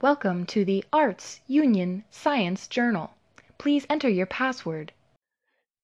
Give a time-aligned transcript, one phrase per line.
[0.00, 3.10] Welcome to the Arts Union Science Journal.
[3.58, 4.92] Please enter your password.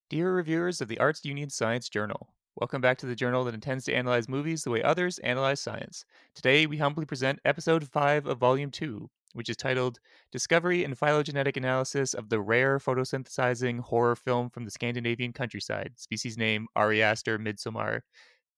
[0.08, 3.84] Dear reviewers of the Arts Union Science Journal, welcome back to the journal that intends
[3.86, 6.04] to analyze movies the way others analyze science.
[6.36, 9.98] Today, we humbly present episode 5 of volume 2, which is titled
[10.30, 16.38] Discovery and Phylogenetic Analysis of the Rare Photosynthesizing Horror Film from the Scandinavian Countryside, species
[16.38, 18.02] name Ariaster midsommar,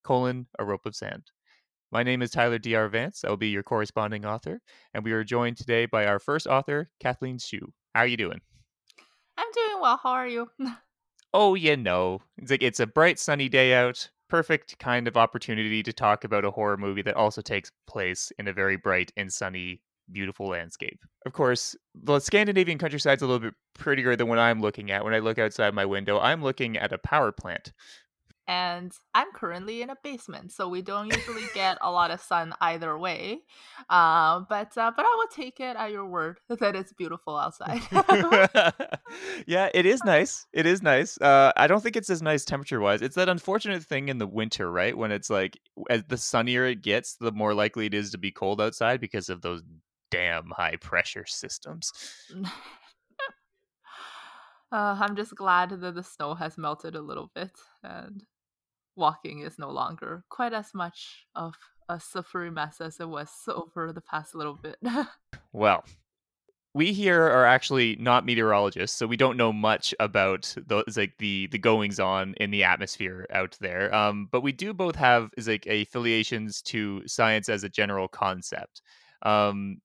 [0.04, 1.30] colon, a rope of sand.
[1.92, 2.88] My name is Tyler D.R.
[2.88, 3.24] Vance.
[3.24, 4.60] I will be your corresponding author,
[4.92, 7.72] and we are joined today by our first author, Kathleen Hsu.
[7.94, 8.40] How are you doing?
[9.38, 10.00] I'm doing well.
[10.02, 10.50] How are you?
[11.34, 14.10] oh, you know, it's like it's a bright, sunny day out.
[14.28, 18.48] Perfect kind of opportunity to talk about a horror movie that also takes place in
[18.48, 19.80] a very bright and sunny,
[20.10, 20.98] beautiful landscape.
[21.24, 25.04] Of course, the Scandinavian countryside's a little bit prettier than what I'm looking at.
[25.04, 27.72] When I look outside my window, I'm looking at a power plant
[28.48, 32.54] and I'm currently in a basement, so we don't usually get a lot of sun
[32.60, 33.40] either way.
[33.90, 37.80] Uh, but uh, but I will take it at your word that it's beautiful outside.
[39.46, 40.46] yeah, it is nice.
[40.52, 41.18] It is nice.
[41.20, 43.02] Uh, I don't think it's as nice temperature wise.
[43.02, 44.96] It's that unfortunate thing in the winter, right?
[44.96, 45.58] When it's like
[45.90, 49.28] as the sunnier it gets, the more likely it is to be cold outside because
[49.28, 49.62] of those
[50.10, 51.92] damn high pressure systems.
[54.72, 57.52] Uh, I'm just glad that the snow has melted a little bit
[57.84, 58.24] and
[58.96, 61.54] walking is no longer quite as much of
[61.88, 64.76] a suffering mess as it was over the past little bit.
[65.52, 65.84] well,
[66.74, 71.46] we here are actually not meteorologists, so we don't know much about those like the
[71.46, 73.94] the goings on in the atmosphere out there.
[73.94, 78.82] Um, but we do both have is like affiliations to science as a general concept.
[79.22, 79.78] Um,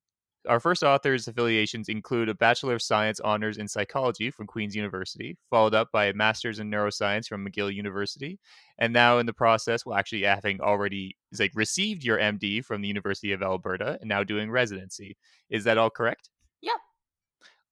[0.47, 5.38] our first author's affiliations include a Bachelor of Science honors in psychology from Queen's University,
[5.50, 8.39] followed up by a master's in neuroscience from McGill University,
[8.80, 12.88] and now in the process, well, actually having already like received your MD from the
[12.88, 15.17] University of Alberta and now doing residency.
[15.50, 16.30] Is that all correct?
[16.62, 16.78] Yep.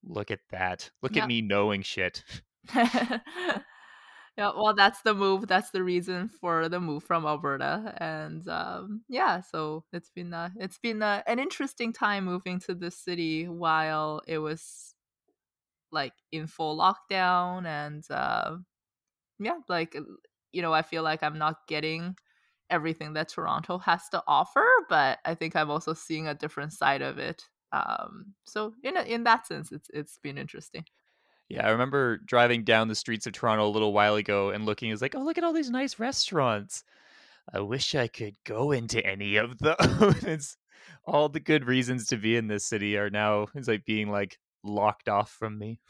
[0.04, 0.90] Look at that.
[1.02, 1.24] Look yep.
[1.24, 2.24] at me knowing shit.
[4.40, 9.02] yeah well that's the move that's the reason for the move from alberta and um,
[9.08, 13.46] yeah so it's been uh, it's been uh, an interesting time moving to this city
[13.48, 14.94] while it was
[15.92, 18.56] like in full lockdown and uh,
[19.40, 19.96] yeah like
[20.52, 22.16] you know i feel like i'm not getting
[22.70, 27.02] everything that toronto has to offer but i think i'm also seeing a different side
[27.02, 30.84] of it um, so in a, in that sense it's it's been interesting
[31.50, 34.90] yeah, I remember driving down the streets of Toronto a little while ago and looking,
[34.90, 36.84] is like, oh, look at all these nice restaurants.
[37.52, 40.56] I wish I could go into any of those.
[41.04, 44.38] all the good reasons to be in this city are now it's like being like
[44.62, 45.80] locked off from me.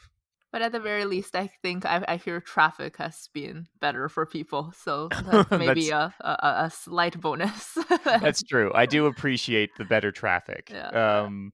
[0.51, 4.25] But at the very least, I think I, I hear traffic has been better for
[4.25, 7.77] people, so that's maybe that's, a, a, a slight bonus.
[8.03, 8.71] that's true.
[8.73, 10.71] I do appreciate the better traffic.
[10.73, 10.89] Yeah.
[11.21, 11.53] Um,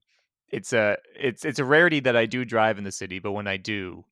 [0.49, 3.47] it's a it's it's a rarity that I do drive in the city, but when
[3.47, 4.05] I do,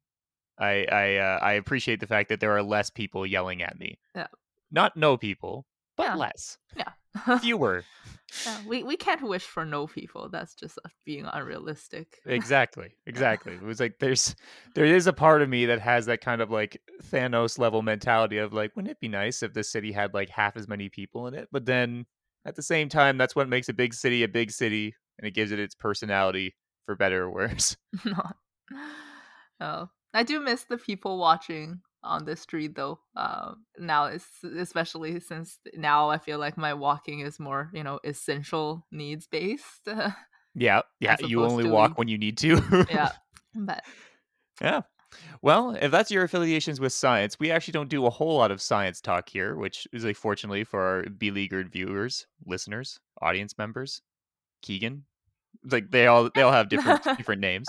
[0.59, 3.99] I I uh, I appreciate the fact that there are less people yelling at me.
[4.15, 4.27] Yeah.
[4.71, 5.65] Not no people,
[5.95, 6.15] but yeah.
[6.15, 6.57] less.
[6.75, 7.37] Yeah.
[7.39, 7.83] Fewer.
[8.45, 10.29] Yeah, we we can't wish for no people.
[10.29, 12.17] That's just being unrealistic.
[12.25, 12.95] exactly.
[13.05, 13.53] Exactly.
[13.53, 14.35] It was like there's
[14.73, 18.39] there is a part of me that has that kind of like Thanos level mentality
[18.39, 21.27] of like, wouldn't it be nice if the city had like half as many people
[21.27, 21.47] in it?
[21.51, 22.07] But then
[22.45, 25.33] at the same time, that's what makes a big city a big city and it
[25.33, 26.55] gives it its personality
[26.85, 27.77] for better or worse.
[29.59, 32.99] oh, I do miss the people watching on the street though.
[33.15, 37.99] Uh, now, it's, especially since now I feel like my walking is more, you know,
[38.03, 39.87] essential needs based.
[40.55, 41.17] yeah, yeah.
[41.19, 42.85] You only walk when you need to.
[42.89, 43.11] yeah,
[43.53, 43.83] but
[44.61, 44.81] yeah.
[45.41, 48.61] Well, if that's your affiliations with science, we actually don't do a whole lot of
[48.61, 54.01] science talk here, which is like fortunately for our beleaguered viewers, listeners, audience members.
[54.65, 55.05] Keegan.
[55.63, 57.67] Like they all they all have different different names.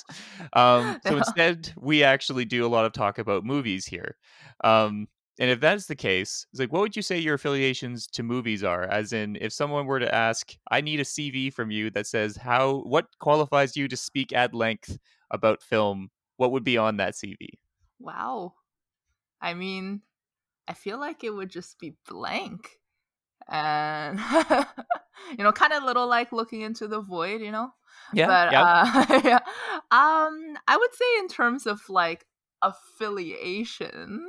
[0.52, 4.16] Um, so instead, we actually do a lot of talk about movies here.
[4.64, 5.08] Um,
[5.38, 8.64] and if that's the case, it's like, what would you say your affiliations to movies
[8.64, 8.84] are?
[8.84, 12.36] As in, if someone were to ask, I need a CV from you that says
[12.36, 14.98] how what qualifies you to speak at length
[15.30, 17.48] about film, what would be on that CV?
[17.98, 18.54] Wow.
[19.40, 20.00] I mean,
[20.66, 22.78] I feel like it would just be blank
[23.48, 24.18] and
[25.38, 27.70] you know kind of little like looking into the void you know
[28.12, 28.62] yeah but yeah.
[28.62, 29.38] Uh, yeah
[29.90, 32.26] um i would say in terms of like
[32.62, 34.26] affiliation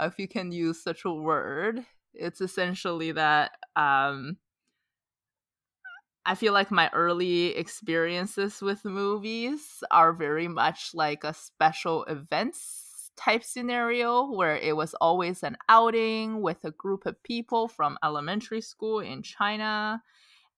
[0.00, 1.84] if you can use such a word
[2.14, 4.36] it's essentially that um
[6.24, 12.81] I feel like my early experiences with movies are very much like a special events
[13.16, 18.60] type scenario where it was always an outing with a group of people from elementary
[18.60, 20.02] school in China.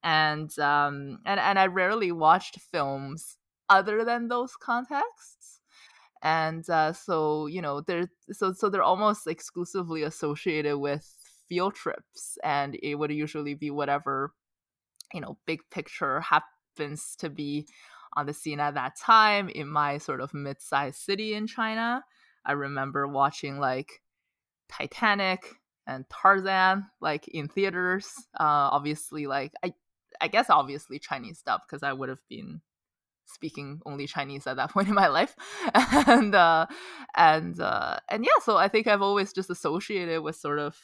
[0.02, 3.38] and um and and I rarely watched films
[3.70, 5.60] other than those contexts
[6.24, 11.04] and uh, so you know they're so so they're almost exclusively associated with
[11.48, 14.32] field trips and it would usually be whatever
[15.12, 17.66] you know big picture happens to be
[18.16, 22.02] on the scene at that time in my sort of mid-sized city in china
[22.44, 24.02] i remember watching like
[24.68, 25.56] titanic
[25.86, 28.06] and tarzan like in theaters
[28.40, 29.72] uh obviously like i
[30.20, 32.60] i guess obviously chinese stuff because i would have been
[33.26, 35.34] speaking only Chinese at that point in my life,
[35.74, 36.66] and uh,
[37.16, 40.76] and uh, and yeah, so I think I've always just associated with sort of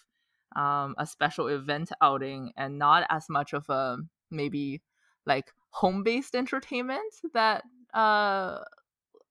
[0.56, 3.98] um, a special event outing and not as much of a
[4.30, 4.82] maybe
[5.26, 7.62] like home based entertainment that
[7.94, 8.58] uh,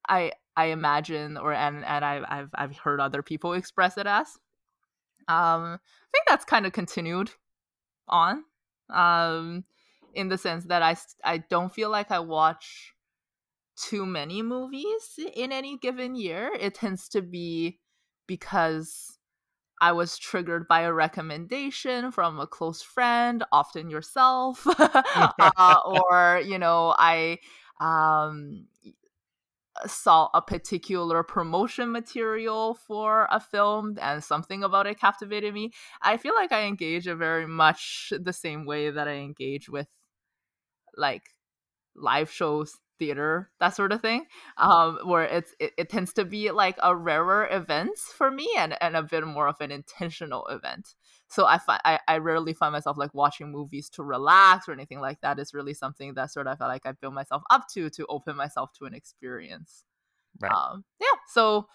[0.08, 4.28] I I imagine or and and I, I've I've heard other people express it as.
[5.28, 7.32] Um, I think that's kind of continued
[8.08, 8.44] on.
[8.90, 9.66] Um,
[10.14, 12.94] in the sense that I I don't feel like I watch
[13.76, 16.52] too many movies in any given year.
[16.60, 17.80] It tends to be
[18.28, 19.18] because
[19.82, 26.60] I was triggered by a recommendation from a close friend, often yourself, uh, or you
[26.60, 27.40] know, I
[27.80, 28.66] um,
[29.86, 35.72] saw a particular promotion material for a film and something about it captivated me.
[36.02, 39.88] I feel like I engage in very much the same way that I engage with
[40.96, 41.24] like
[41.96, 44.26] live shows theater that sort of thing
[44.58, 48.76] um where it's it, it, tends to be like a rarer event for me and
[48.82, 50.96] and a bit more of an intentional event
[51.30, 55.00] so i find I, I rarely find myself like watching movies to relax or anything
[55.00, 58.06] like that is really something that sort of like i build myself up to to
[58.08, 59.86] open myself to an experience
[60.42, 61.68] right um yeah so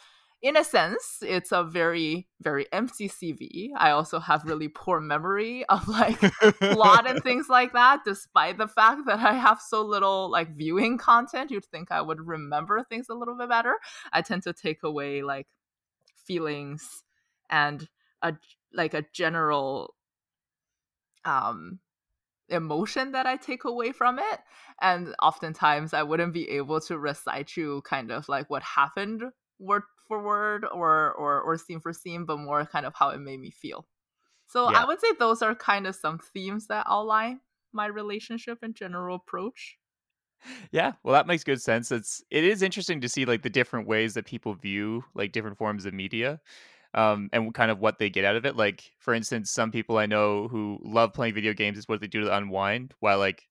[0.44, 3.70] in a sense, it's a very, very empty CV.
[3.78, 6.20] I also have really poor memory of like
[6.60, 10.98] plot and things like that, despite the fact that I have so little like viewing
[10.98, 11.50] content.
[11.50, 13.76] You'd think I would remember things a little bit better.
[14.12, 15.46] I tend to take away like
[16.26, 17.04] feelings
[17.48, 17.88] and
[18.20, 18.34] a
[18.74, 19.94] like a general
[21.24, 21.80] um
[22.48, 24.40] emotion that I take away from it.
[24.80, 29.22] And oftentimes I wouldn't be able to recite you kind of like what happened
[29.58, 33.18] word for word or or or scene for scene, but more kind of how it
[33.18, 33.86] made me feel.
[34.46, 34.82] So yeah.
[34.82, 37.40] I would say those are kind of some themes that outline
[37.72, 39.78] my relationship and general approach.
[40.72, 41.90] Yeah, well that makes good sense.
[41.90, 45.56] It's it is interesting to see like the different ways that people view like different
[45.58, 46.40] forms of media.
[46.94, 48.56] Um, and kind of what they get out of it.
[48.56, 52.06] Like, for instance, some people I know who love playing video games is what they
[52.06, 53.42] do to unwind, while like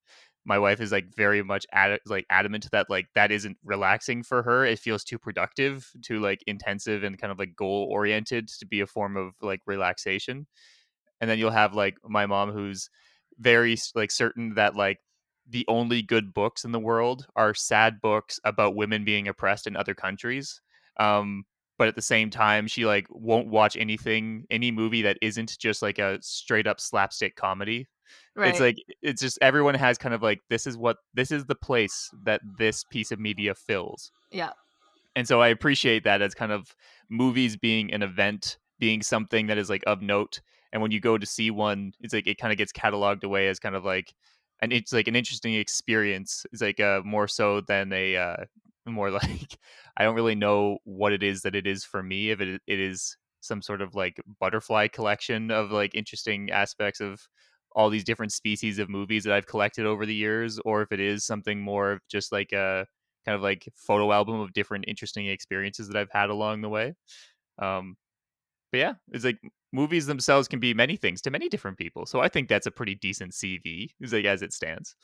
[0.46, 4.44] my wife is like very much ad- like adamant that like that isn't relaxing for
[4.44, 4.66] her.
[4.66, 8.82] It feels too productive too like intensive and kind of like goal oriented to be
[8.82, 10.48] a form of like relaxation.
[11.22, 12.90] And then you'll have like my mom who's
[13.40, 15.00] very like certain that like
[15.50, 19.76] the only good books in the world are sad books about women being oppressed in
[19.76, 20.62] other countries.
[21.00, 21.46] Um
[21.84, 25.82] but at the same time she like won't watch anything any movie that isn't just
[25.82, 27.88] like a straight up slapstick comedy
[28.36, 28.50] Right.
[28.50, 31.56] It's like it's just everyone has kind of like this is what this is the
[31.56, 34.12] place that this piece of media fills.
[34.32, 34.52] Yeah.
[35.16, 36.76] And so I appreciate that as kind of
[37.10, 40.42] movies being an event, being something that is like of note.
[40.72, 43.48] And when you go to see one, it's like it kind of gets cataloged away
[43.48, 44.14] as kind of like
[44.60, 46.46] and it's like an interesting experience.
[46.52, 48.46] It's like uh more so than a uh
[48.86, 49.58] more like
[49.98, 52.80] I don't really know what it is that it is for me if it it
[52.80, 57.22] is some sort of like butterfly collection of like interesting aspects of
[57.76, 61.00] all these different species of movies that I've collected over the years, or if it
[61.00, 62.86] is something more of just like a
[63.26, 66.94] kind of like photo album of different interesting experiences that I've had along the way.
[67.60, 67.96] Um,
[68.72, 69.40] but yeah, it's like
[69.74, 72.06] movies themselves can be many things to many different people.
[72.06, 73.90] So I think that's a pretty decent CV,
[74.26, 74.96] as it stands.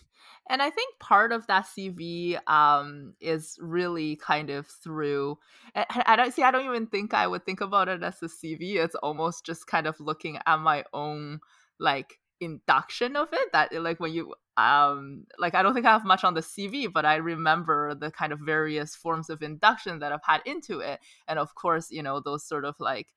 [0.48, 5.40] And I think part of that CV um, is really kind of through.
[5.76, 6.44] I, don't see.
[6.44, 8.76] I don't even think I would think about it as a CV.
[8.76, 11.40] It's almost just kind of looking at my own
[11.80, 16.06] like induction of it that like when you um like i don't think i have
[16.06, 20.14] much on the cv but i remember the kind of various forms of induction that
[20.14, 23.08] i've had into it and of course you know those sort of like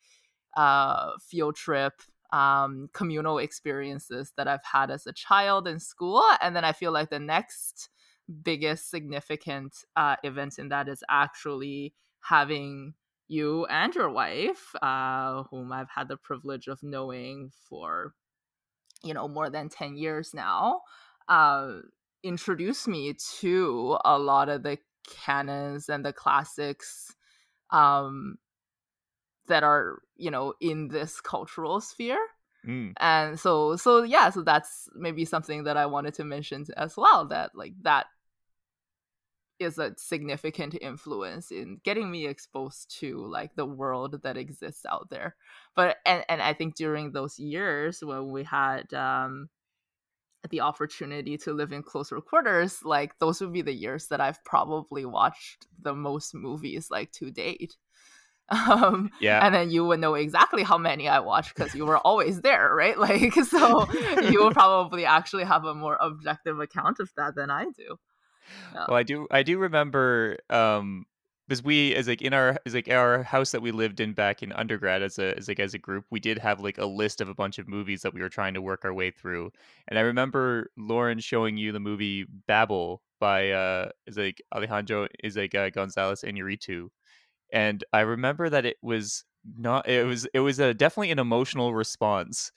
[0.57, 1.95] uh field trip
[2.33, 6.93] um communal experiences that i've had as a child in school and then i feel
[6.93, 7.89] like the next
[8.43, 12.95] biggest significant uh event in that is actually having
[13.29, 18.15] you and your wife uh whom i've had the privilege of knowing for
[19.03, 20.81] you know more than 10 years now
[21.29, 21.77] uh,
[22.23, 24.79] introduced me to a lot of the
[25.25, 27.15] canons and the classics
[27.71, 28.37] um,
[29.49, 32.21] that are you know in this cultural sphere.
[32.65, 32.93] Mm.
[33.01, 37.27] and so so yeah so that's maybe something that i wanted to mention as well
[37.27, 38.07] that like that
[39.63, 45.09] is a significant influence in getting me exposed to like the world that exists out
[45.11, 45.37] there.
[45.75, 49.49] But and, and i think during those years when we had um
[50.51, 54.43] the opportunity to live in closer quarters like those would be the years that i've
[54.45, 57.77] probably watched the most movies like to date
[58.71, 59.45] um Yeah.
[59.45, 62.75] and then you would know exactly how many i watched because you were always there
[62.75, 63.87] right like so
[64.31, 67.97] you will probably actually have a more objective account of that than i do
[68.75, 68.87] Yeah.
[68.89, 69.27] Well, I do.
[69.31, 71.07] I do remember um,
[71.49, 74.43] because we, as like in our, as like our house that we lived in back
[74.43, 77.21] in undergrad, as a as like as a group, we did have like a list
[77.21, 79.53] of a bunch of movies that we were trying to work our way through.
[79.89, 85.37] And I remember Lauren showing you the movie Babel by uh, is like Alejandro is
[85.37, 86.89] like uh, Gonzalez Iñárritu,
[87.53, 89.25] and I remember that it was
[89.57, 89.89] not.
[89.89, 92.51] It was it was a definitely an emotional response.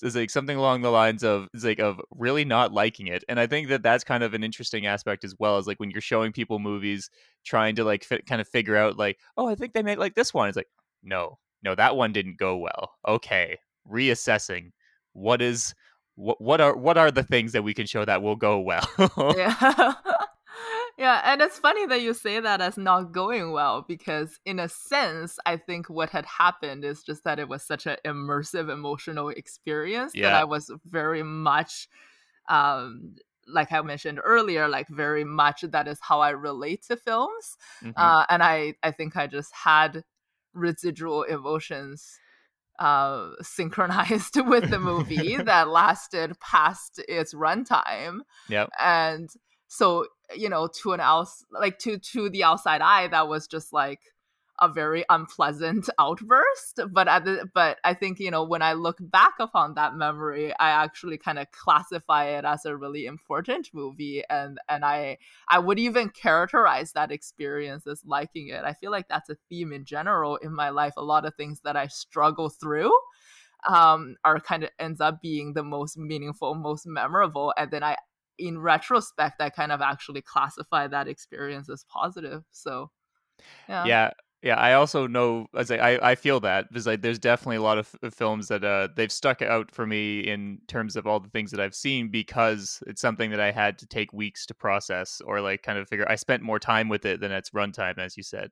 [0.00, 3.38] It's like something along the lines of it's like of really not liking it, and
[3.38, 5.58] I think that that's kind of an interesting aspect as well.
[5.58, 7.10] Is like when you're showing people movies,
[7.44, 10.14] trying to like fi- kind of figure out like, oh, I think they might like
[10.14, 10.48] this one.
[10.48, 10.68] It's like,
[11.02, 12.92] no, no, that one didn't go well.
[13.06, 13.58] Okay,
[13.90, 14.70] reassessing.
[15.12, 15.74] What is
[16.16, 18.88] what what are what are the things that we can show that will go well?
[19.36, 19.94] yeah
[21.02, 24.68] yeah and it's funny that you say that as not going well because in a
[24.68, 29.28] sense i think what had happened is just that it was such an immersive emotional
[29.28, 31.88] experience that i was very much
[32.48, 33.16] um
[33.48, 37.56] like i mentioned earlier like very much that is how i relate to films.
[37.82, 37.92] Mhm.
[37.96, 40.04] uh, and I I think I just had
[40.54, 42.20] residual emotions
[42.78, 49.28] uh, synchronized with the movie that lasted past its runtime, Yeah, and
[49.68, 53.72] so you know to an else like to to the outside eye that was just
[53.72, 54.00] like
[54.60, 56.80] a very unpleasant outburst.
[56.90, 60.52] But at the, but i think you know when i look back upon that memory
[60.58, 64.22] i actually kind of classify it as a really important movie.
[64.30, 68.64] And and i i would even characterize that experience as liking it.
[68.64, 70.94] I feel like that's a theme in general in my life.
[70.96, 72.92] A lot of things that i struggle through
[73.68, 77.52] um are kind of ends up being the most meaningful most memorable.
[77.56, 77.96] And then i
[78.38, 82.90] in retrospect i kind of actually classify that experience as positive so
[83.68, 83.86] yeah.
[83.86, 84.10] Yeah
[84.42, 87.78] yeah i also know as I, I feel that because like there's definitely a lot
[87.78, 91.30] of f- films that uh they've stuck out for me in terms of all the
[91.30, 95.22] things that i've seen because it's something that i had to take weeks to process
[95.24, 98.16] or like kind of figure i spent more time with it than its runtime as
[98.16, 98.50] you said.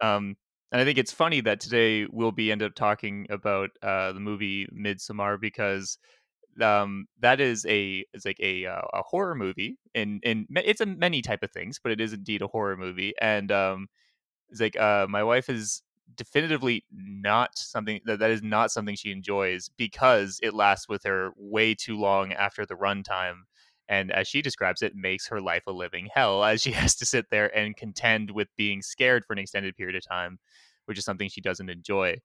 [0.00, 0.36] Um
[0.72, 4.20] and i think it's funny that today we'll be end up talking about uh the
[4.20, 5.98] movie midsommar because
[6.62, 10.86] um that is a is like a uh, a horror movie and and it's a
[10.86, 13.88] many type of things but it is indeed a horror movie and um
[14.50, 15.82] it's like uh my wife is
[16.16, 21.30] definitively not something that that is not something she enjoys because it lasts with her
[21.36, 23.36] way too long after the runtime
[23.88, 27.06] and as she describes it makes her life a living hell as she has to
[27.06, 30.38] sit there and contend with being scared for an extended period of time
[30.86, 32.16] which is something she doesn't enjoy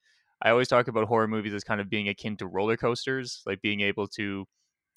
[0.41, 3.61] i always talk about horror movies as kind of being akin to roller coasters like
[3.61, 4.45] being able to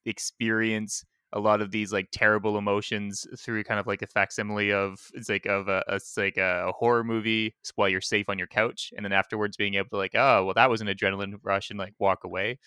[0.07, 4.99] experience a lot of these like terrible emotions through kind of like a facsimile of
[5.15, 8.93] it's like of a it's like a horror movie while you're safe on your couch
[8.97, 11.79] and then afterwards being able to like oh well that was an adrenaline rush and
[11.79, 12.59] like walk away.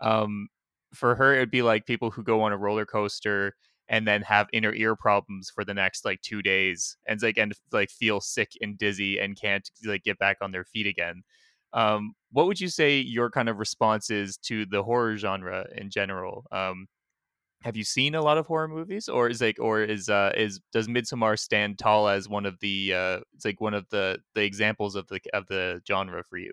[0.00, 0.48] Um
[0.94, 3.54] for her it'd be like people who go on a roller coaster
[3.88, 7.52] and then have inner ear problems for the next like two days and like and
[7.72, 11.22] like feel sick and dizzy and can't like get back on their feet again
[11.72, 15.90] um what would you say your kind of response is to the horror genre in
[15.90, 16.44] general?
[16.52, 16.86] Um
[17.62, 19.08] have you seen a lot of horror movies?
[19.08, 22.94] Or is like or is uh is does midsommar stand tall as one of the
[22.94, 26.52] uh it's like one of the the examples of the of the genre for you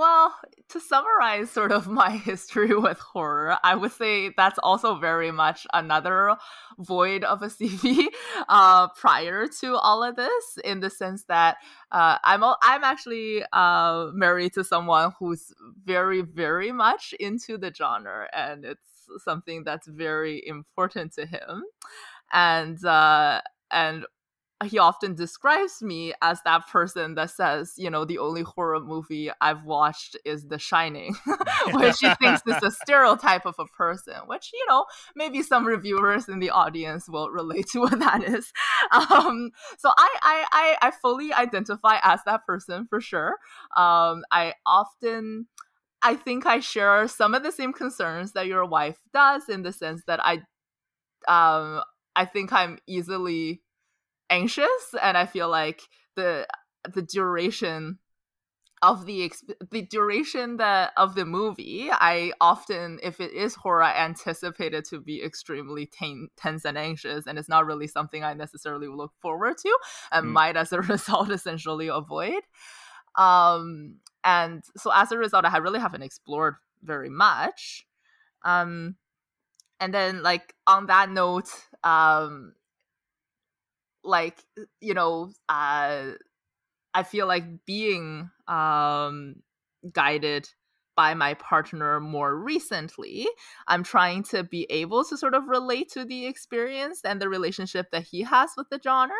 [0.00, 0.34] Well,
[0.70, 5.66] to summarize sort of my history with horror, I would say that's also very much
[5.74, 6.36] another
[6.78, 8.06] void of a CV
[8.48, 11.58] uh, prior to all of this, in the sense that
[11.92, 15.52] uh, I'm I'm actually uh, married to someone who's
[15.84, 18.88] very very much into the genre, and it's
[19.18, 21.62] something that's very important to him,
[22.32, 24.06] and uh, and
[24.64, 29.30] he often describes me as that person that says, you know, the only horror movie
[29.40, 31.16] I've watched is The Shining,
[31.72, 34.84] which he thinks is a stereotype of a person, which, you know,
[35.16, 38.52] maybe some reviewers in the audience will relate to what that is.
[38.92, 43.36] Um, so I, I, I, I fully identify as that person for sure.
[43.76, 45.46] Um, I often.
[46.02, 49.70] I think I share some of the same concerns that your wife does in the
[49.70, 50.36] sense that I
[51.28, 51.82] um
[52.16, 53.60] I think I'm easily
[54.30, 55.82] anxious and i feel like
[56.16, 56.46] the
[56.94, 57.98] the duration
[58.82, 63.82] of the exp- the duration that of the movie, I often, if it is horror,
[63.82, 68.24] I anticipate it to be extremely ten- tense and anxious, and it's not really something
[68.24, 69.78] I necessarily look forward to,
[70.12, 70.30] and mm.
[70.30, 72.40] might as a result essentially avoid.
[73.16, 77.86] Um, and so as a result, I really haven't explored very much.
[78.44, 78.96] Um,
[79.78, 81.50] and then like on that note,
[81.84, 82.54] um,
[84.04, 84.42] like
[84.80, 86.12] you know, uh
[86.94, 89.36] I feel like being um,
[89.92, 90.48] guided
[90.96, 93.28] by my partner more recently,
[93.68, 97.86] I'm trying to be able to sort of relate to the experience and the relationship
[97.92, 99.14] that he has with the genre,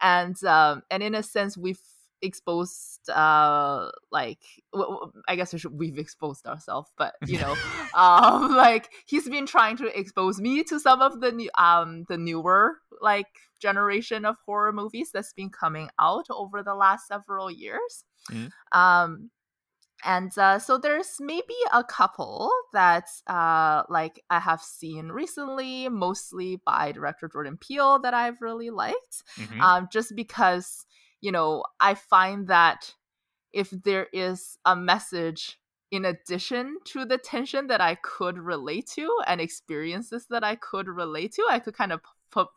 [0.00, 1.80] and um, and in a sense, we've
[2.20, 7.54] exposed uh like well, i guess we've exposed ourselves but you know
[7.94, 12.18] um like he's been trying to expose me to some of the new um the
[12.18, 13.28] newer like
[13.60, 18.04] generation of horror movies that's been coming out over the last several years.
[18.30, 18.78] Mm-hmm.
[18.78, 19.30] Um,
[20.04, 26.60] and uh, so there's maybe a couple that uh, like I have seen recently, mostly
[26.64, 29.24] by director Jordan Peele that I've really liked.
[29.36, 29.60] Mm-hmm.
[29.60, 30.86] Um, just because
[31.20, 32.94] you know I find that
[33.52, 35.58] if there is a message
[35.90, 40.86] in addition to the tension that I could relate to and experiences that I could
[40.86, 42.00] relate to, I could kind of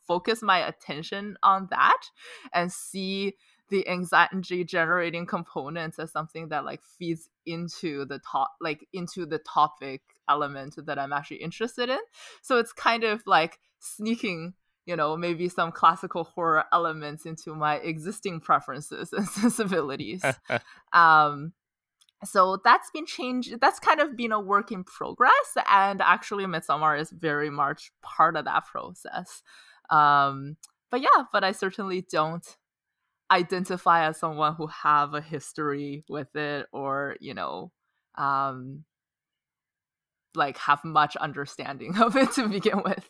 [0.06, 2.01] focus my attention on that
[2.53, 3.36] and see
[3.70, 9.39] the anxiety generating components as something that like feeds into the top like into the
[9.39, 12.00] topic element that I'm actually interested in.
[12.41, 17.76] So it's kind of like sneaking you know maybe some classical horror elements into my
[17.78, 20.24] existing preferences and sensibilities.
[20.94, 21.54] Um
[22.24, 27.00] so that's been changed that's kind of been a work in progress and actually Midsommar
[27.00, 29.42] is very much part of that process.
[29.90, 30.58] Um
[30.92, 32.58] but yeah but i certainly don't
[33.32, 37.72] identify as someone who have a history with it or you know
[38.16, 38.84] um
[40.36, 43.10] like have much understanding of it to begin with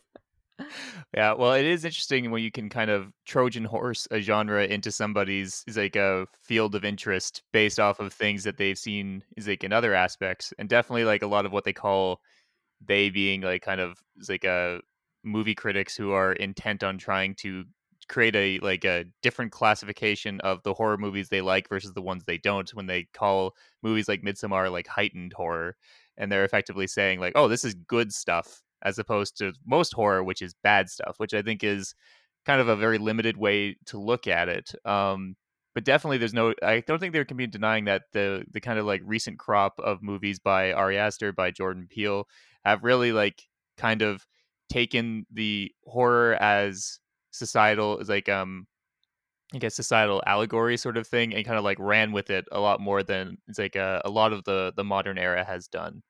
[1.13, 4.91] yeah, well, it is interesting when you can kind of Trojan horse a genre into
[4.91, 9.63] somebody's like a field of interest based off of things that they've seen is like
[9.63, 12.21] in other aspects, and definitely like a lot of what they call
[12.85, 14.81] they being like kind of like a
[15.23, 17.63] movie critics who are intent on trying to
[18.07, 22.23] create a like a different classification of the horror movies they like versus the ones
[22.25, 25.77] they don't when they call movies like Midsommar like heightened horror
[26.17, 30.23] and they're effectively saying like oh this is good stuff as opposed to most horror,
[30.23, 31.93] which is bad stuff, which I think is
[32.45, 34.73] kind of a very limited way to look at it.
[34.85, 35.35] Um,
[35.73, 36.53] but definitely, there's no.
[36.61, 39.79] I don't think there can be denying that the the kind of like recent crop
[39.79, 42.27] of movies by Ari Aster, by Jordan Peele,
[42.65, 43.43] have really like
[43.77, 44.25] kind of
[44.69, 46.99] taken the horror as
[47.31, 48.67] societal, as like um,
[49.53, 52.59] I guess societal allegory sort of thing, and kind of like ran with it a
[52.59, 56.01] lot more than it's like a, a lot of the the modern era has done.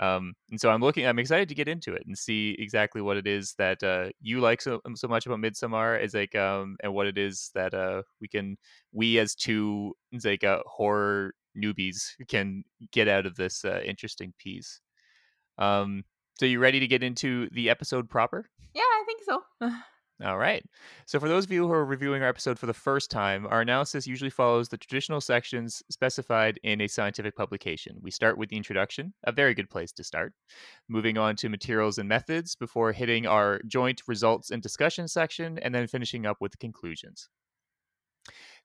[0.00, 3.16] Um, and so I'm looking, I'm excited to get into it and see exactly what
[3.16, 6.76] it is that uh, you like so um, so much about Midsommar, is like, um,
[6.82, 8.56] and what it is that uh, we can,
[8.92, 14.80] we as two like uh, horror newbies can get out of this uh, interesting piece.
[15.58, 16.04] Um,
[16.38, 18.48] so you ready to get into the episode proper?
[18.74, 19.70] Yeah, I think so.
[20.24, 20.64] All right.
[21.06, 23.60] So, for those of you who are reviewing our episode for the first time, our
[23.60, 27.98] analysis usually follows the traditional sections specified in a scientific publication.
[28.00, 30.34] We start with the introduction, a very good place to start,
[30.88, 35.72] moving on to materials and methods before hitting our joint results and discussion section, and
[35.74, 37.28] then finishing up with conclusions.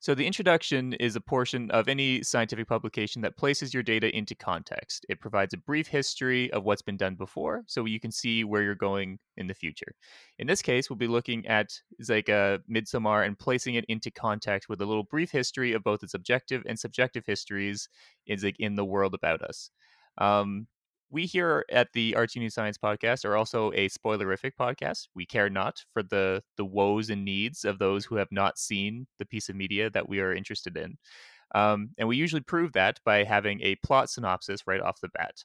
[0.04, 4.36] So, the introduction is a portion of any scientific publication that places your data into
[4.36, 5.06] context.
[5.08, 8.62] It provides a brief history of what's been done before so you can see where
[8.62, 9.96] you're going in the future.
[10.40, 11.70] In this case, we'll be looking at
[12.10, 16.04] like a Midsommar and placing it into context with a little brief history of both
[16.04, 17.88] its objective and subjective histories
[18.28, 19.70] is like in the world about us.
[20.18, 20.68] Um,
[21.14, 25.08] we here at the Arts Union Science podcast are also a spoilerific podcast.
[25.14, 29.06] We care not for the the woes and needs of those who have not seen
[29.20, 30.98] the piece of media that we are interested in.
[31.54, 35.44] Um, and we usually prove that by having a plot synopsis right off the bat.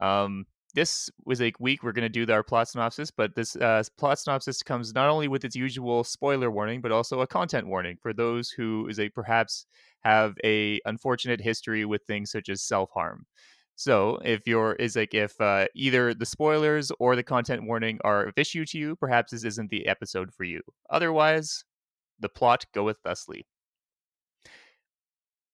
[0.00, 3.82] Um, this was a week we're going to do our plot synopsis, but this uh,
[3.98, 7.98] plot synopsis comes not only with its usual spoiler warning, but also a content warning
[8.00, 9.66] for those who is a perhaps
[10.02, 13.26] have a unfortunate history with things such as self harm.
[13.76, 18.26] So if you're is like if uh, either the spoilers or the content warning are
[18.26, 20.60] of issue to you, perhaps this isn't the episode for you.
[20.90, 21.64] Otherwise,
[22.18, 23.46] the plot goeth thusly.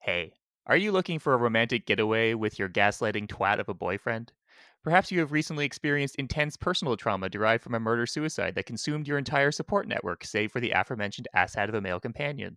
[0.00, 0.32] Hey,
[0.66, 4.32] are you looking for a romantic getaway with your gaslighting twat of a boyfriend?
[4.82, 9.08] Perhaps you have recently experienced intense personal trauma derived from a murder suicide that consumed
[9.08, 12.56] your entire support network, save for the aforementioned asshat of a male companion.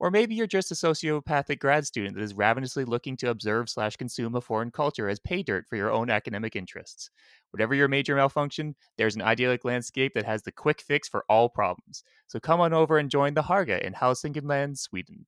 [0.00, 3.96] Or maybe you're just a sociopathic grad student that is ravenously looking to observe slash
[3.96, 7.10] consume a foreign culture as pay dirt for your own academic interests.
[7.50, 11.48] Whatever your major malfunction, there's an idyllic landscape that has the quick fix for all
[11.48, 12.02] problems.
[12.26, 15.26] So come on over and join the Harga in Hälsingland, Sweden.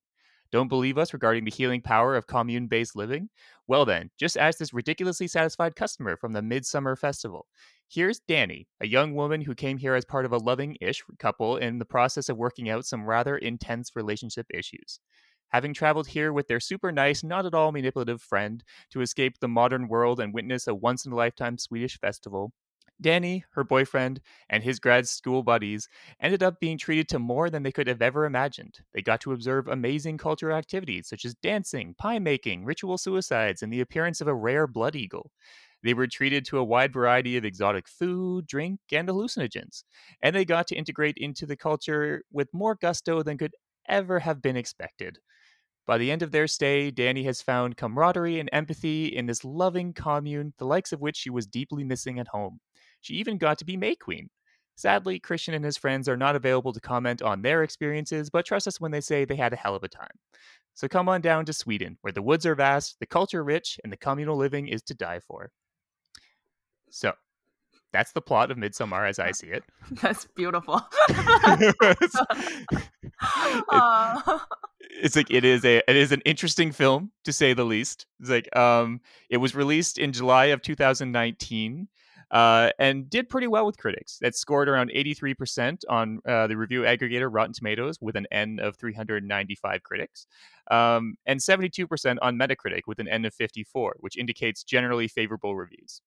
[0.53, 3.29] Don't believe us regarding the healing power of commune based living?
[3.67, 7.47] Well, then, just ask this ridiculously satisfied customer from the Midsummer Festival.
[7.89, 11.57] Here's Dani, a young woman who came here as part of a loving ish couple
[11.57, 15.01] in the process of working out some rather intense relationship issues.
[15.51, 19.49] Having traveled here with their super nice, not at all manipulative friend to escape the
[19.49, 22.53] modern world and witness a once in a lifetime Swedish festival,
[23.03, 25.89] Dani, her boyfriend, and his grad school buddies
[26.21, 28.79] ended up being treated to more than they could have ever imagined.
[28.95, 33.73] They got to observe amazing cultural activities such as dancing, pie making, ritual suicides, and
[33.73, 35.31] the appearance of a rare blood eagle.
[35.83, 39.85] They were treated to a wide variety of exotic food, drink, and hallucinogens,
[40.23, 43.55] and they got to integrate into the culture with more gusto than could
[43.89, 45.19] ever have been expected.
[45.87, 49.93] By the end of their stay, Dani has found camaraderie and empathy in this loving
[49.93, 52.59] commune, the likes of which she was deeply missing at home.
[53.01, 54.29] She even got to be May Queen.
[54.75, 58.67] Sadly, Christian and his friends are not available to comment on their experiences, but trust
[58.67, 60.11] us when they say they had a hell of a time.
[60.75, 63.93] So come on down to Sweden, where the woods are vast, the culture rich, and
[63.93, 65.51] the communal living is to die for.
[66.91, 67.13] So,
[67.93, 69.65] that's the plot of Midsommar as I see it.
[70.03, 70.83] That's beautiful.
[71.09, 72.17] it's,
[73.71, 74.39] Uh,
[74.91, 78.05] it's like it is a it is an interesting film to say the least.
[78.21, 81.89] It's like um it was released in July of 2019
[82.31, 84.19] uh, and did pretty well with critics.
[84.21, 88.77] It scored around 83% on uh, the review aggregator Rotten Tomatoes with an N of
[88.77, 90.27] 395 critics,
[90.71, 96.03] um, and 72% on Metacritic with an N of 54, which indicates generally favorable reviews.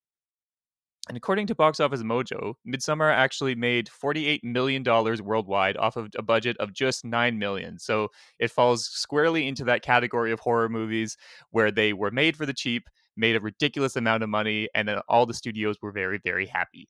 [1.10, 6.22] And according to Box Office Mojo, Midsommar actually made $48 million worldwide off of a
[6.22, 7.80] budget of just 9 million.
[7.80, 11.18] So it falls squarely into that category of horror movies
[11.50, 15.00] where they were made for the cheap, made a ridiculous amount of money, and then
[15.10, 16.88] all the studios were very, very happy.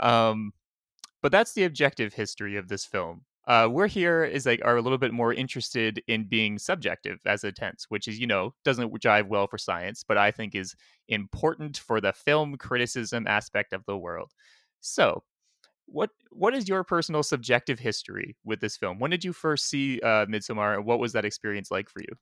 [0.00, 0.52] Um,
[1.20, 3.26] but that's the objective history of this film.
[3.50, 7.42] Uh, we're here is like are a little bit more interested in being subjective as
[7.42, 10.76] a tense, which is you know doesn't jive well for science, but I think is
[11.08, 14.32] important for the film criticism aspect of the world.
[14.80, 15.24] So,
[15.86, 19.00] what what is your personal subjective history with this film?
[19.00, 22.16] When did you first see uh, Midsommar, and what was that experience like for you?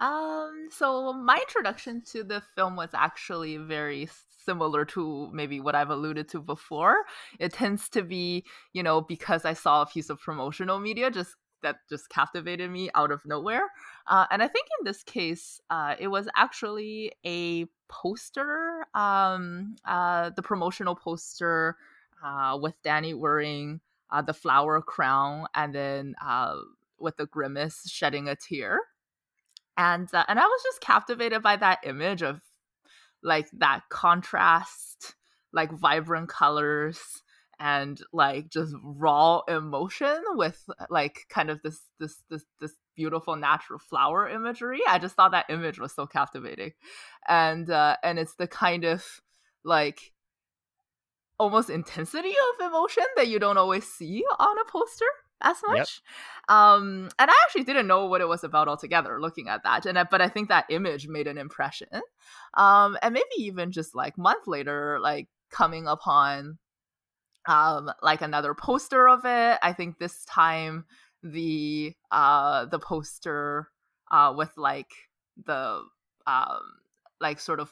[0.00, 4.08] Um, so my introduction to the film was actually very
[4.44, 6.96] similar to maybe what I've alluded to before.
[7.38, 11.36] It tends to be, you know, because I saw a piece of promotional media just
[11.62, 13.68] that just captivated me out of nowhere.
[14.06, 20.30] Uh, and I think in this case, uh, it was actually a poster, um, uh,
[20.30, 21.76] the promotional poster
[22.24, 26.56] uh, with Dani wearing uh, the flower crown and then uh,
[26.98, 28.80] with the grimace shedding a tear
[29.76, 32.40] and uh, and I was just captivated by that image of
[33.22, 35.14] like that contrast,
[35.52, 36.98] like vibrant colors
[37.58, 43.78] and like just raw emotion with like kind of this this this this beautiful natural
[43.78, 44.80] flower imagery.
[44.88, 46.72] I just thought that image was so captivating,
[47.28, 49.04] and uh, and it's the kind of
[49.64, 50.12] like
[51.38, 55.06] almost intensity of emotion that you don't always see on a poster
[55.42, 56.02] as much.
[56.48, 56.56] Yep.
[56.56, 59.86] Um, and I actually didn't know what it was about altogether looking at that.
[59.86, 61.88] And I, but I think that image made an impression.
[62.54, 66.58] Um, and maybe even just like month later, like coming upon
[67.46, 69.58] um like another poster of it.
[69.62, 70.84] I think this time
[71.22, 73.68] the uh the poster
[74.10, 74.90] uh with like
[75.46, 75.82] the
[76.26, 76.60] um
[77.20, 77.70] like sort of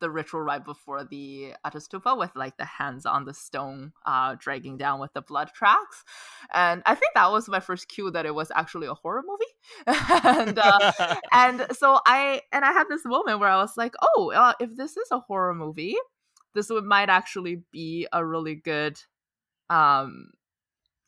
[0.00, 4.76] the ritual right before the Ättestupa with like the hands on the stone uh, dragging
[4.76, 6.04] down with the blood tracks.
[6.52, 9.44] And I think that was my first cue that it was actually a horror movie.
[10.24, 10.92] and uh,
[11.32, 14.76] and so I and I had this moment where I was like, oh, uh, if
[14.76, 15.96] this is a horror movie,
[16.54, 19.00] this would might actually be a really good
[19.68, 20.30] um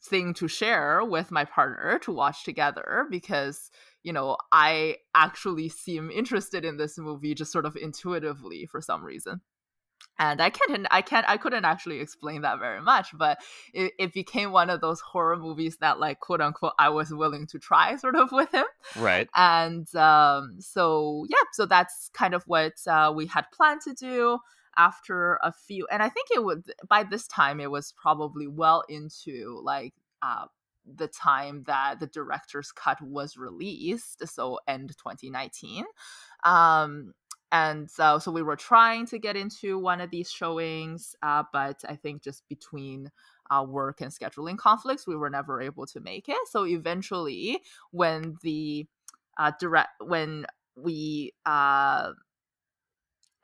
[0.03, 3.71] thing to share with my partner to watch together because
[4.03, 9.05] you know, I actually seem interested in this movie just sort of intuitively for some
[9.05, 9.41] reason.
[10.21, 13.39] And I can't, I can't, I couldn't actually explain that very much, but
[13.73, 17.47] it, it became one of those horror movies that, like, quote unquote, I was willing
[17.49, 18.65] to try sort of with him.
[18.97, 19.29] Right.
[19.35, 24.39] And um, so, yeah, so that's kind of what uh, we had planned to do
[24.77, 25.87] after a few.
[25.91, 30.47] And I think it would, by this time, it was probably well into like uh,
[30.97, 35.85] the time that the director's cut was released, so end 2019.
[36.45, 37.15] Um,
[37.51, 41.83] and so, so we were trying to get into one of these showings, uh, but
[41.89, 43.11] I think just between
[43.51, 46.37] uh, work and scheduling conflicts, we were never able to make it.
[46.51, 48.87] So eventually, when the
[49.39, 50.47] uh, direct when
[50.77, 51.33] we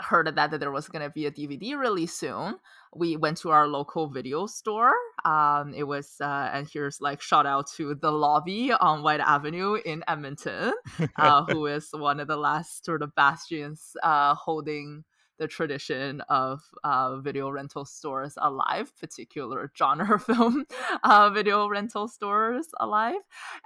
[0.04, 2.56] heard that, that there was going to be a DVD release soon,
[2.94, 4.92] we went to our local video store.
[5.24, 9.78] Um, it was, uh, and here's like shout out to the lobby on Whyte Avenue
[9.84, 10.72] in Edmonton,
[11.16, 15.04] uh, who is one of the last sort of bastions uh, holding
[15.38, 20.64] the tradition of uh, video rental stores alive, particular genre film
[21.02, 23.20] uh, video rental stores alive,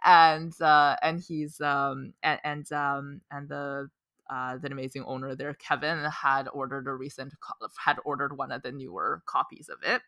[0.05, 3.89] and uh, and he's um, and and um, and the
[4.31, 7.33] uh, the amazing owner there, Kevin, had ordered a recent
[7.85, 10.03] had ordered one of the newer copies of it,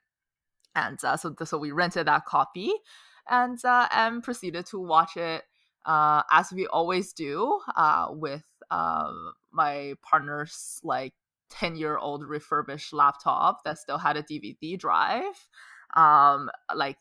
[0.74, 2.72] and uh, so so we rented that copy,
[3.28, 5.44] and uh, and proceeded to watch it
[5.86, 11.14] uh, as we always do uh, with um, my partner's like
[11.50, 15.48] 10 year old refurbished laptop that still had a DVD drive,
[15.96, 16.96] um, like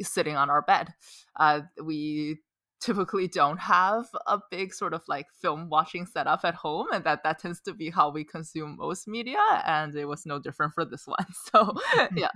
[0.00, 0.94] sitting on our bed.
[1.38, 2.38] Uh, we
[2.82, 7.22] typically don't have a big sort of like film watching setup at home and that
[7.22, 10.84] that tends to be how we consume most media and it was no different for
[10.84, 11.74] this one so
[12.16, 12.30] yeah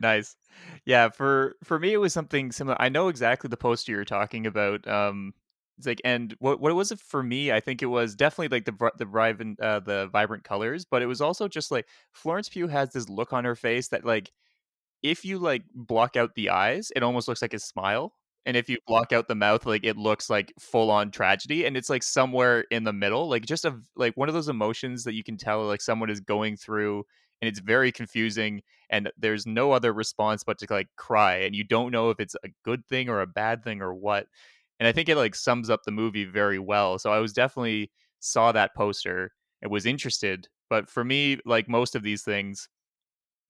[0.00, 0.36] nice
[0.84, 4.46] yeah for for me it was something similar i know exactly the poster you're talking
[4.46, 5.32] about um
[5.78, 7.52] it's like, and what what was it for me?
[7.52, 11.06] I think it was definitely like the the vibrant uh, the vibrant colors, but it
[11.06, 14.32] was also just like Florence Pugh has this look on her face that like
[15.02, 18.14] if you like block out the eyes, it almost looks like a smile,
[18.46, 21.76] and if you block out the mouth, like it looks like full on tragedy, and
[21.76, 25.14] it's like somewhere in the middle, like just a like one of those emotions that
[25.14, 27.04] you can tell like someone is going through,
[27.42, 31.64] and it's very confusing, and there's no other response but to like cry, and you
[31.64, 34.26] don't know if it's a good thing or a bad thing or what
[34.78, 36.98] and I think it like sums up the movie very well.
[36.98, 39.32] So I was definitely saw that poster
[39.62, 42.68] and was interested, but for me, like most of these things,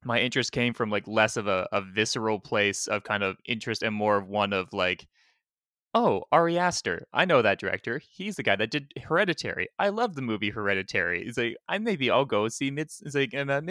[0.07, 3.83] my interest came from like less of a, a visceral place of kind of interest
[3.83, 5.07] and more of one of like,
[5.95, 8.01] oh, Ari Aster, I know that director.
[8.11, 9.69] He's the guy that did Hereditary.
[9.79, 11.27] I love the movie Hereditary.
[11.27, 13.63] It's like I maybe I'll go see Mids- it's like uh,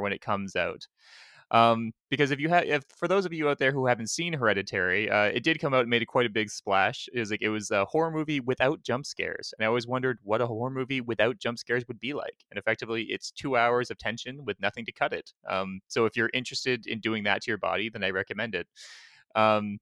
[0.00, 0.86] when it comes out.
[1.52, 4.32] Um, because if you have, if for those of you out there who haven't seen
[4.32, 7.08] Hereditary, uh, it did come out and made quite a big splash.
[7.12, 10.18] It was like it was a horror movie without jump scares, and I always wondered
[10.22, 12.44] what a horror movie without jump scares would be like.
[12.50, 15.32] And effectively, it's two hours of tension with nothing to cut it.
[15.48, 18.66] Um, so if you're interested in doing that to your body, then I recommend it.
[19.34, 19.78] Um,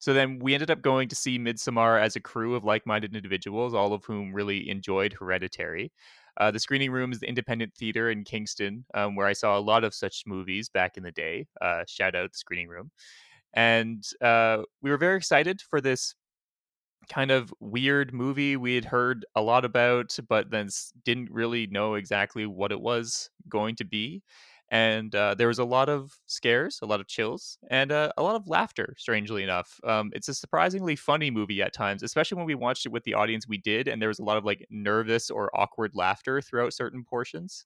[0.00, 3.74] so then we ended up going to see Midsommar as a crew of like-minded individuals,
[3.74, 5.92] all of whom really enjoyed Hereditary.
[6.38, 9.60] Uh, the screening room is the Independent Theater in Kingston, um, where I saw a
[9.60, 11.46] lot of such movies back in the day.
[11.60, 12.90] Uh, shout out the screening room.
[13.54, 16.14] And uh, we were very excited for this
[17.08, 20.68] kind of weird movie we had heard a lot about, but then
[21.04, 24.22] didn't really know exactly what it was going to be
[24.70, 28.22] and uh, there was a lot of scares, a lot of chills, and uh, a
[28.22, 28.94] lot of laughter.
[28.98, 32.92] Strangely enough, um, it's a surprisingly funny movie at times, especially when we watched it
[32.92, 35.92] with the audience we did, and there was a lot of like nervous or awkward
[35.94, 37.64] laughter throughout certain portions.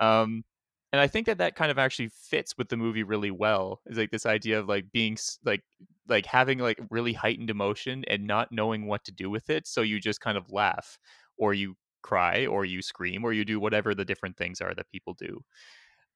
[0.00, 0.44] Um,
[0.92, 3.80] and I think that that kind of actually fits with the movie really well.
[3.86, 5.62] Is like this idea of like being like
[6.08, 9.80] like having like really heightened emotion and not knowing what to do with it, so
[9.82, 10.98] you just kind of laugh,
[11.38, 14.90] or you cry, or you scream, or you do whatever the different things are that
[14.90, 15.42] people do.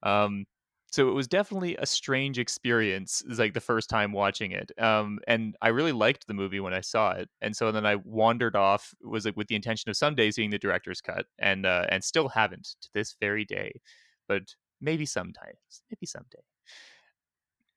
[0.07, 0.47] Um,
[0.93, 5.57] so it was definitely a strange experience like the first time watching it um, and
[5.61, 8.95] i really liked the movie when i saw it and so then i wandered off
[9.03, 12.29] was like with the intention of someday seeing the director's cut and uh, and still
[12.29, 13.81] haven't to this very day
[14.29, 14.43] but
[14.81, 16.43] maybe sometimes maybe someday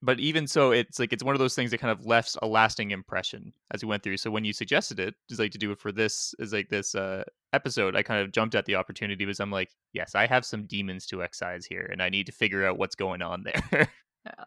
[0.02, 2.48] but even so it's like it's one of those things that kind of left a
[2.48, 5.72] lasting impression as we went through so when you suggested it just like to do
[5.72, 9.26] it for this is like this uh episode i kind of jumped at the opportunity
[9.26, 12.32] because i'm like yes i have some demons to excise here and i need to
[12.32, 13.90] figure out what's going on there
[14.26, 14.46] yeah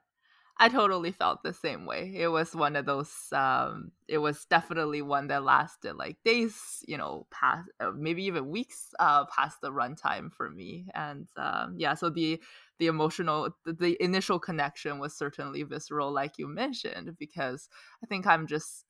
[0.58, 2.12] I totally felt the same way.
[2.14, 3.12] It was one of those.
[3.32, 8.48] Um, it was definitely one that lasted like days, you know, past uh, maybe even
[8.48, 10.86] weeks uh, past the runtime for me.
[10.94, 12.40] And um, yeah, so the
[12.78, 17.68] the emotional, the, the initial connection was certainly visceral, like you mentioned, because
[18.02, 18.84] I think I'm just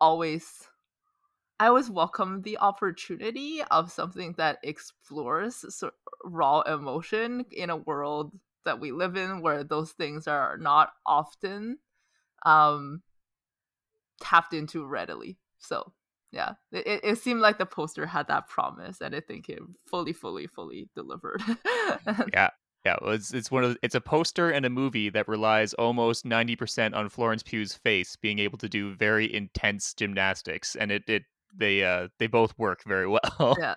[0.00, 0.68] always
[1.58, 5.84] I always welcome the opportunity of something that explores
[6.24, 8.32] raw emotion in a world
[8.64, 11.78] that we live in where those things are not often
[12.46, 13.02] um
[14.22, 15.38] tapped into readily.
[15.58, 15.92] So
[16.32, 20.12] yeah it, it seemed like the poster had that promise and i think it fully
[20.12, 21.42] fully fully delivered.
[22.32, 22.50] Yeah
[22.90, 25.74] yeah well, it's it's one of the, it's a poster and a movie that relies
[25.74, 31.02] almost 90% on Florence Pugh's face being able to do very intense gymnastics and it
[31.08, 31.24] it
[31.56, 33.74] they uh they both work very well yeah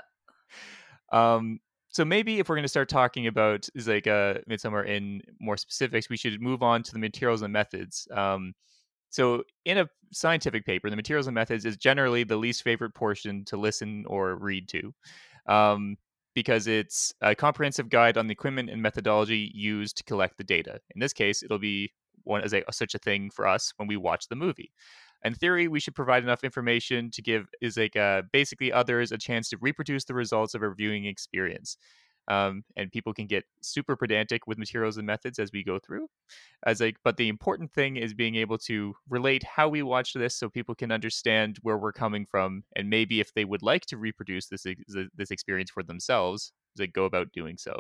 [1.12, 5.22] um so maybe if we're going to start talking about is like uh Midsommar in
[5.40, 8.08] more specifics, we should move on to the materials and methods.
[8.12, 8.54] Um,
[9.12, 13.46] so in a scientific paper, the materials and methods is generally the least favorite portion
[13.46, 14.92] to listen or read to.
[15.46, 15.98] Um,
[16.34, 20.80] because it's a comprehensive guide on the equipment and methodology used to collect the data.
[20.96, 21.92] In this case, it'll be
[22.24, 24.72] one as a such a thing for us when we watch the movie.
[25.26, 29.18] In theory, we should provide enough information to give is like uh, basically others a
[29.18, 31.78] chance to reproduce the results of a viewing experience.
[32.30, 36.08] Um, and people can get super pedantic with materials and methods as we go through
[36.66, 40.34] as like but the important thing is being able to relate how we watch this
[40.34, 43.98] so people can understand where we're coming from and maybe if they would like to
[43.98, 44.66] reproduce this
[45.16, 47.76] this experience for themselves they go about doing so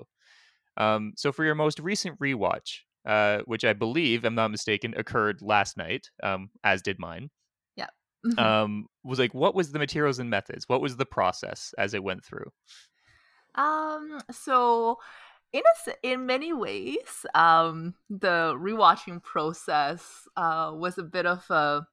[0.75, 5.41] um, so for your most recent rewatch uh, which I believe, I'm not mistaken, occurred
[5.41, 7.29] last night, um, as did mine.
[7.75, 7.87] Yeah.
[8.37, 10.65] um, was like, what was the materials and methods?
[10.67, 12.49] What was the process as it went through?
[13.55, 14.19] Um.
[14.31, 14.99] So,
[15.51, 21.87] in a, in many ways, um, the rewatching process uh, was a bit of a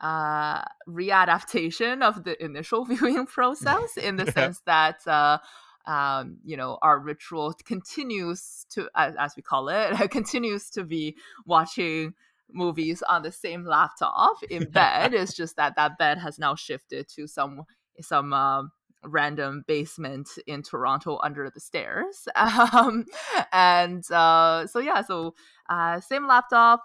[0.00, 5.38] uh, readaptation of the initial viewing process in the sense that uh,
[5.86, 11.16] um, you know, our ritual continues to, as, as we call it, continues to be
[11.44, 12.14] watching
[12.52, 15.14] movies on the same laptop in bed.
[15.14, 17.62] it's just that that bed has now shifted to some
[18.00, 18.72] some um,
[19.04, 22.28] random basement in Toronto under the stairs.
[22.72, 23.04] Um,
[23.52, 25.34] and uh, so yeah, so
[25.68, 26.82] uh, same laptop,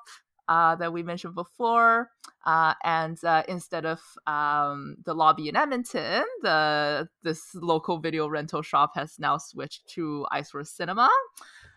[0.48, 2.10] uh, that we mentioned before.
[2.46, 8.62] Uh, and uh, instead of um, the lobby in Edmonton, the this local video rental
[8.62, 11.10] shop has now switched to Eyesore Cinema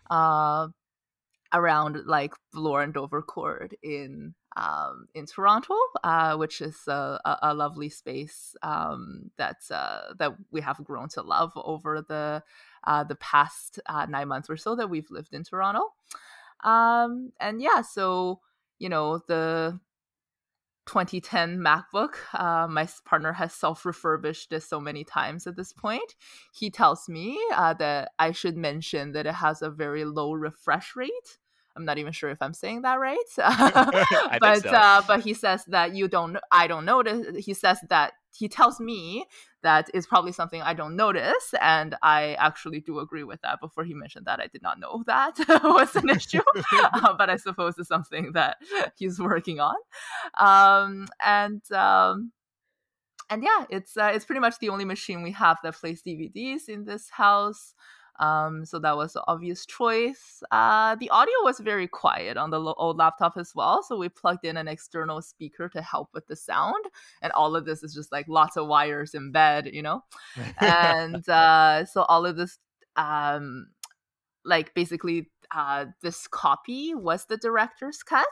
[0.09, 0.67] uh,
[1.53, 7.87] around like Bloor and Dovercourt in um, in Toronto, uh, which is a, a, lovely
[7.87, 12.43] space um, that uh, that we have grown to love over the
[13.07, 15.93] the past nine months or so that we've lived in Toronto.
[16.63, 18.41] Um, and yeah, so
[18.77, 19.79] you know the
[20.87, 22.15] 2010 MacBook.
[22.33, 26.15] Uh, my partner has self refurbished this so many times at this point.
[26.53, 30.95] He tells me uh, that I should mention that it has a very low refresh
[30.95, 31.37] rate.
[31.75, 33.17] I'm not even sure if I'm saying that right,
[34.39, 34.69] but so.
[34.69, 36.37] uh, but he says that you don't.
[36.51, 37.45] I don't notice.
[37.45, 39.25] He says that he tells me
[39.63, 43.59] that is probably something I don't notice, and I actually do agree with that.
[43.61, 47.37] Before he mentioned that, I did not know that was an issue, uh, but I
[47.37, 48.57] suppose it's something that
[48.95, 49.75] he's working on.
[50.37, 52.31] Um, and um,
[53.29, 56.67] and yeah, it's uh, it's pretty much the only machine we have that plays DVDs
[56.67, 57.73] in this house.
[58.21, 60.43] Um, so that was the obvious choice.
[60.51, 63.81] Uh, the audio was very quiet on the lo- old laptop as well.
[63.81, 66.85] So we plugged in an external speaker to help with the sound.
[67.23, 70.03] And all of this is just like lots of wires in bed, you know?
[70.59, 72.59] and uh, so all of this,
[72.95, 73.69] um,
[74.45, 78.25] like basically uh, this copy was the director's cut,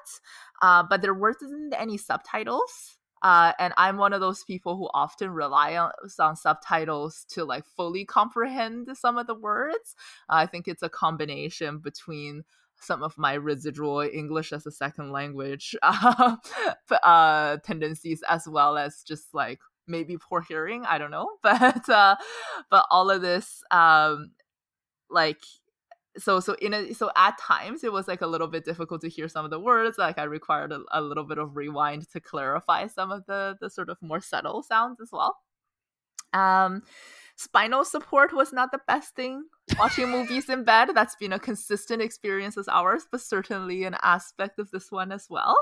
[0.62, 2.99] uh, but there wasn't any subtitles.
[3.22, 7.66] Uh, and I'm one of those people who often rely on, on subtitles to like
[7.66, 9.96] fully comprehend some of the words.
[10.30, 12.44] Uh, I think it's a combination between
[12.82, 16.38] some of my residual English as a second language uh,
[17.04, 20.86] uh, tendencies as well as just like maybe poor hearing.
[20.86, 22.16] I don't know, but uh,
[22.70, 24.32] but all of this um,
[25.10, 25.42] like
[26.20, 29.10] so so in a so at times it was like a little bit difficult to
[29.10, 32.20] hear some of the words like i required a, a, little bit of rewind to
[32.20, 35.38] clarify some of the the sort of more subtle sounds as well.
[36.34, 36.84] Um
[37.36, 39.44] spinal support was not the best thing.
[39.80, 44.60] Watching movies in bed that's been a consistent experience as ours but certainly an aspect
[44.60, 45.58] of this one as well.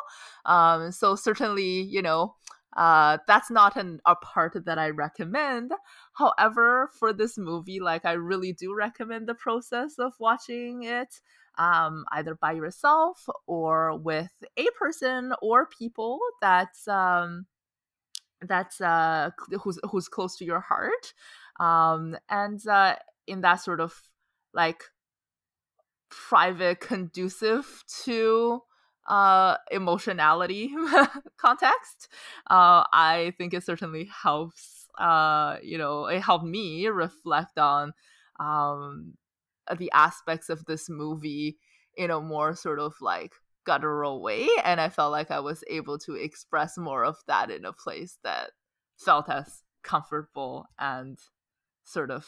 [0.46, 2.36] Um so certainly you know
[2.76, 5.72] uh, that's not an, a part that I recommend.
[6.14, 11.22] However, for this movie, like I really do recommend the process of watching it
[11.58, 17.46] um, either by yourself or with a person or people that's um,
[18.42, 21.14] that's uh, who's who's close to your heart,
[21.60, 24.02] um, and uh, in that sort of
[24.54, 24.84] like
[26.10, 28.62] private, conducive to
[29.08, 30.74] uh, emotionality
[31.38, 32.10] context,
[32.50, 34.88] uh, I think it certainly helps.
[34.98, 37.94] Uh, you know, it helped me reflect on
[38.40, 39.14] um,
[39.78, 41.58] the aspects of this movie
[41.96, 43.34] in a more sort of like
[43.66, 47.66] guttural way, and I felt like I was able to express more of that in
[47.66, 48.52] a place that
[48.98, 51.18] felt as comfortable and
[51.86, 52.26] sort of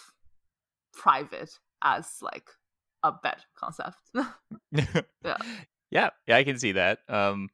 [0.94, 1.52] private
[1.82, 2.50] as like
[3.04, 3.98] a bed concept.
[5.24, 5.38] yeah.
[5.92, 7.00] Yeah, yeah, I can see that.
[7.08, 7.50] Um,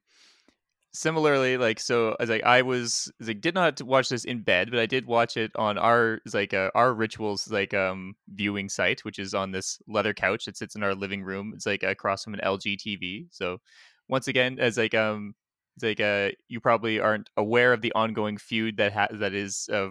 [0.93, 4.79] similarly, like so, as like I was like did not watch this in bed, but
[4.79, 9.19] I did watch it on our like uh, our rituals like um viewing site, which
[9.19, 11.53] is on this leather couch that sits in our living room.
[11.55, 13.27] It's like across from an LG TV.
[13.31, 13.59] So
[14.09, 15.35] once again, as like um
[15.77, 19.69] it's like uh you probably aren't aware of the ongoing feud that ha- that is
[19.73, 19.89] uh,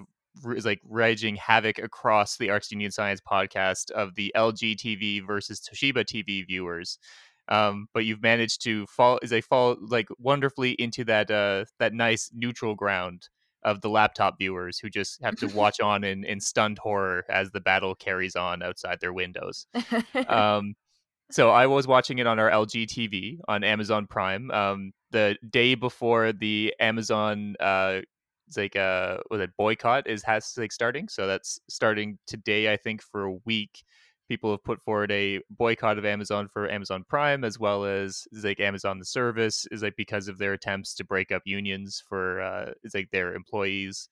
[0.57, 5.61] is like raging havoc across the Arts Union Science podcast of the LG TV versus
[5.61, 6.99] Toshiba TV viewers
[7.49, 11.92] um, but you've managed to fall as they fall like wonderfully into that uh, that
[11.92, 13.28] nice neutral ground
[13.62, 17.51] of the laptop viewers who just have to watch on in, in stunned horror as
[17.51, 19.66] the battle carries on outside their windows.
[20.28, 20.74] Um,
[21.30, 25.74] so I was watching it on our LG TV on Amazon Prime um, the day
[25.74, 28.01] before the Amazon uh,
[28.57, 33.03] like uh was it boycott is has like starting so that's starting today i think
[33.03, 33.82] for a week
[34.29, 38.61] people have put forward a boycott of Amazon for Amazon Prime as well as like
[38.61, 42.72] Amazon the service is like because of their attempts to break up unions for uh
[42.83, 44.09] it's like their employees.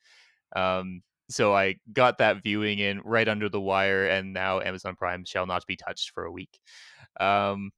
[0.57, 5.25] Um so I got that viewing in right under the wire and now Amazon Prime
[5.25, 6.61] shall not be touched for a week.
[7.21, 7.71] Um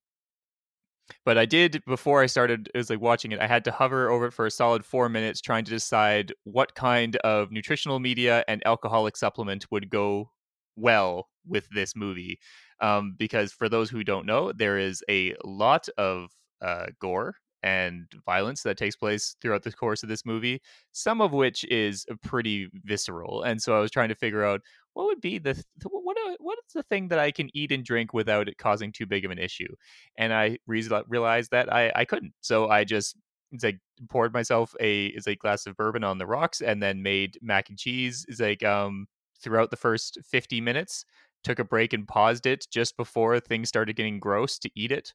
[1.24, 3.40] but I did before I started it was like watching it.
[3.40, 6.74] I had to hover over it for a solid four minutes, trying to decide what
[6.74, 10.30] kind of nutritional media and alcoholic supplement would go
[10.76, 12.38] well with this movie
[12.80, 16.30] um, because for those who don't know there is a lot of
[16.62, 20.60] uh, gore and violence that takes place throughout the course of this movie
[20.92, 24.60] some of which is pretty visceral and so i was trying to figure out
[24.92, 28.12] what would be the what what is the thing that i can eat and drink
[28.12, 29.74] without it causing too big of an issue?
[30.18, 33.16] And i re- realized that i i couldn't so i just
[33.52, 33.78] it's like
[34.10, 37.70] poured myself a is a glass of bourbon on the rocks and then made mac
[37.70, 39.06] and cheese is like um
[39.44, 41.04] throughout the first 50 minutes
[41.44, 45.12] took a break and paused it just before things started getting gross to eat it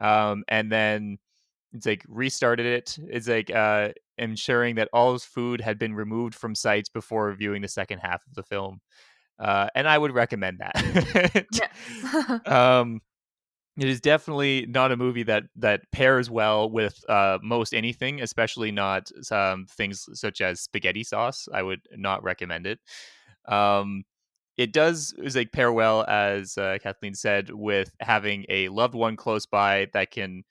[0.00, 1.18] um, and then
[1.72, 6.34] it's like restarted it it's like uh, ensuring that all his food had been removed
[6.34, 8.80] from sites before viewing the second half of the film
[9.38, 11.46] uh, and i would recommend that
[12.46, 13.00] um,
[13.78, 18.72] it is definitely not a movie that that pairs well with uh, most anything, especially
[18.72, 21.46] not um, things such as spaghetti sauce.
[21.54, 22.80] I would not recommend it.
[23.48, 24.04] Um,
[24.56, 29.16] it does is like pair well, as uh, Kathleen said, with having a loved one
[29.16, 30.44] close by that can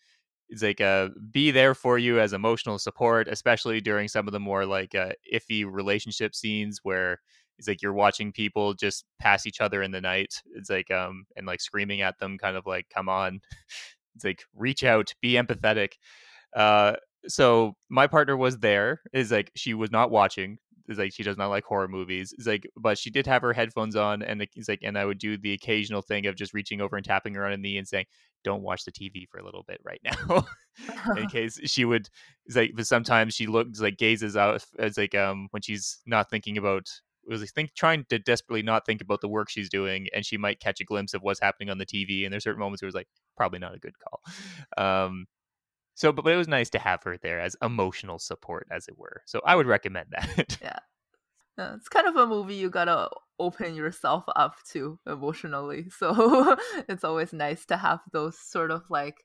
[0.49, 4.39] is like uh, be there for you as emotional support, especially during some of the
[4.39, 7.19] more like uh, iffy relationship scenes where
[7.59, 10.41] it's like you're watching people just pass each other in the night.
[10.55, 13.41] It's like um and like screaming at them, kind of like, "Come on!"
[14.15, 15.93] it's like reach out, be empathetic.
[16.55, 16.95] Uh,
[17.27, 19.01] so my partner was there.
[19.13, 20.57] Is like she was not watching
[20.87, 22.33] is like she does not like horror movies.
[22.37, 25.19] It's like, but she did have her headphones on, and it's like, and I would
[25.19, 27.87] do the occasional thing of just reaching over and tapping her on the knee and
[27.87, 28.05] saying,
[28.43, 30.45] "Don't watch the TV for a little bit right now,"
[31.17, 32.09] in case she would.
[32.45, 36.29] It's like, but sometimes she looks like gazes out as like um when she's not
[36.29, 36.87] thinking about
[37.27, 40.37] was like think trying to desperately not think about the work she's doing and she
[40.37, 42.87] might catch a glimpse of what's happening on the TV and there's certain moments where
[42.87, 44.21] it was like probably not a good call.
[44.77, 45.25] Um
[45.97, 49.23] so, but, it was nice to have her there as emotional support, as it were.
[49.25, 50.59] So I would recommend that.
[50.61, 50.77] yeah.
[51.57, 51.73] yeah.
[51.73, 55.87] It's kind of a movie you gotta open yourself up to emotionally.
[55.97, 56.55] So
[56.87, 59.23] it's always nice to have those sort of like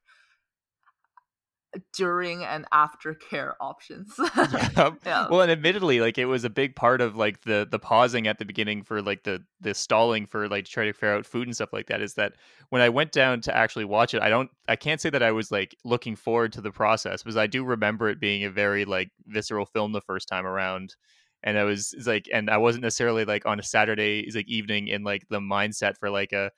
[1.95, 4.15] during and after care options.
[4.37, 4.91] yeah.
[5.07, 5.29] yeah.
[5.29, 8.39] Well, and admittedly, like it was a big part of like the the pausing at
[8.39, 11.49] the beginning for like the the stalling for like to try to figure out food
[11.49, 12.03] and stuff like that.
[12.03, 12.35] Is that
[12.71, 15.33] when I went down to actually watch it, I don't, I can't say that I
[15.33, 18.85] was like looking forward to the process because I do remember it being a very
[18.85, 20.97] like visceral film the first time around.
[21.45, 25.03] And I was like, and I wasn't necessarily like on a Saturday, like evening in
[25.03, 26.53] like the mindset for like a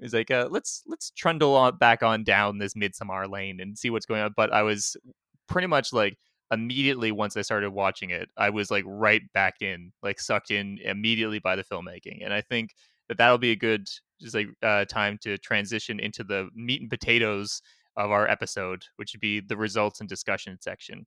[0.00, 3.90] He's like, uh, let's let's trundle on back on down this Midsommar lane and see
[3.90, 4.32] what's going on.
[4.36, 4.96] But I was
[5.48, 6.16] pretty much like
[6.52, 10.78] immediately once I started watching it, I was like right back in, like sucked in
[10.84, 12.24] immediately by the filmmaking.
[12.24, 12.74] And I think
[13.08, 13.88] that that'll be a good
[14.20, 17.62] just like uh, time to transition into the meat and potatoes
[17.96, 21.06] of our episode, which would be the results and discussion section.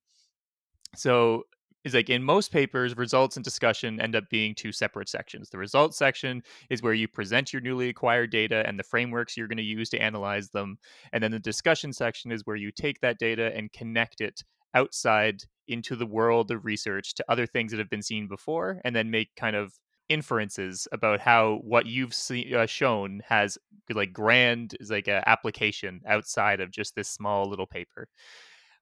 [0.96, 1.44] So
[1.84, 5.50] is like in most papers, results and discussion end up being two separate sections.
[5.50, 9.48] The results section is where you present your newly acquired data and the frameworks you're
[9.48, 10.78] going to use to analyze them.
[11.12, 15.44] And then the discussion section is where you take that data and connect it outside
[15.68, 19.12] into the world of research to other things that have been seen before and then
[19.12, 19.74] make kind of
[20.10, 23.58] inferences about how what you've see, uh, shown has
[23.94, 28.08] like grand is like a application outside of just this small little paper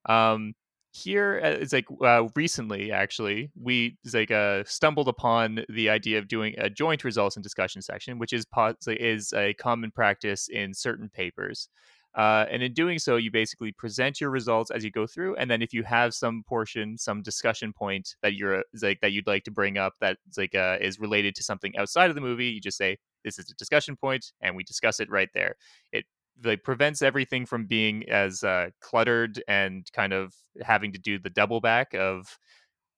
[0.08, 0.54] um,
[0.92, 6.28] here uh, it's like uh, recently actually we like uh, stumbled upon the idea of
[6.28, 8.46] doing a joint results and discussion section which is
[8.88, 11.70] is a common practice in certain papers
[12.14, 15.50] Uh, and in doing so, you basically present your results as you go through, and
[15.50, 19.44] then if you have some portion, some discussion point that you're like that you'd like
[19.46, 22.60] to bring up that like uh, is related to something outside of the movie, you
[22.60, 25.56] just say this is a discussion point, and we discuss it right there.
[25.94, 26.06] It
[26.44, 31.30] like prevents everything from being as uh, cluttered and kind of having to do the
[31.30, 32.38] double back of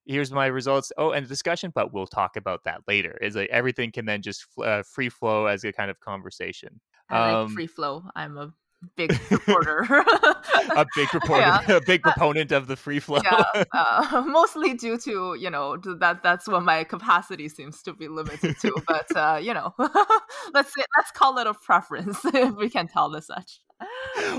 [0.05, 3.49] here's my results oh and the discussion but we'll talk about that later is like
[3.49, 7.53] everything can then just uh, free flow as a kind of conversation I like um,
[7.53, 8.03] free flow.
[8.15, 8.53] I'm a
[8.95, 9.85] big supporter.
[10.75, 15.35] a big proponent a big proponent of the free flow yeah, uh, mostly due to
[15.39, 18.73] you know that that's what my capacity seems to be limited to.
[18.87, 19.73] But uh, you know,
[20.53, 23.59] let's say, let's call it a preference if we can tell as such.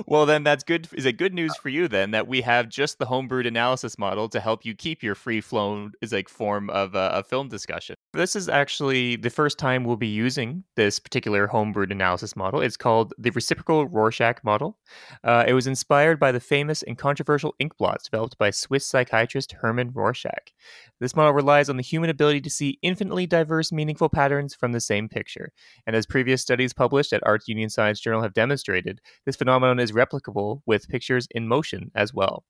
[0.07, 2.99] well then that's good is it good news for you then that we have just
[2.99, 6.95] the homebrewed analysis model to help you keep your free flown is like form of
[6.95, 11.49] uh, a film discussion this is actually the first time we'll be using this particular
[11.49, 12.61] homebrewed analysis model.
[12.61, 14.79] It's called the reciprocal rorschach model.
[15.23, 19.53] Uh, it was inspired by the famous and controversial ink blots developed by swiss psychiatrist
[19.53, 20.53] hermann rorschach.
[21.01, 24.81] This model relies on the human ability to see infinitely diverse meaningful patterns from the
[24.81, 25.53] same picture.
[25.87, 29.93] And as previous studies published at arts union science journal have demonstrated this phenomenon is
[29.93, 32.45] replicable with pictures in motion as well.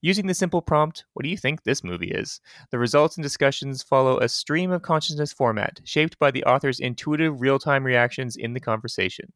[0.00, 2.40] Using the simple prompt, what do you think this movie is?
[2.70, 7.40] The results and discussions follow a stream of consciousness format, shaped by the author's intuitive
[7.40, 9.32] real time reactions in the conversation.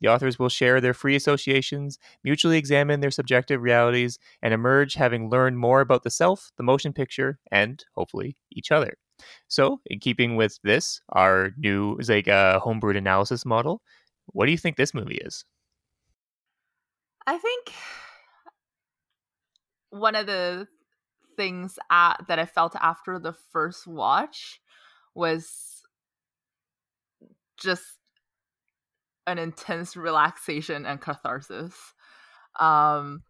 [0.00, 5.30] The authors will share their free associations, mutually examine their subjective realities, and emerge having
[5.30, 8.94] learned more about the self, the motion picture, and, hopefully, each other.
[9.46, 13.80] So, in keeping with this, our new like, uh, homebrewed analysis model,
[14.26, 15.44] what do you think this movie is?
[17.24, 17.72] I think
[19.92, 20.66] one of the
[21.36, 24.60] things at, that I felt after the first watch
[25.14, 25.82] was
[27.58, 27.84] just
[29.26, 31.74] an intense relaxation and catharsis.
[32.58, 33.22] Um,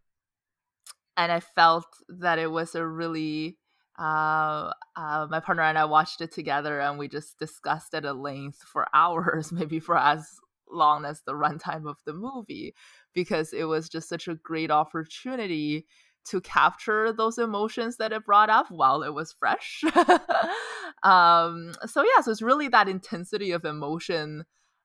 [1.16, 3.58] and I felt that it was a really
[3.98, 8.16] uh, uh, my partner and I watched it together, and we just discussed it at
[8.16, 10.26] length for hours, maybe for as
[10.70, 12.74] long as the runtime of the movie
[13.12, 15.86] because it was just such a great opportunity
[16.24, 19.82] to capture those emotions that it brought up while it was fresh.
[21.02, 24.44] um, so yeah, so it's really that intensity of emotion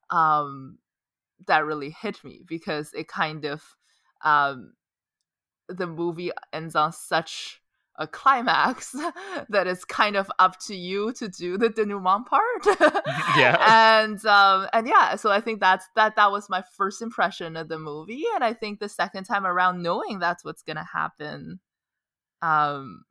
[0.09, 0.77] um,
[1.45, 3.61] that really hit me because it kind of
[4.23, 4.73] um,
[5.69, 7.61] the movie ends on such
[7.97, 8.95] a climax
[9.49, 12.65] that is kind of up to you to do the denouement part.
[13.37, 13.57] yeah.
[14.07, 17.67] And um and yeah, so I think that's that that was my first impression of
[17.67, 21.59] the movie and I think the second time around knowing that's what's going to happen
[22.41, 23.03] um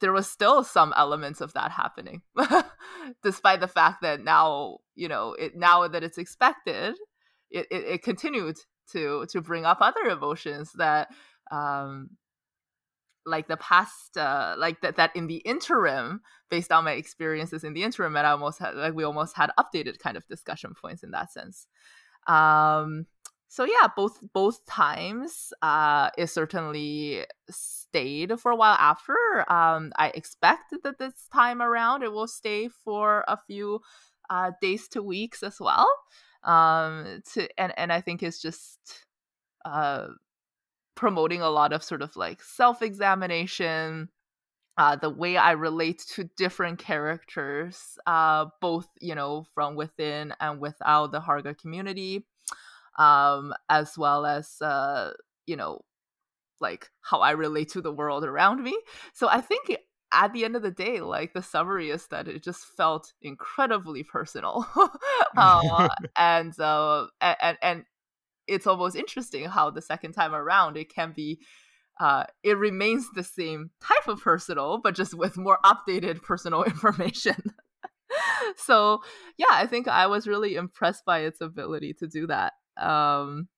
[0.00, 2.22] there was still some elements of that happening
[3.22, 6.94] despite the fact that now, you know, it now that it's expected,
[7.50, 8.56] it, it, it continued
[8.92, 11.08] to to bring up other emotions that
[11.50, 12.10] um
[13.28, 16.20] like the past uh like that that in the interim
[16.50, 19.50] based on my experiences in the interim and i almost had like we almost had
[19.58, 21.66] updated kind of discussion points in that sense.
[22.26, 23.06] Um
[23.50, 29.16] so yeah both both times uh it certainly stayed for a while after.
[29.50, 33.80] Um i expect that this time around it will stay for a few
[34.30, 35.88] uh days to weeks as well.
[36.44, 38.78] Um to and and i think it's just
[39.64, 40.08] uh
[40.98, 44.08] promoting a lot of sort of like self examination,
[44.76, 50.60] uh, the way I relate to different characters, uh, both you know from within and
[50.60, 52.26] without the Harga community,
[52.98, 55.12] um, as well as uh,
[55.46, 55.82] you know
[56.60, 58.76] like how I relate to the world around me.
[59.14, 59.76] So I think
[60.12, 64.02] at the end of the day, like the summary is that it just felt incredibly
[64.02, 64.66] personal,
[65.36, 65.88] uh,
[66.18, 67.84] and uh, and and
[68.48, 71.40] it's almost interesting how the second time around it can be
[72.00, 77.36] uh, it remains the same type of personal, but just with more updated personal information.
[78.56, 79.02] so
[79.36, 82.52] yeah, I think I was really impressed by its ability to do that.
[82.76, 83.48] Um,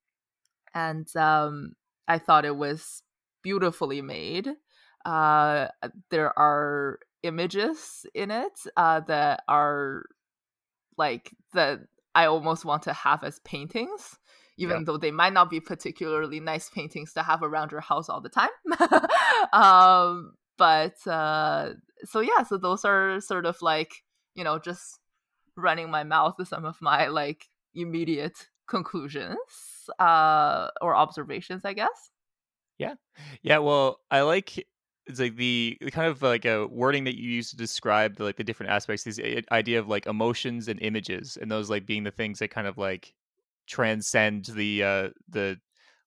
[0.73, 1.73] and um,
[2.07, 3.03] I thought it was
[3.43, 4.49] beautifully made.
[5.05, 5.67] Uh,
[6.09, 10.03] there are images in it uh, that are
[10.97, 11.81] like that
[12.13, 14.17] I almost want to have as paintings
[14.61, 14.83] even yeah.
[14.85, 18.29] though they might not be particularly nice paintings to have around your house all the
[18.29, 18.49] time.
[19.53, 21.71] um, but uh,
[22.03, 23.91] so yeah, so those are sort of like
[24.35, 24.99] you know just
[25.57, 29.35] running my mouth with some of my like immediate conclusions
[29.97, 32.11] uh, or observations, I guess.
[32.77, 32.93] Yeah,
[33.41, 33.57] yeah.
[33.57, 34.63] Well, I like
[35.07, 38.23] it's like the, the kind of like a wording that you use to describe the,
[38.23, 39.19] like the different aspects this
[39.51, 42.77] idea of like emotions and images and those like being the things that kind of
[42.77, 43.13] like
[43.71, 45.57] transcend the uh the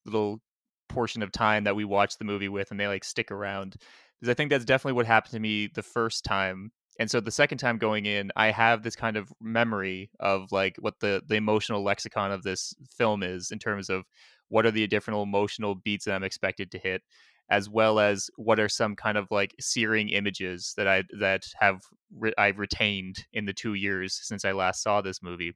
[0.04, 0.40] little
[0.88, 3.76] portion of time that we watch the movie with and they like stick around
[4.20, 7.30] because i think that's definitely what happened to me the first time and so the
[7.30, 11.36] second time going in i have this kind of memory of like what the the
[11.36, 14.04] emotional lexicon of this film is in terms of
[14.48, 17.00] what are the different emotional beats that i'm expected to hit
[17.50, 21.80] as well as what are some kind of like searing images that i that have
[22.14, 25.54] re- i've retained in the two years since i last saw this movie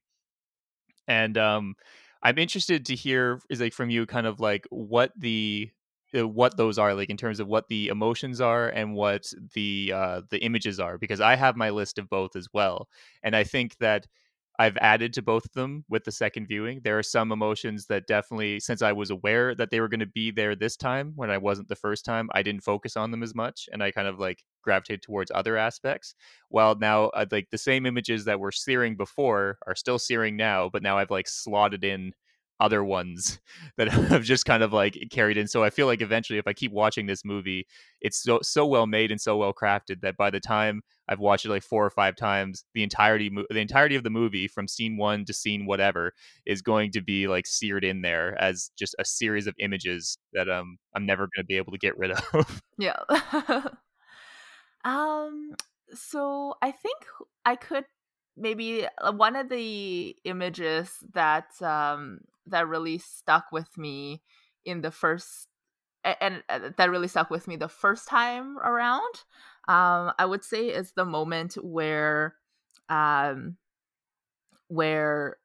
[1.08, 1.74] and um
[2.22, 5.70] i'm interested to hear is like from you kind of like what the
[6.18, 9.92] uh, what those are like in terms of what the emotions are and what the
[9.94, 12.88] uh the images are because i have my list of both as well
[13.22, 14.06] and i think that
[14.58, 16.80] I've added to both of them with the second viewing.
[16.82, 20.06] There are some emotions that definitely, since I was aware that they were going to
[20.06, 23.22] be there this time when I wasn't the first time, I didn't focus on them
[23.22, 26.14] as much and I kind of like gravitated towards other aspects.
[26.48, 30.68] While now, uh, like the same images that were searing before are still searing now,
[30.68, 32.12] but now I've like slotted in
[32.60, 33.38] other ones
[33.76, 35.46] that have just kind of like carried in.
[35.48, 37.66] So I feel like eventually, if I keep watching this movie,
[38.00, 41.46] it's so so well made and so well crafted that by the time I've watched
[41.46, 44.96] it like four or five times, the entirety the entirety of the movie from scene
[44.96, 46.12] one to scene whatever
[46.46, 50.48] is going to be like seared in there as just a series of images that
[50.50, 52.62] um I'm never going to be able to get rid of.
[52.78, 52.96] Yeah.
[54.84, 55.54] um.
[55.94, 56.98] So I think
[57.44, 57.84] I could
[58.38, 64.22] maybe uh, one of the images that um that really stuck with me
[64.64, 65.48] in the first
[66.04, 69.14] and, and that really stuck with me the first time around
[69.68, 72.34] um i would say is the moment where
[72.88, 73.56] um
[74.68, 75.36] where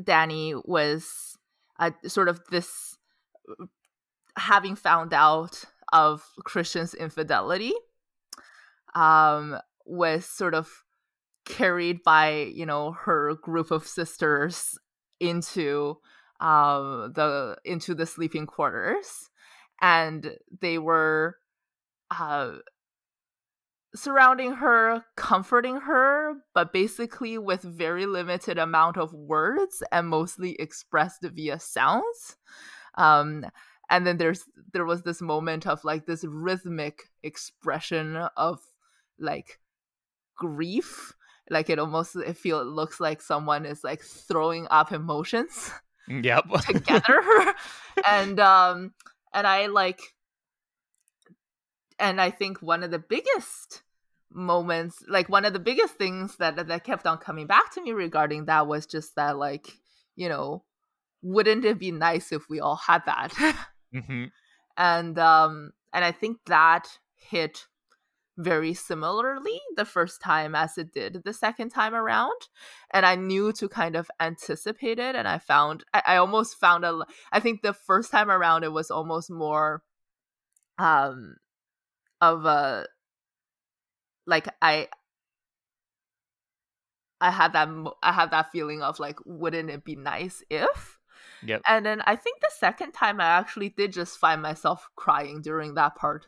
[0.00, 1.36] Dani was
[1.78, 2.96] uh, sort of this
[3.48, 3.66] uh,
[4.36, 7.74] having found out of christian's infidelity
[8.94, 10.81] um was sort of
[11.44, 14.78] carried by you know her group of sisters
[15.20, 15.98] into
[16.40, 19.30] um, the into the sleeping quarters,
[19.80, 21.36] and they were
[22.10, 22.52] uh,
[23.94, 31.22] surrounding her, comforting her, but basically with very limited amount of words and mostly expressed
[31.22, 32.36] via sounds.
[32.96, 33.46] Um,
[33.90, 38.60] and then there's there was this moment of like this rhythmic expression of
[39.18, 39.60] like
[40.36, 41.14] grief
[41.50, 45.70] like it almost it feel it looks like someone is like throwing up emotions
[46.08, 46.44] mm, yep.
[46.66, 47.22] together.
[48.06, 48.92] And um
[49.32, 50.00] and i like
[51.98, 53.82] and i think one of the biggest
[54.30, 57.92] moments like one of the biggest things that that kept on coming back to me
[57.92, 59.66] regarding that was just that like
[60.16, 60.62] you know
[61.22, 63.32] wouldn't it be nice if we all had that?
[63.94, 64.24] Mm-hmm.
[64.78, 67.66] and um and i think that hit
[68.42, 72.48] very similarly the first time as it did the second time around
[72.90, 76.84] and i knew to kind of anticipate it and i found i, I almost found
[76.84, 79.82] a i think the first time around it was almost more
[80.78, 81.36] um
[82.20, 82.86] of a
[84.26, 84.88] like i
[87.20, 87.68] i had that
[88.02, 90.98] i had that feeling of like wouldn't it be nice if
[91.44, 91.62] Yep.
[91.66, 95.74] And then I think the second time I actually did just find myself crying during
[95.74, 96.26] that part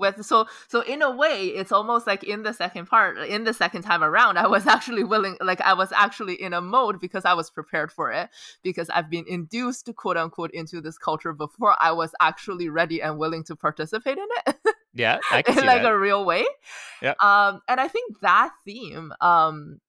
[0.00, 3.52] with so so in a way it's almost like in the second part in the
[3.54, 7.24] second time around i was actually willing like i was actually in a mode because
[7.24, 8.28] i was prepared for it
[8.62, 13.18] because i've been induced quote unquote into this culture before i was actually ready and
[13.18, 14.56] willing to participate in it.
[14.92, 15.92] Yeah I can in like that.
[15.92, 16.44] a real way.
[17.00, 17.14] Yeah.
[17.22, 19.80] Um and i think that theme um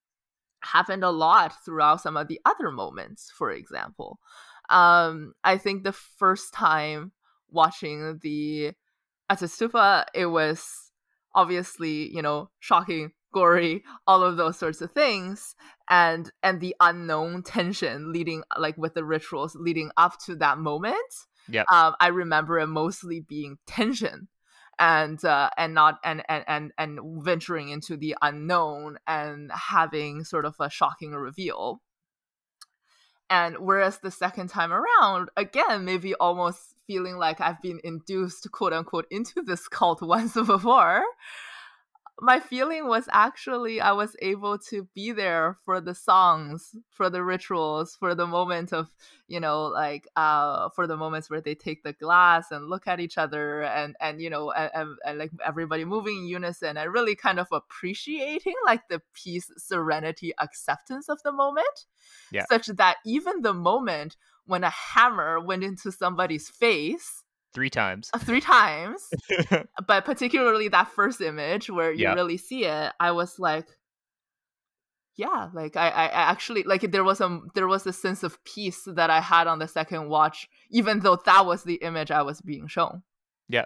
[0.61, 4.19] happened a lot throughout some of the other moments for example.
[4.69, 7.13] Um i think the first time
[7.49, 8.73] watching the
[9.31, 10.91] Ättestupa, it was
[11.33, 15.55] obviously, you know, shocking, gory, all of those sorts of things.
[15.89, 20.97] And and the unknown tension leading like with the rituals leading up to that moment.
[21.49, 21.63] Yeah.
[21.71, 24.27] Um, I remember it mostly being tension
[24.79, 30.45] and uh, and not and, and and and venturing into the unknown and having sort
[30.45, 31.81] of a shocking reveal.
[33.29, 38.73] And whereas the second time around, again, maybe almost feeling like I've been induced, quote
[38.73, 41.03] unquote, into this cult once before,
[42.19, 47.23] my feeling was actually I was able to be there for the songs, for the
[47.23, 48.89] rituals, for the moment of,
[49.29, 52.99] you know, like uh for the moments where they take the glass and look at
[52.99, 56.93] each other and and you know and, and, and like everybody moving in unison and
[56.93, 61.85] really kind of appreciating like the peace, serenity, acceptance of the moment.
[62.31, 62.45] Yeah.
[62.49, 67.23] Such that even the moment when a hammer went into somebody's face
[67.53, 69.09] three times uh, three times
[69.87, 72.13] but particularly that first image where you Yeah.
[72.13, 73.67] really see it i was like
[75.17, 78.87] yeah, like I, I actually like there was a there was a sense of peace
[78.87, 82.41] that I had on the second watch, even though that was the image I was
[82.41, 83.03] being shown.
[83.49, 83.65] Yeah,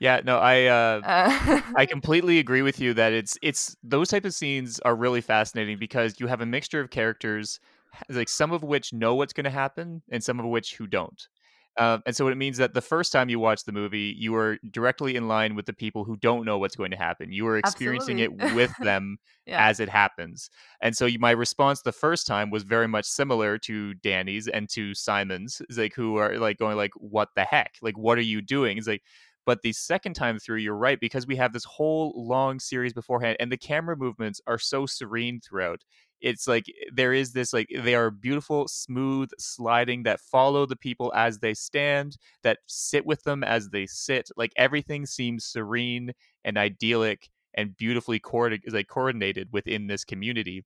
[0.00, 4.24] yeah, no, I uh, uh I completely agree with you that it's it's those type
[4.24, 7.60] of scenes are really fascinating because you have a mixture of characters,
[8.08, 11.28] like some of which know what's going to happen and some of which who don't.
[11.76, 14.58] Uh, and so it means that the first time you watch the movie, you are
[14.70, 17.32] directly in line with the people who don't know what's going to happen.
[17.32, 18.48] You are experiencing Absolutely.
[18.48, 19.66] it with them yeah.
[19.66, 20.50] as it happens.
[20.82, 24.68] And so you, my response the first time was very much similar to Dani's and
[24.70, 27.76] to Simon's, is like who are like going like, "What the heck?
[27.82, 29.02] Like, what are you doing?" It's like.
[29.46, 33.38] But the second time through, you're right because we have this whole long series beforehand,
[33.40, 35.82] and the camera movements are so serene throughout
[36.20, 40.76] it's like eh, there is this like they are beautiful smooth sliding that follow the
[40.76, 46.12] people as they stand that sit with them as they sit like everything seems serene
[46.44, 50.64] and idyllic and beautifully coordinated like coordinated within this community.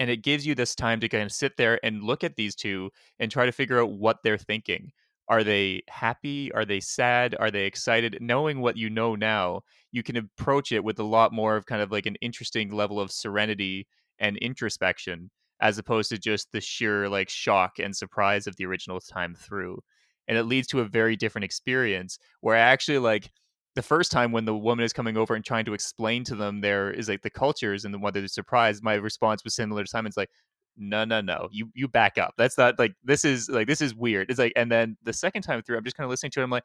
[0.00, 2.54] And it gives you this time to kind of sit there and look at these
[2.56, 2.90] two
[3.20, 4.90] and try to figure out what they're thinking.
[5.28, 6.52] Are they happy?
[6.52, 7.36] Are they sad?
[7.38, 8.18] Are they excited?
[8.20, 9.62] Knowing what you know now
[9.92, 13.00] you can approach it with a lot more of kind of like an interesting level
[13.00, 13.86] of serenity
[14.18, 19.00] and introspection as opposed to just the sheer like shock and surprise of the original
[19.00, 19.78] time through
[20.26, 23.30] and it leads to a very different experience where I actually like
[23.74, 26.60] the first time when the woman is coming over and trying to explain to them
[26.60, 29.90] there is like the cultures and the whether they're surprised my response was similar to
[29.90, 30.30] simon's like
[30.76, 32.34] no no no you you back up.
[32.36, 34.30] That's not like this is like this is weird.
[34.30, 36.44] It's like and then the second time through i'm just kind of listening to it
[36.44, 36.64] i'm like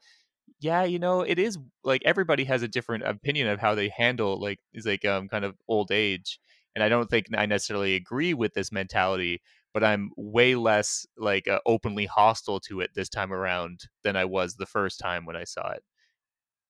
[0.60, 4.40] yeah you know it is like everybody has a different opinion of how they handle
[4.40, 6.40] like is like um kind of old age
[6.74, 9.42] and I don't think I necessarily agree with this mentality,
[9.72, 14.24] but I'm way less like uh, openly hostile to it this time around than I
[14.24, 15.82] was the first time when I saw it.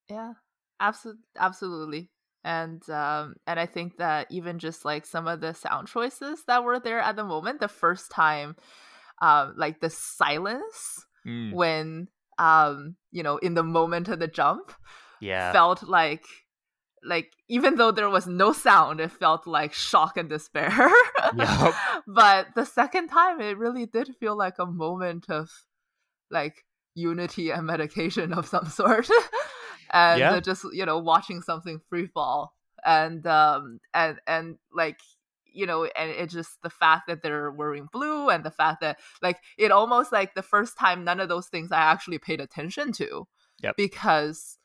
[0.09, 0.35] Yeah,
[0.81, 2.11] absolutely, absolutely.
[2.43, 6.65] And um, and I think that even just like some of the sound choices that
[6.65, 8.57] were there at the moment, the first time,
[9.21, 11.53] um, like the silence mm.
[11.53, 12.09] when
[12.41, 14.73] um, you know, in the moment of the jump,
[15.21, 16.25] yeah, felt like
[17.03, 20.71] like even though there was no sound it felt like shock and despair
[21.37, 21.75] yep.
[22.07, 25.51] but the second time it really did feel like a moment of
[26.31, 29.09] like unity and medication of some sort
[29.93, 30.41] and yeah.
[30.41, 32.53] just you know watching something free fall
[32.85, 34.99] and um and and like
[35.53, 38.99] you know and it's just the fact that they're wearing blue and the fact that
[39.23, 42.93] like it almost like the first time none of those things i actually paid attention
[42.93, 43.27] to
[43.63, 43.77] yep.
[43.77, 44.59] because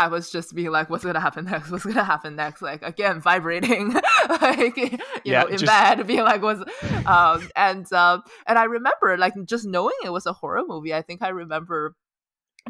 [0.00, 1.70] I was just being like, what's gonna happen next?
[1.70, 2.62] What's gonna happen next?
[2.62, 3.92] Like again, vibrating,
[4.40, 5.66] like you yeah, know, in just...
[5.66, 6.62] bed, being like, what's
[7.04, 10.94] um and um and I remember like just knowing it was a horror movie.
[10.94, 11.94] I think I remember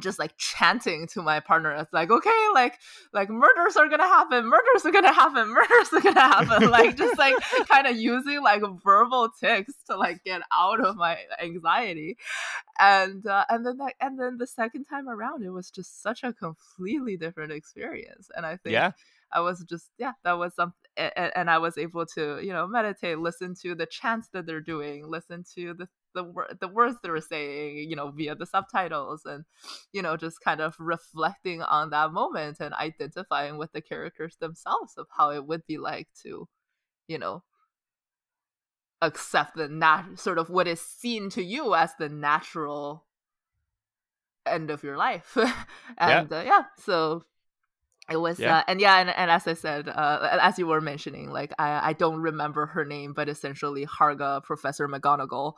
[0.00, 2.78] just like chanting to my partner it's like okay like
[3.12, 7.18] like murders are gonna happen murders are gonna happen murders are gonna happen like just
[7.18, 7.34] like
[7.68, 12.16] kind of using like verbal tics to like get out of my anxiety.
[12.78, 16.22] And uh, and then that and then the second time around it was just such
[16.22, 18.92] a completely different experience and i think yeah.
[19.32, 23.18] I was just yeah, that was something, and I was able to you know meditate,
[23.18, 27.20] listen to the chants that they're doing, listen to the the the words they were
[27.20, 29.44] saying, you know, via the subtitles, and
[29.92, 34.94] you know, just kind of reflecting on that moment and identifying with the characters themselves
[34.96, 36.48] of how it would be like to,
[37.08, 37.42] you know,
[39.02, 43.04] accept the nat sort of what is seen to you as the natural
[44.46, 45.36] end of your life,
[45.98, 46.38] and yeah.
[46.38, 47.24] Uh, yeah, so
[48.10, 48.58] it was yeah.
[48.58, 51.90] Uh, and yeah and, and as i said uh, as you were mentioning like I,
[51.90, 55.54] I don't remember her name but essentially harga professor mcgonagall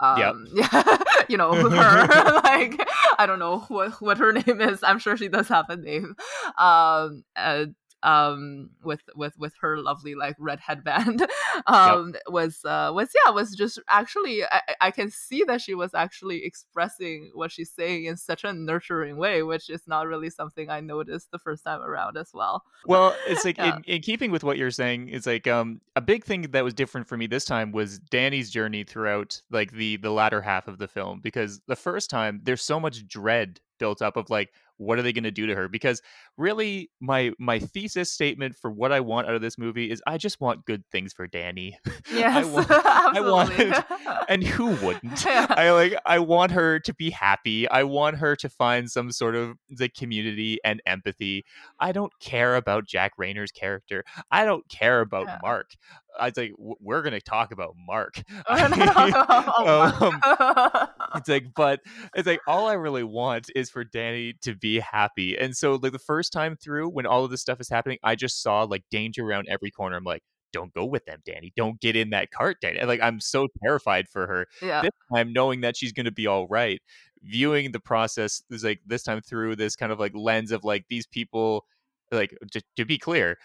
[0.00, 0.34] um yep.
[0.74, 2.06] yeah you know her.
[2.46, 2.78] Like
[3.18, 4.82] i don't know what what her name is.
[4.82, 6.16] I'm sure she does have a name.
[6.58, 7.66] Um uh,
[8.06, 11.26] um with with with her lovely like red headband
[11.66, 12.22] um yep.
[12.28, 16.44] was uh was yeah was just actually I, I can see that she was actually
[16.44, 20.80] expressing what she's saying in such a nurturing way which is not really something i
[20.80, 23.76] noticed the first time around as well well it's like yeah.
[23.76, 26.74] in, in keeping with what you're saying it's like um a big thing that was
[26.74, 30.78] different for me this time was Dani's journey throughout like the the latter half of
[30.78, 34.98] the film because the first time there's so much dread built up of like what
[34.98, 35.68] are they going to do to her?
[35.68, 36.02] Because
[36.36, 40.18] really my my thesis statement for what i want out of this movie is i
[40.18, 41.74] just want good things for Dani.
[42.12, 43.84] Yes I, want, I want
[44.28, 45.24] and who wouldn't?
[45.24, 45.46] Yeah.
[45.50, 47.68] i like i want her to be happy.
[47.68, 51.44] I want her to find some sort of the community and empathy.
[51.80, 54.04] I don't care about Jack Reynor's character.
[54.30, 55.38] I don't care about yeah.
[55.42, 55.70] mark
[56.18, 58.22] I was like, we're gonna talk about Mark.
[58.48, 58.58] um,
[61.16, 61.80] it's like, but
[62.14, 65.36] it's like all I really want is for Dani to be happy.
[65.36, 68.14] And so, like the first time through, when all of this stuff is happening, I
[68.14, 69.96] just saw like danger around every corner.
[69.96, 71.52] I'm like, don't go with them, Dani.
[71.56, 72.84] Don't get in that cart, Dani.
[72.86, 74.46] Like I'm so terrified for her.
[74.62, 74.82] Yeah.
[74.82, 76.80] This time, knowing that she's going to be all right,
[77.22, 80.86] viewing the process is like this time through this kind of like lens of like
[80.88, 81.66] these people.
[82.12, 83.36] Like to, to be clear,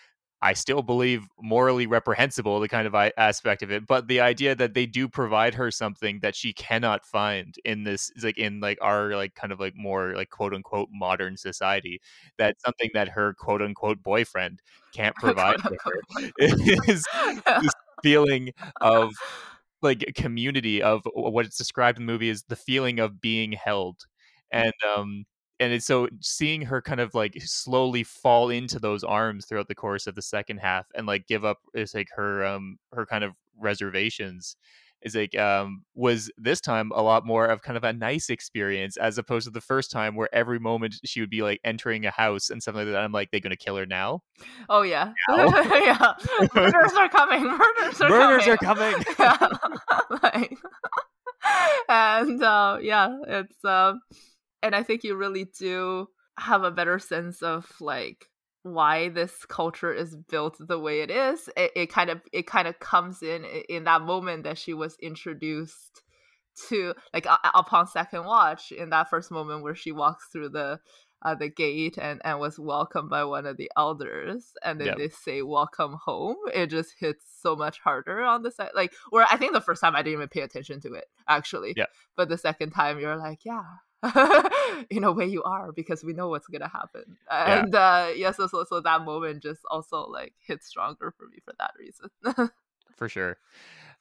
[0.42, 4.74] I still believe morally reprehensible the kind of aspect of it, but the idea that
[4.74, 9.16] they do provide her something that she cannot find in this like in like our
[9.16, 12.02] like kind of like more like quote unquote modern society
[12.38, 14.62] that something that her quote unquote boyfriend
[14.94, 16.02] can't provide to her
[16.88, 17.06] is
[17.46, 19.14] this feeling of
[19.82, 24.06] like community of what it's described in the movie is the feeling of being held
[24.52, 25.26] and um
[25.62, 29.76] and it's so seeing her kind of like slowly fall into those arms throughout the
[29.76, 33.24] course of the second half and like give up is like her um her kind
[33.24, 34.58] of reservations
[35.04, 38.98] is like um was this time a lot more of kind of a nice experience
[38.98, 42.12] as opposed to the first time where every moment she would be like entering a
[42.12, 44.22] house and something like that I'm like they're gonna kill her now?
[44.68, 45.14] Oh yeah.
[45.30, 46.14] Yeah.
[46.56, 48.48] Murders are coming murders are murders coming.
[48.48, 49.06] Murders are coming.
[49.20, 49.48] yeah.
[50.24, 50.58] like,
[51.88, 53.94] and uh yeah it's um uh,
[54.64, 56.08] and I think you really do
[56.38, 58.28] have a better sense of like
[58.64, 61.50] why this culture is built the way it is.
[61.58, 64.98] It, it kind of it kind of comes in in that moment that she was
[65.02, 66.04] introduced
[66.70, 70.80] to like uh, upon second watch in that first moment where she walks through the
[71.24, 74.98] uh, the gate and, and was welcomed by one of the elders and then yep.
[74.98, 79.26] they say welcome home it just hits so much harder on the side like where
[79.30, 81.86] i think the first time i didn't even pay attention to it actually yeah
[82.18, 83.64] but the second time you're like yeah
[84.90, 87.80] in a way you are because we know what's gonna happen and yeah.
[87.80, 91.54] uh yeah so, so so that moment just also like hits stronger for me for
[91.60, 92.50] that reason
[92.96, 93.38] for sure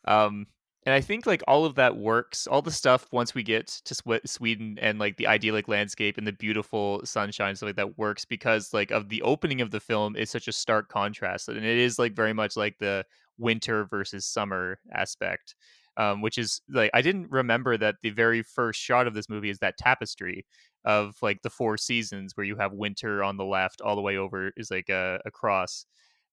[0.06, 0.46] um
[0.86, 2.46] and I think like all of that works.
[2.46, 6.26] All the stuff once we get to Sw- Sweden and like the idyllic landscape and
[6.26, 10.16] the beautiful sunshine stuff like that works because like of the opening of the film
[10.16, 13.04] is such a stark contrast, and it is like very much like the
[13.36, 15.54] winter versus summer aspect
[15.96, 19.50] um, which is like I didn't remember that the very first shot of this movie
[19.50, 20.46] is that tapestry
[20.84, 24.16] of like the four seasons where you have winter on the left all the way
[24.16, 25.84] over is like a, a cross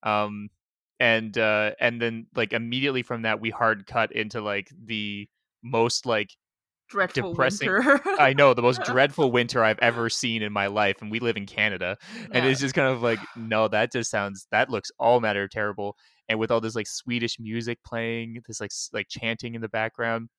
[0.03, 0.49] um
[0.99, 5.27] and uh and then like immediately from that we hard cut into like the
[5.63, 6.37] most like
[6.89, 7.83] dreadful depressing winter.
[8.19, 11.37] I know the most dreadful winter I've ever seen in my life and we live
[11.37, 11.97] in Canada
[12.31, 12.45] and Yeah.
[12.45, 15.97] it's just kind of like no that just sounds that looks all matter terrible
[16.29, 20.29] and with all this like Swedish music playing, this like like chanting in the background.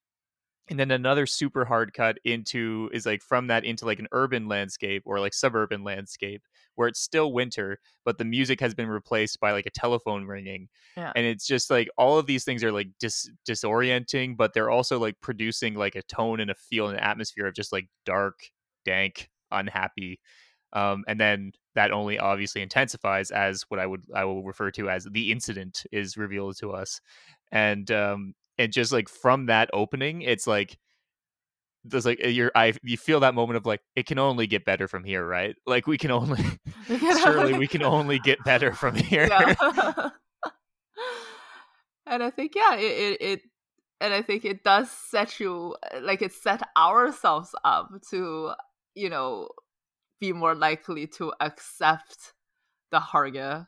[0.71, 4.49] And then another super hard cut into is like from that into like an urban
[4.49, 6.43] landscape or like suburban landscape
[6.75, 10.69] where it's still winter, but the music has been replaced by like a telephone ringing.
[10.97, 11.13] Yeah.
[11.17, 14.99] And it's just like all of these things are like dis- disorienting, but they're also
[14.99, 18.39] like producing like a tone and a feel and an atmosphere of just like dark,
[18.85, 20.21] dank, unhappy
[20.73, 24.91] um, and then that only obviously intensifies as what I would I will refer to
[24.91, 27.01] as the incident is revealed to us,
[27.53, 30.79] and um, and just like from that opening, it's like
[31.85, 34.89] there's like you're I you feel that moment of like it can only get better
[34.89, 35.55] from here, right?
[35.67, 36.43] Like we can only
[36.87, 39.29] surely we can only get better from here.
[39.29, 39.55] Yeah.
[42.07, 43.41] and I think yeah, it, it it
[44.01, 48.53] and I think it does set you like it set ourselves up to
[48.95, 49.49] you know
[50.21, 52.33] be more likely to accept
[52.91, 53.67] the Harga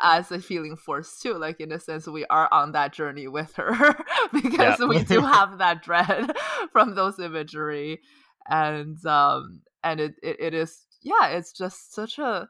[0.00, 1.34] as a feeling force too.
[1.34, 3.96] Like in a sense, we are on that journey with her
[4.32, 6.32] because we do have that dread
[6.72, 8.00] from those imagery,
[8.48, 12.48] and um, and it, it it is yeah, it's just such a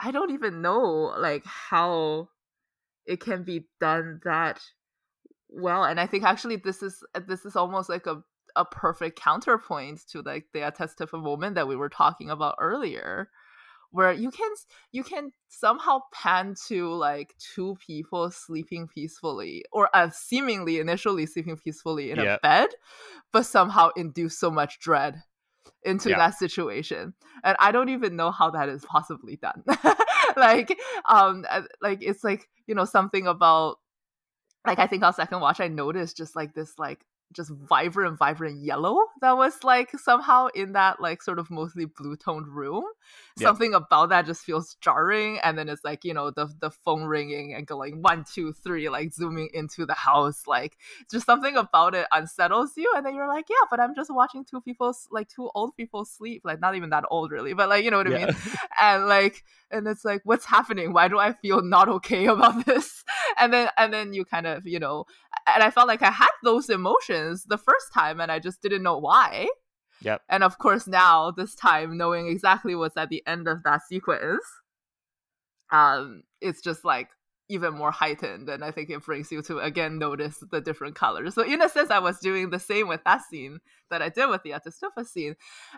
[0.00, 2.28] I don't even know like how
[3.06, 4.60] it can be done that
[5.48, 8.22] well and i think actually this is this is almost like a
[8.56, 13.30] a perfect counterpoint to like the Ättestupa moment that we were talking about earlier
[13.90, 14.50] where you can
[14.90, 21.56] you can somehow pan to like two people sleeping peacefully or uh, seemingly initially sleeping
[21.56, 22.34] peacefully in Yeah.
[22.34, 22.70] a bed
[23.32, 25.22] but somehow induce so much dread
[25.84, 29.62] into that situation and i don't even know how that is possibly done
[30.36, 30.76] like
[31.08, 33.76] um uh, like it's like you know something about
[34.66, 38.62] like I think on second watch I noticed just like this like just vibrant vibrant
[38.62, 42.84] yellow that was like somehow in that like sort of mostly blue toned room.
[43.36, 43.48] Yeah.
[43.48, 47.02] something about that just feels jarring and then it's like you know the the phone
[47.04, 50.76] ringing and going one two three like zooming into the house like
[51.10, 54.44] just something about it unsettles you and then you're like yeah but i'm just watching
[54.44, 56.42] two people like two old people sleep.
[56.44, 58.26] Like not even that old really but like you know what i Yeah.
[58.26, 58.36] mean
[58.80, 60.92] and like and it's like what's happening?
[60.92, 63.02] Why do i feel not okay about this?
[63.38, 65.06] And then and then you kind of you know
[65.52, 68.82] and i felt like i had those emotions the first time and i just didn't
[68.82, 69.48] know why.
[70.02, 70.22] Yep.
[70.28, 74.44] and of course now this time knowing exactly what's at the end of that sequence
[75.70, 77.08] um it's just like
[77.48, 81.34] even more heightened and i think it brings you to again notice the different colors.
[81.34, 83.60] So in a sense i was doing the same with that scene
[83.90, 85.36] that i did with the Ättestupa scene.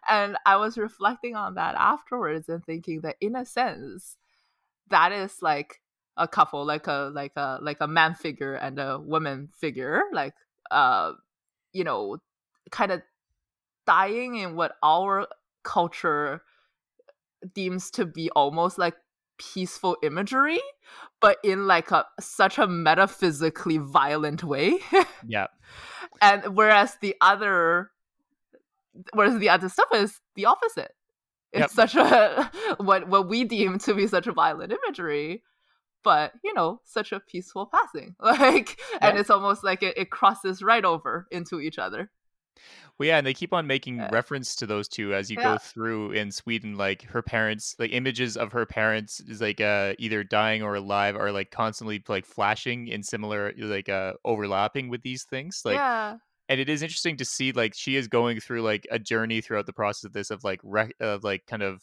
[0.09, 4.17] And i was reflecting on that afterwards and thinking that in a sense
[4.89, 5.81] that is like
[6.17, 10.35] a couple like a like a like a man figure and a woman figure like
[10.71, 11.13] uh
[11.77, 12.19] you know
[12.71, 13.03] kind of
[13.87, 15.27] dying in what our
[15.63, 16.43] culture
[17.55, 18.95] deems to be almost like
[19.39, 20.59] peaceful imagery
[21.21, 24.79] but in like a such a metaphysically violent way.
[25.27, 25.47] Yeah
[26.21, 27.91] and whereas the other
[29.13, 30.93] whereas the other stuff is the opposite.
[31.53, 31.91] It's yep.
[31.91, 35.43] such a what what we deem to be such a violent imagery
[36.07, 39.03] but you know such a peaceful passing like yep.
[39.03, 42.11] and it's almost like it, it crosses right over into each other
[42.99, 44.09] well, yeah, and they keep on making yeah.
[44.11, 45.53] reference to those two as you yeah.
[45.53, 46.79] go through in Sweden.
[46.79, 51.15] Like her parents, like images of her parents is like uh, either dying or alive
[51.15, 55.61] are like constantly like flashing in similar like uh overlapping with these things.
[55.67, 56.17] Like yeah.
[56.49, 59.67] And it is interesting to see like she is going through like a journey throughout
[59.67, 60.63] the process of this of like
[60.99, 61.83] of like kind of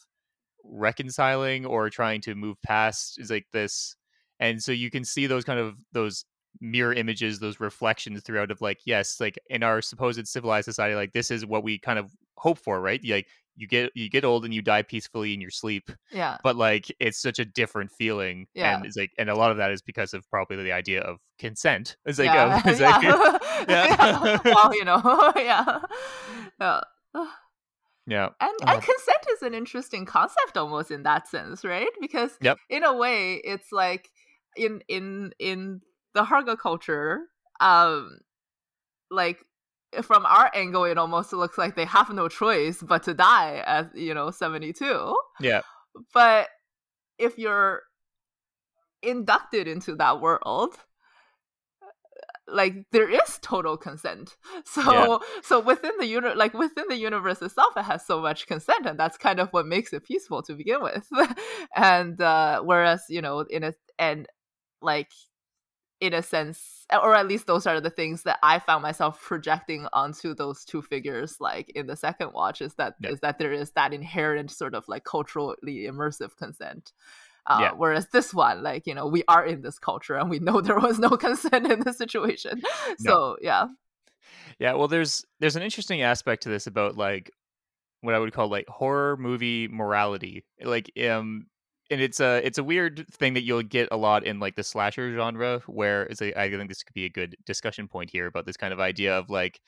[0.64, 3.96] reconciling or trying to move past is like this
[4.40, 6.26] and so you can see those kind of those
[6.62, 11.12] mirror images those reflections throughout of like yes like in our supposed civilized society like
[11.12, 12.12] this is what we kind of
[12.44, 13.02] hope for right?
[13.06, 16.38] Like you get you get old and you die peacefully in your sleep yeah.
[16.44, 18.76] but like it's such a different feeling yeah.
[18.76, 21.20] and it's like and a lot of that is because of probably the idea of
[21.40, 21.96] consent.
[22.06, 22.62] It's like, yeah.
[22.66, 22.98] it's yeah.
[23.64, 24.40] Like, yeah.
[24.44, 25.80] well you know yeah.
[26.60, 26.82] Yeah.
[28.06, 28.30] Yeah.
[28.42, 31.88] And uh, and consent is an interesting concept almost in that sense right?
[32.02, 32.58] Because yep.
[32.70, 34.10] in a way it's like
[34.56, 35.82] in in in
[36.14, 37.22] the Harga culture,
[37.60, 38.20] um,
[39.10, 39.40] like
[40.02, 43.96] from our angle, it almost looks like they have no choice but to die at
[43.96, 45.16] you know seventy two.
[45.40, 45.62] Yeah,
[46.14, 46.50] but
[47.18, 47.84] if you're
[49.02, 50.78] inducted into that world
[52.48, 54.36] like there is total consent
[54.66, 55.18] so yeah.
[55.42, 59.00] so within the uni- like within the universe itself it has so much consent and
[59.00, 61.08] that's kind of what makes it peaceful to begin with
[61.76, 64.28] and uh whereas you know in a and
[64.84, 65.12] like
[66.00, 69.88] in a sense or at least those are the things that i found myself projecting
[69.94, 73.10] onto those two figures like in the second watch is that yeah.
[73.10, 76.92] is that there is that inherent sort of like culturally immersive consent.
[77.46, 77.72] Uh, yeah.
[77.76, 80.80] whereas this one like you know we are in this culture and we know there
[80.80, 82.62] was no consent in this situation.
[83.00, 83.68] So yeah.
[84.60, 87.32] Yeah well there's there's an interesting aspect to this about like
[88.02, 90.44] what i would call like horror movie morality.
[90.62, 91.48] Like um
[91.94, 94.64] and it's a it's a weird thing that you'll get a lot in like the
[94.64, 98.26] slasher genre where it's a, I think this could be a good discussion point here
[98.26, 99.62] about this kind of idea of like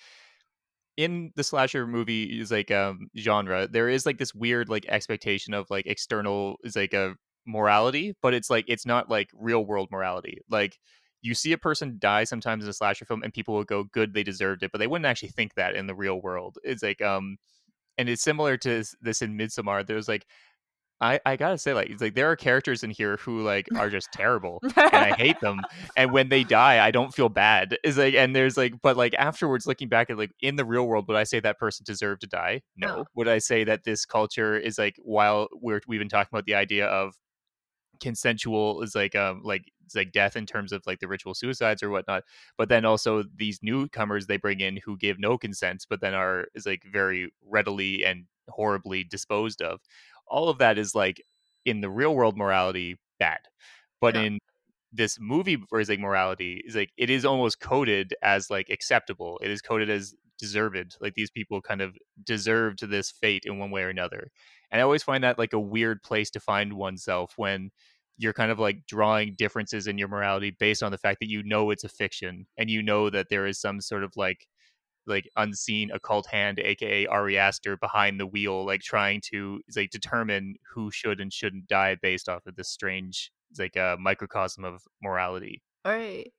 [0.97, 5.53] in the slasher movie is like um genre there is like this weird like expectation
[5.53, 7.13] of like external is like a
[7.45, 10.79] morality but it's like it's not like real world morality like
[11.21, 14.13] you see a person die sometimes in a slasher film and people will go good
[14.13, 17.01] they deserved it but they wouldn't actually think that in the real world it's like
[17.03, 17.37] um
[17.97, 19.85] and it's similar to this in Midsommar.
[19.85, 20.25] There's like
[21.01, 23.89] I, I gotta say, like, it's like there are characters in here who like are
[23.89, 25.59] just terrible, and I hate them.
[25.97, 27.77] And when they die, I don't feel bad.
[27.83, 30.87] Is like, and there's like, but like afterwards, looking back at like in the real
[30.87, 32.61] world, would I say that person deserved to die?
[32.77, 32.87] No.
[32.87, 33.05] no.
[33.15, 36.55] Would I say that this culture is like, while we're we've been talking about the
[36.55, 37.13] idea of
[37.99, 41.83] consensual is like um like it's like death in terms of like the ritual suicides
[41.83, 42.23] or whatnot
[42.57, 46.47] but then also these newcomers they bring in who give no consent but then are
[46.55, 49.79] is like very readily and horribly disposed of
[50.27, 51.21] all of that is like
[51.65, 53.39] in the real world morality bad
[54.01, 54.21] but yeah.
[54.21, 54.39] in
[54.91, 59.61] this movie version morality is like it is almost coded as like acceptable it is
[59.61, 63.83] coded as deserved like these people kind of deserve to this fate in one way
[63.83, 64.29] or another
[64.71, 67.71] and i always find that like a weird place to find oneself when
[68.17, 71.43] you're kind of like drawing differences in your morality based on the fact that you
[71.43, 74.47] know it's a fiction and you know that there is some sort of like
[75.07, 80.55] like unseen occult hand, aka Ari Aster, behind the wheel, like trying to like determine
[80.73, 84.81] who should and shouldn't die based off of this strange like a uh, microcosm of
[85.01, 85.61] morality.
[85.85, 86.31] Right.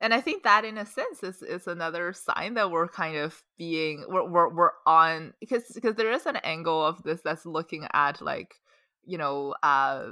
[0.00, 3.42] And I think that in a sense is, is another sign that we're kind of
[3.58, 7.86] being we're, we're, we're on because because there is an angle of this that's looking
[7.92, 8.54] at like
[9.04, 10.06] you know uh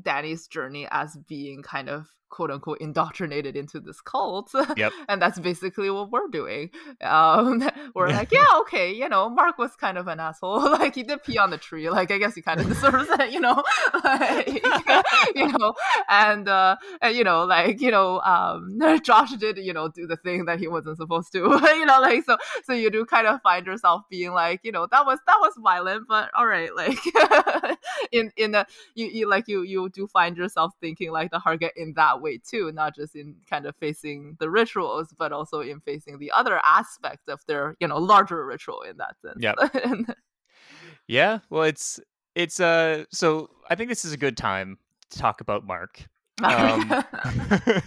[0.00, 4.50] Dani's journey as being kind of quote unquote indoctrinated into this cult.
[4.76, 4.92] Yep.
[5.08, 6.70] and that's basically what we're doing.
[7.00, 10.70] Um, we're like, yeah, okay, you know, Mark was kind of an asshole.
[10.72, 11.90] like he did pee on the tree.
[11.90, 13.62] Like I guess he kind of deserves it, you know.
[14.04, 14.62] like,
[15.34, 15.74] you know,
[16.08, 20.16] and uh, and you know, like you know, um, Josh did you know do the
[20.16, 21.38] thing that he wasn't supposed to.
[21.38, 24.86] you know, like so so you do kind of find yourself being like, you know,
[24.90, 26.98] that was that was violent, but all right, like
[28.12, 31.70] in in the you, you like you you do find yourself thinking like the Harga
[31.76, 35.80] in that way too, not just in kind of facing the rituals, but also in
[35.80, 39.38] facing the other aspect of their you know larger ritual in that sense.
[39.40, 39.54] Yeah.
[41.06, 41.38] yeah.
[41.50, 42.00] Well, it's
[42.34, 43.04] it's uh.
[43.12, 44.78] So I think this is a good time
[45.10, 46.06] to talk about Mark.
[46.42, 46.88] Um,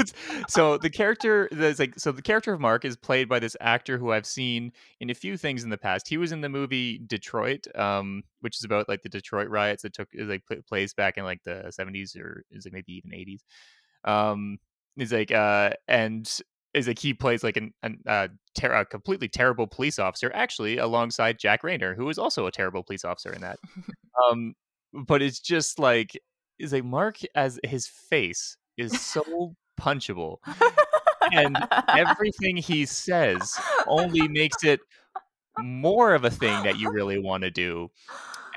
[0.50, 3.98] so the character that's like so the character of Mark is played by this actor
[3.98, 6.08] who I've seen in a few things in the past.
[6.08, 9.94] He was in the movie Detroit, um, which is about like the Detroit riots that
[9.94, 13.44] took like place back in like the seventies or is it maybe even eighties.
[14.04, 14.58] Um,
[14.98, 16.30] is like uh and
[16.74, 20.78] is like he plays like an, an uh, ter- a completely terrible police officer actually
[20.78, 23.60] alongside Jack Reynor, who is also a terrible police officer in that.
[24.30, 24.54] um,
[24.94, 26.18] but it's just like
[26.62, 30.38] is like Mark as his face is so punchable.
[31.32, 31.58] and
[31.88, 34.80] everything he says only makes it
[35.60, 37.90] more of a thing that you really want to do.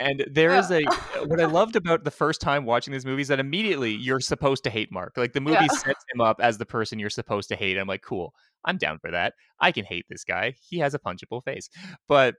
[0.01, 3.23] And there is a uh, what I loved about the first time watching this movie
[3.23, 5.17] is that immediately you're supposed to hate Mark.
[5.17, 5.79] Like the movie yeah.
[5.79, 7.79] sets him up as the person you're supposed to hate.
[7.79, 8.35] I'm like, cool,
[8.65, 9.35] I'm down for that.
[9.61, 10.55] I can hate this guy.
[10.61, 11.71] He has a punchable face.
[12.09, 12.35] But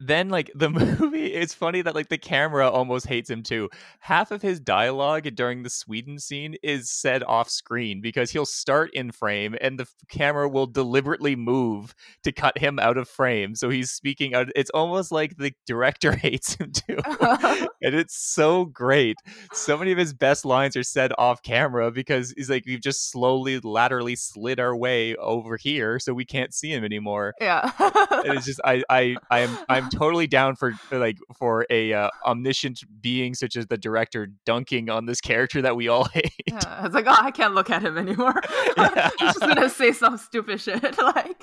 [0.00, 0.70] then like the
[1.00, 3.68] movie it's funny that like the camera almost hates him too.
[4.00, 8.90] Half of his dialogue during the sweden scene is said off screen because he'll start
[8.94, 13.70] in frame and the camera will deliberately move to cut him out of frame so
[13.70, 16.98] he's speaking out it's almost like the director hates him too.
[17.84, 19.16] And it's so great.
[19.52, 23.10] So many of his best lines are said off camera because he's like we've just
[23.10, 27.34] slowly laterally slid our way over here so we can't see him anymore.
[27.42, 27.70] Yeah.
[27.78, 32.82] And it's just i i i'm i'm totally down for, like for a uh, omniscient
[33.00, 36.32] being such as the director dunking on this character that we all hate.
[36.46, 38.40] Yeah, it's like, oh, I can't look at him anymore.
[38.76, 39.10] Yeah.
[39.18, 40.98] He's just gonna say some stupid shit.
[40.98, 41.42] like,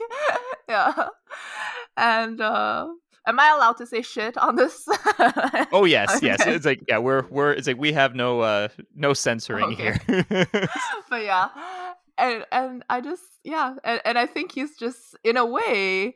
[0.69, 1.07] yeah,
[1.97, 2.87] and uh,
[3.25, 4.85] am I allowed to say shit on this?
[5.71, 6.27] oh yes, okay.
[6.27, 6.45] yes.
[6.45, 9.97] It's like yeah, we're we're it's like we have no uh no censoring okay.
[10.07, 10.47] here.
[11.09, 11.49] but yeah,
[12.17, 16.15] and and I just yeah, and, and I think he's just in a way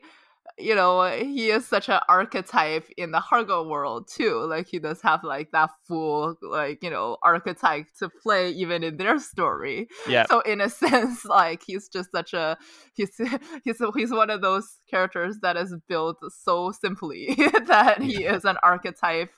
[0.58, 4.44] you know, he is such an archetype in the Harga world too.
[4.44, 8.96] Like he does have like that full like, you know, archetype to play even in
[8.96, 9.88] their story.
[10.08, 10.26] Yeah.
[10.28, 12.56] So in a sense, like he's just such a
[12.94, 13.10] he's
[13.64, 17.34] he's he's one of those characters that is built so simply
[17.66, 19.30] that he is an archetype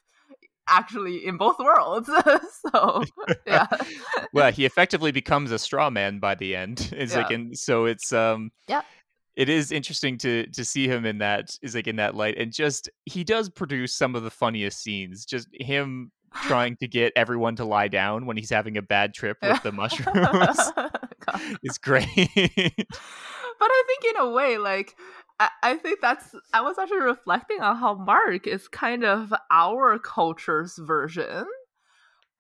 [0.69, 2.11] actually in both worlds.
[2.73, 3.03] so
[3.47, 3.67] yeah.
[4.33, 6.91] well, he effectively becomes a straw man by the end.
[6.93, 7.23] It's yeah.
[7.23, 8.83] like and so it's um yeah
[9.39, 12.53] it is interesting to to see him in that is like in that light and
[12.53, 16.11] just he does produce some of the funniest scenes just him
[16.43, 19.73] trying to get everyone to lie down when he's having a bad trip with the
[19.73, 20.59] mushrooms
[21.63, 22.07] is great.
[23.61, 24.95] But i think in a way like
[25.41, 29.99] I, I think that's i was actually reflecting on how mark is kind of our
[29.99, 31.45] culture's version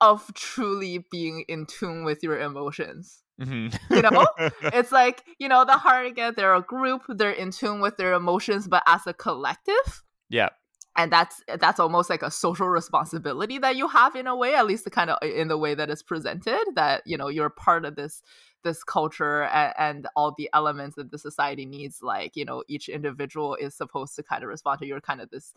[0.00, 3.68] of truly being in tune with your emotions Mm-hmm.
[3.94, 4.26] you know,
[4.74, 6.34] it's like you know the Harga.
[6.34, 7.02] They're a group.
[7.08, 10.02] They're in tune with their emotions, but as a collective.
[10.28, 10.48] Yeah.
[10.96, 14.66] And that's that's almost like a social responsibility that you have in a way, at
[14.66, 16.58] least the kind of in the way that it's presented.
[16.74, 18.22] That you know you're part of this
[18.64, 22.88] this culture and, and, all the elements that the society needs like you know each
[22.88, 25.52] individual is supposed to kind of respond to you're kind of this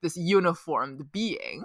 [0.00, 1.64] this uniformed being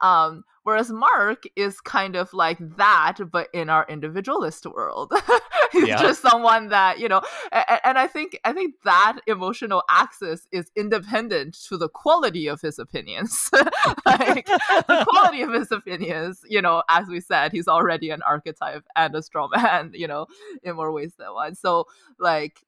[0.00, 5.12] um, whereas Mark is kind of like that, but in our individualist world.
[5.72, 6.00] He's yeah.
[6.00, 7.20] just someone that, you know,
[7.50, 12.60] and, and, I think I think that emotional axis is independent to the quality of
[12.60, 13.50] his opinions.
[14.06, 18.84] like the quality of his opinions, you know, as we said, he's already an archetype
[18.94, 20.26] and a strong man, you know,
[20.62, 21.56] in more ways than one.
[21.56, 21.86] So
[22.20, 22.62] like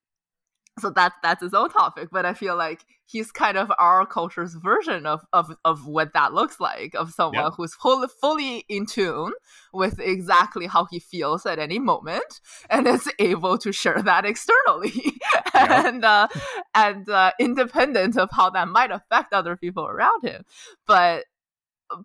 [0.79, 4.55] so that that's his own topic but i feel like he's kind of our culture's
[4.55, 9.33] version of of, of what that looks like of someone who's full, fully in tune
[9.73, 14.93] with exactly how he feels at any moment and is able to share that externally.
[15.55, 16.29] And uh,
[16.75, 20.45] and uh, independent of how that might affect other people around him.
[20.87, 21.25] But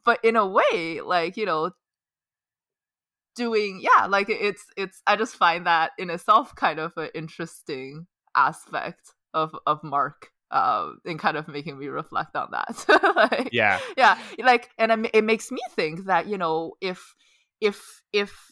[0.06, 1.72] but in a way like you know
[3.35, 8.07] doing yeah like it's it's i just find that in itself kind of an interesting
[8.36, 12.86] aspect of of Mark uh, and kind of making me reflect on that.
[13.16, 17.16] like, yeah, yeah, like, and it makes me think that you know if
[17.60, 18.52] if if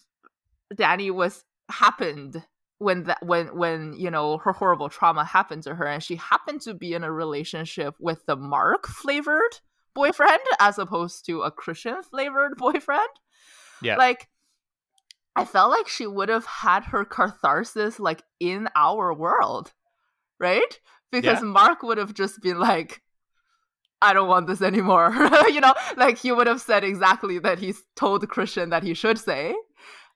[0.74, 2.44] Dani was happened
[2.78, 6.62] when that when when you know her horrible trauma happened to her and she happened
[6.62, 9.60] to be in a relationship with the Mark flavored
[9.94, 13.10] boyfriend as opposed to a Christian flavored boyfriend.
[13.82, 14.30] Yeah, like
[15.40, 19.74] I felt like she would have had her catharsis like in our world,
[20.40, 20.80] right?
[21.11, 21.48] Because yeah.
[21.48, 23.02] Mark would have just been like,
[24.02, 25.11] I don't want this anymore.
[25.48, 29.18] you know, like he would have said exactly that he's told Christian that he should
[29.18, 29.56] say.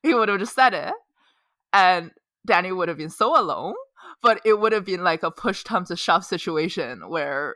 [0.01, 0.93] He would have just said it.
[1.71, 2.11] And
[2.47, 3.75] Dani would have been so alone.
[4.21, 7.55] But it would have been like a push come to shove situation where,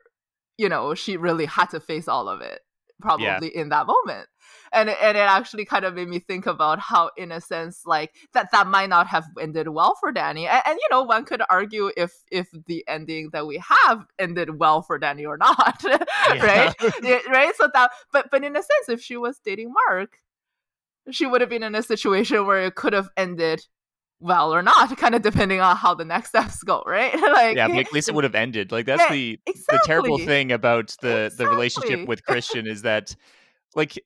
[0.58, 2.60] you know, she really had to face all of it,
[3.02, 3.62] probably yeah.
[3.62, 4.28] in that moment
[4.72, 7.82] and it, and it actually kind of made me think about how in a sense
[7.86, 11.26] like that that might not have ended well for dani and, and, you know one
[11.26, 15.84] could argue if if the ending that we have ended well for dani or not
[16.42, 16.74] right
[17.30, 20.18] right so that but but in a sense if she was dating mark
[21.12, 23.62] she would have been in a situation where it could have ended
[24.20, 27.14] well or not, kind of depending on how the next steps go, right?
[27.22, 28.72] like yeah, at least it would have ended.
[28.72, 29.78] Like that's yeah, the exactly.
[29.78, 31.46] the terrible thing about the exactly.
[31.46, 33.16] the relationship with Christian is that
[33.76, 34.02] like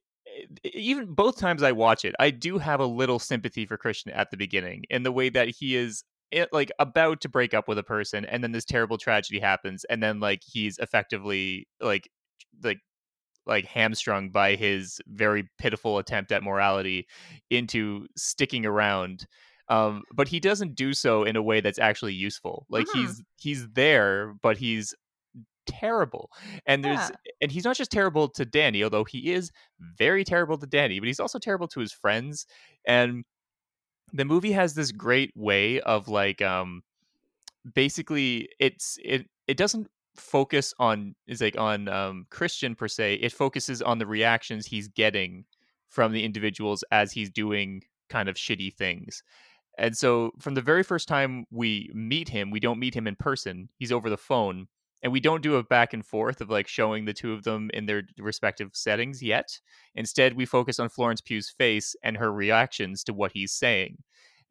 [0.63, 4.31] even both times I watch it, I do have a little sympathy for Christian at
[4.31, 7.77] the beginning in the way that he is it, like about to break up with
[7.77, 12.09] a person and then this terrible tragedy happens and then like he's effectively like
[12.63, 12.79] like
[13.45, 17.07] like hamstrung by his very pitiful attempt at morality
[17.49, 19.25] into sticking around
[19.67, 23.01] um, but he doesn't do so in a way that's actually useful like mm-hmm.
[23.01, 24.93] he's he's there but he's
[25.67, 26.29] terrible.
[26.65, 27.31] And there's yeah.
[27.41, 29.51] and he's not just terrible to Dani, although he is
[29.97, 32.45] very terrible to Dani, but he's also terrible to his friends.
[32.87, 33.23] And
[34.13, 36.83] the movie has this great way of like um
[37.73, 43.15] basically it's it it doesn't focus on is like on um Christian per se.
[43.15, 45.45] It focuses on the reactions he's getting
[45.89, 49.23] from the individuals as he's doing kind of shitty things.
[49.77, 53.15] And so from the very first time we meet him, we don't meet him in
[53.15, 53.69] person.
[53.77, 54.67] He's over the phone
[55.03, 57.69] and we don't do a back and forth of like showing the two of them
[57.73, 59.59] in their respective settings yet.
[59.95, 63.97] Instead, we focus on Florence Pugh's face and her reactions to what he's saying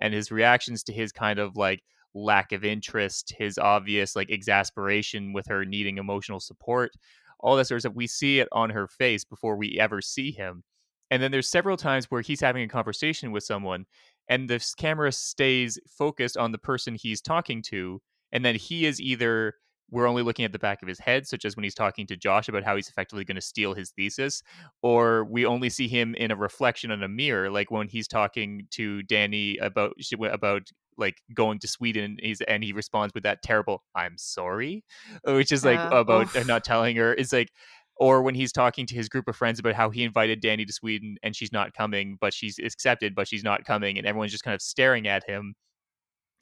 [0.01, 1.83] and his reactions to his kind of like
[2.15, 6.91] lack of interest, his obvious like exasperation with her needing emotional support,
[7.39, 7.95] all that sort of stuff.
[7.95, 10.65] We see it on her face before we ever see him.
[11.13, 13.87] And then there's several times where he's having a conversation with someone
[14.29, 18.01] and the camera stays focused on the person he's talking to
[18.33, 19.55] and then he is either
[19.91, 22.17] we're only looking at the back of his head, such as when he's talking to
[22.17, 24.43] Josh about how he's effectively going to steal his thesis,
[24.83, 28.67] or we only see him in a reflection in a mirror, like when he's talking
[28.73, 33.83] to Dani about about like going to Sweden, he's and he responds with that terrible
[33.95, 34.85] "I'm sorry,"
[35.25, 36.47] which is like uh, about oof.
[36.47, 37.15] not telling her.
[37.15, 37.51] It's like
[37.97, 40.73] or when he's talking to his group of friends about how he invited Dani to
[40.73, 44.45] Sweden and she's not coming, but she's accepted, but she's not coming, and everyone's just
[44.45, 45.55] kind of staring at him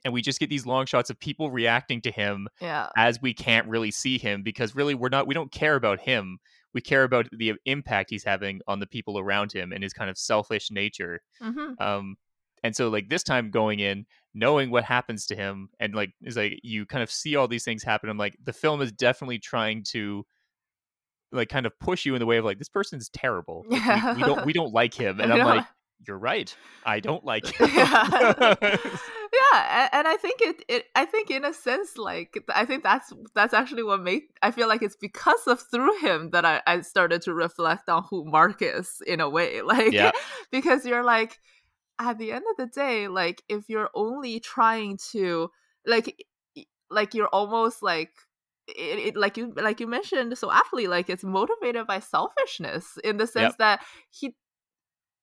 [0.08, 2.88] and we just get these long shots of people reacting to him yeah.
[2.96, 6.38] as we can't really see him because really we're not we don't care about him.
[6.72, 10.08] We care about the impact he's having on the people around him and his kind
[10.08, 11.20] of selfish nature.
[11.42, 11.74] Mm-hmm.
[11.78, 12.16] um
[12.64, 16.38] and so like this time going in knowing what happens to him and like is
[16.38, 19.38] like you kind of see all these things happen i'm like the film is definitely
[19.38, 20.24] trying to
[21.30, 23.64] like kind of push you in the way of like this person's terrible.
[23.68, 25.20] Like, we, we, don't we don't like him.
[25.20, 25.66] And i'm like
[26.06, 28.48] you're right i don't like him yeah
[29.92, 33.54] and, i think it, it i think in a sense like i think that's that's
[33.54, 37.22] actually what made i feel like it's because of through him that i, I started
[37.22, 40.12] to reflect on who mark is in a way like yeah.
[40.50, 41.38] because you're like
[41.98, 45.50] at the end of the day like if you're only trying to
[45.86, 46.24] like
[46.90, 48.12] like you're almost like
[48.68, 53.16] it, it, like you like you mentioned so aptly like it's motivated by selfishness in
[53.16, 53.58] the sense yep.
[53.58, 54.34] that he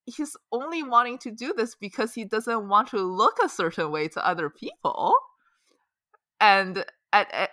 [0.06, 4.08] he's only wanting to do this because he doesn't want to look a certain way
[4.10, 5.16] to other people.
[6.40, 7.50] And at, at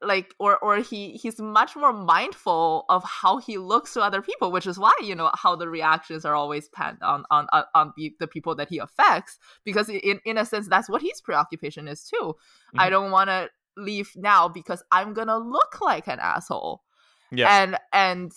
[0.00, 4.52] like or or he he's much more mindful of how he looks to other people
[4.52, 8.14] which is why you know how the reactions are always panned on on on the,
[8.20, 12.04] the people that he affects because in in a sense that's what his preoccupation is
[12.04, 12.16] too.
[12.16, 12.80] Mm-hmm.
[12.80, 16.82] i don't want to leave now because i'm gonna look like an asshole.
[17.32, 18.32] Yeah and and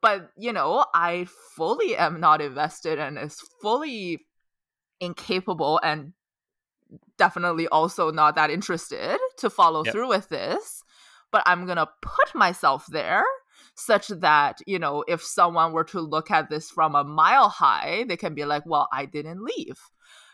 [0.00, 4.26] but you know, I fully am not invested and is fully
[5.00, 6.12] incapable and
[7.18, 9.92] definitely also not that interested to follow yep.
[9.92, 10.82] through with this.
[11.30, 13.24] But I'm gonna put myself there
[13.74, 18.04] such that you know if someone were to look at this from a mile high,
[18.08, 19.78] they can be like, "Well, I didn't leave."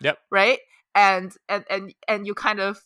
[0.00, 0.18] Yep.
[0.30, 0.58] Right.
[0.94, 2.80] And and and and you kind of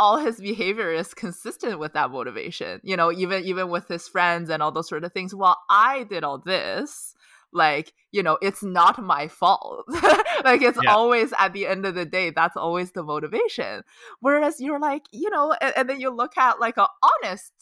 [0.00, 4.50] all his behavior is consistent with that motivation you know even even with his friends
[4.50, 5.34] and all those sort of things.
[5.34, 7.14] Well i did all this
[7.52, 9.84] like you know it's not my fault.
[10.42, 10.94] Like it's yeah.
[10.94, 13.82] always at the end of the day that's always the motivation.
[14.20, 17.52] Whereas you're like you know and, and then you look at like a honest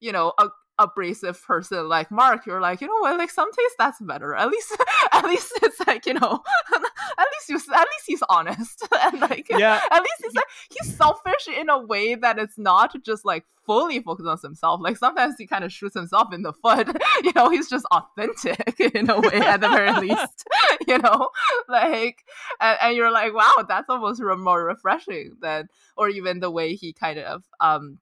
[0.00, 3.48] you know a, abrasive person like Mark, you're like, you know what, like some
[3.78, 4.34] that's better.
[4.34, 4.76] At least,
[5.12, 6.42] at least it's like you know,
[6.72, 9.80] at least you, at least he's honest, and like, Yeah.
[9.90, 13.98] at least he's like he's selfish in a way that it's not just like fully
[14.00, 14.80] focused on himself.
[14.82, 16.88] Like sometimes he kind of shoots himself in the foot.
[17.22, 20.44] You know, he's just authentic in a way at the very least.
[20.86, 21.30] You know,
[21.68, 22.18] like,
[22.60, 26.74] and, and you're like, wow, that's almost re- more refreshing than, or even the way
[26.74, 27.98] he kind of um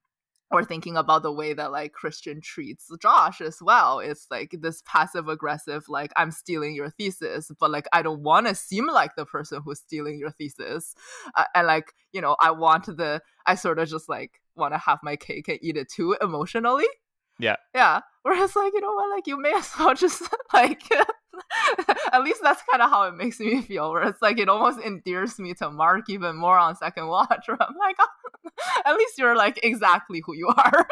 [0.53, 3.99] or thinking about the way that like Christian treats Josh as well.
[3.99, 8.47] It's like this passive aggressive, like I'm stealing your thesis, but like I don't want
[8.47, 10.93] to seem like the person who's stealing your thesis,
[11.35, 14.77] uh, and like you know I want the I sort of just like want to
[14.77, 16.85] have my cake and eat it too emotionally.
[17.39, 17.55] Yeah.
[17.73, 18.01] Yeah.
[18.21, 20.23] Whereas like you know what, like you may as well just
[20.53, 20.83] like.
[22.13, 23.91] At least that's kind of how it makes me feel.
[23.91, 27.45] Where it's like it almost endears me to Mark even more on second watch.
[27.47, 28.49] Where I'm like, oh,
[28.85, 30.87] at least you're like exactly who you are.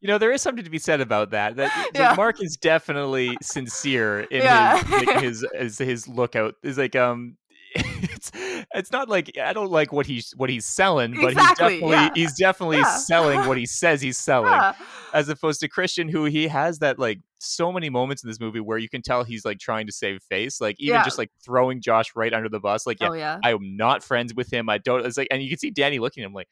[0.00, 1.56] You know, there is something to be said about that.
[1.56, 2.14] That that Yeah.
[2.14, 4.78] Mark is definitely sincere in Yeah.
[4.82, 6.54] his like, his his his lookout.
[6.62, 7.36] Is like um.
[7.74, 8.30] It's
[8.74, 11.90] it's not like I don't like what he's what he's selling, but Exactly, he's definitely
[11.96, 12.10] yeah.
[12.14, 12.96] he's definitely Yeah.
[12.96, 14.50] selling what he says he's selling.
[14.52, 14.72] yeah.
[15.12, 18.60] as opposed to Christian, who he has that like so many moments in this movie
[18.60, 21.04] where you can tell he's like trying to save face, like even Yeah.
[21.04, 22.86] just like throwing Josh right under the bus.
[22.86, 23.38] Like, yeah, Oh yeah.
[23.44, 24.68] I am not friends with him.
[24.68, 25.04] I don't.
[25.06, 26.48] It's like, and you can see Dani looking at him like?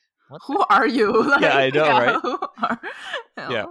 [0.46, 1.12] Who are you?
[1.30, 2.38] Like, I know, right?
[2.62, 2.80] are-
[3.50, 3.64] Yeah.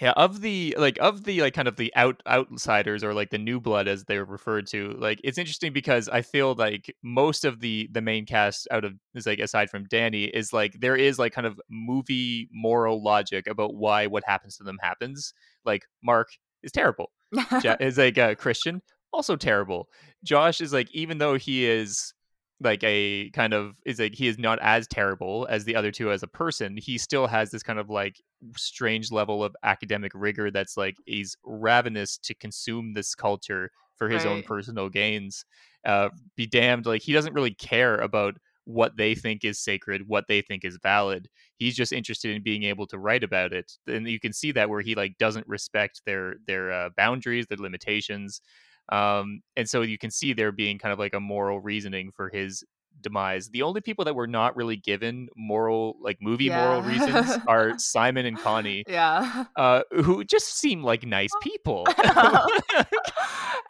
[0.00, 3.38] Yeah, of the like of the like kind of the out outsiders or like the
[3.38, 7.60] new blood as they're referred to, like it's interesting because I feel like most of
[7.60, 11.18] the the main cast out of is like aside from Dani is like there is
[11.20, 15.32] like kind of movie moral logic about why what happens to them happens.
[15.64, 16.28] Like Mark
[16.64, 17.12] is terrible.
[17.80, 18.80] Is like uh, Christian,
[19.12, 19.88] also terrible.
[20.24, 22.13] Josh is like, even though he is
[22.60, 26.10] like a kind of is like he is not as terrible as the other two
[26.10, 28.20] as a person, he still has this kind of like
[28.56, 34.24] strange level of academic rigor that's like he's ravenous to consume this culture for his
[34.26, 35.44] own personal gains.
[35.84, 40.26] Uh, be damned, like he doesn't really care about what they think is sacred, what
[40.26, 41.28] they think is valid.
[41.56, 44.70] He's just interested in being able to write about it, and you can see that
[44.70, 48.40] where he like doesn't respect their their uh, boundaries, their limitations,
[48.90, 52.30] um, and so you can see there being kind of like a moral reasoning for
[52.30, 52.64] his
[53.00, 53.48] demise.
[53.50, 58.26] The only people that were not really given moral, like movie moral reasons, are Simon
[58.26, 59.44] and Connie, yeah.
[59.56, 61.86] uh, who just seem like nice people.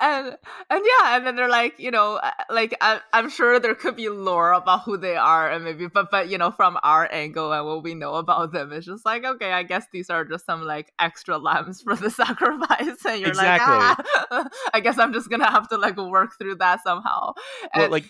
[0.00, 0.36] and
[0.70, 3.96] and yeah, and then they're like, you know, uh, like I, I'm sure there could
[3.96, 7.52] be lore about who they are, and maybe, but but you know, from our angle
[7.52, 10.46] and what we know about them, it's just like, okay, I guess these are just
[10.46, 13.74] some like extra lambs for the sacrifice, and you're Exactly.
[13.74, 17.32] like, ah, I guess I'm just gonna have to like work through that somehow.
[17.74, 18.04] well, like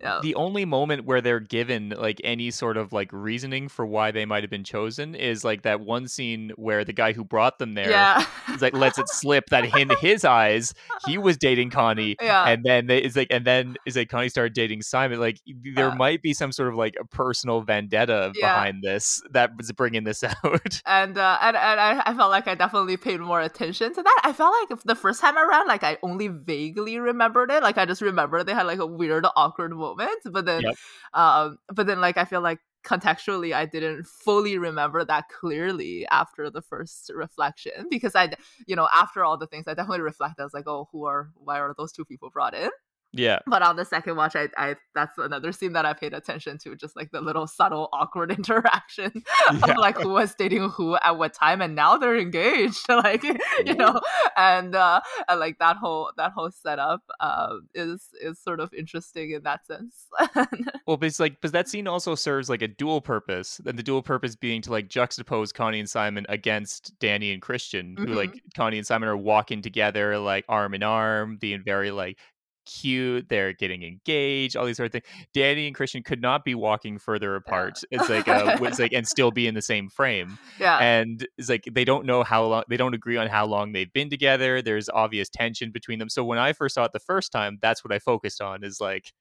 [0.00, 0.20] yeah.
[0.22, 4.24] the only moment where they're given like any sort of like reasoning for why they
[4.24, 7.74] might have been chosen is like that one scene where the guy who brought them
[7.74, 10.74] there yeah, is like lets it slip that in his eyes
[11.06, 12.44] he was dating Connie yeah.
[12.48, 15.38] and then they, it's like and then is like Connie started dating Simon like
[15.74, 18.54] there Uh, might be some sort of like a personal vendetta Yeah.
[18.54, 22.48] behind this that was bringing this out and uh, and, and I, I felt like
[22.48, 24.20] I definitely paid more attention to that.
[24.24, 27.62] I felt like the first time around, like I only vaguely remembered it.
[27.62, 30.76] Like I just remember they had like a weird, awkward moment, but then, Yep.
[31.12, 36.50] um, but then like I feel like contextually I didn't fully remember that clearly after
[36.50, 38.30] the first reflection because I,
[38.66, 40.42] you know, after all the things I definitely reflected.
[40.42, 42.70] I was like, oh, who are why are those two people brought in?
[43.16, 46.58] Yeah But on the second watch, I, I that's another scene that I paid attention
[46.58, 49.58] to, just like the little subtle awkward interaction Yeah.
[49.72, 53.74] of like who was dating who at what time, and now they're engaged, like you
[53.74, 54.00] know,
[54.36, 59.30] and uh, and like that whole that whole setup uh, is is sort of interesting
[59.32, 60.06] in that sense.
[60.86, 63.82] well but it's like but that scene also serves like a dual purpose and the
[63.82, 68.40] dual purpose being to like juxtapose Connie and Simon against Dani and Christian who like
[68.56, 72.18] Connie and Simon are walking together like arm in arm being very like
[72.66, 75.04] cute they're getting engaged all these sort of things
[75.34, 77.80] dani and christian could not be walking further apart.
[77.90, 80.38] It's like uh it's like and still be in the same frame.
[80.60, 83.72] Yeah, and it's like they don't know how long they don't agree on how long
[83.72, 84.62] they've been together.
[84.62, 86.08] There's obvious tension between them.
[86.08, 88.80] So when i first saw it the first time that's what i focused on is
[88.80, 89.12] like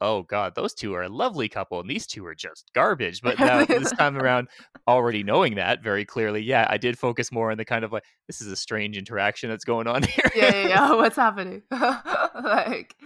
[0.00, 3.38] oh god those two are a lovely couple and these two are just garbage but
[3.38, 4.48] now this time around
[4.88, 8.04] already knowing that very clearly yeah i did focus more on the kind of like
[8.26, 10.92] this is a strange interaction that's going on here yeah, yeah, yeah.
[10.94, 11.62] What's happening?
[11.70, 12.96] like,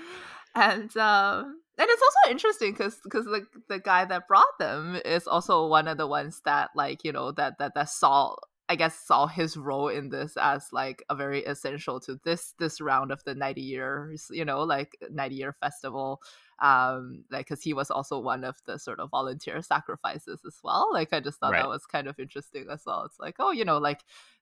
[0.55, 5.27] and um, and it's also interesting because because the the guy that brought them is
[5.27, 8.35] also one of the ones that like you know that that that saw
[8.69, 12.81] I guess saw his role in this as like a very essential to this this
[12.81, 16.21] round of the 90 years, you know, like 90 year festival.
[16.61, 20.89] Um like because he was also one of the sort of volunteer sacrifices as well
[20.93, 21.63] like i just thought Right.
[21.63, 24.01] that was kind of interesting as well it's like oh you know like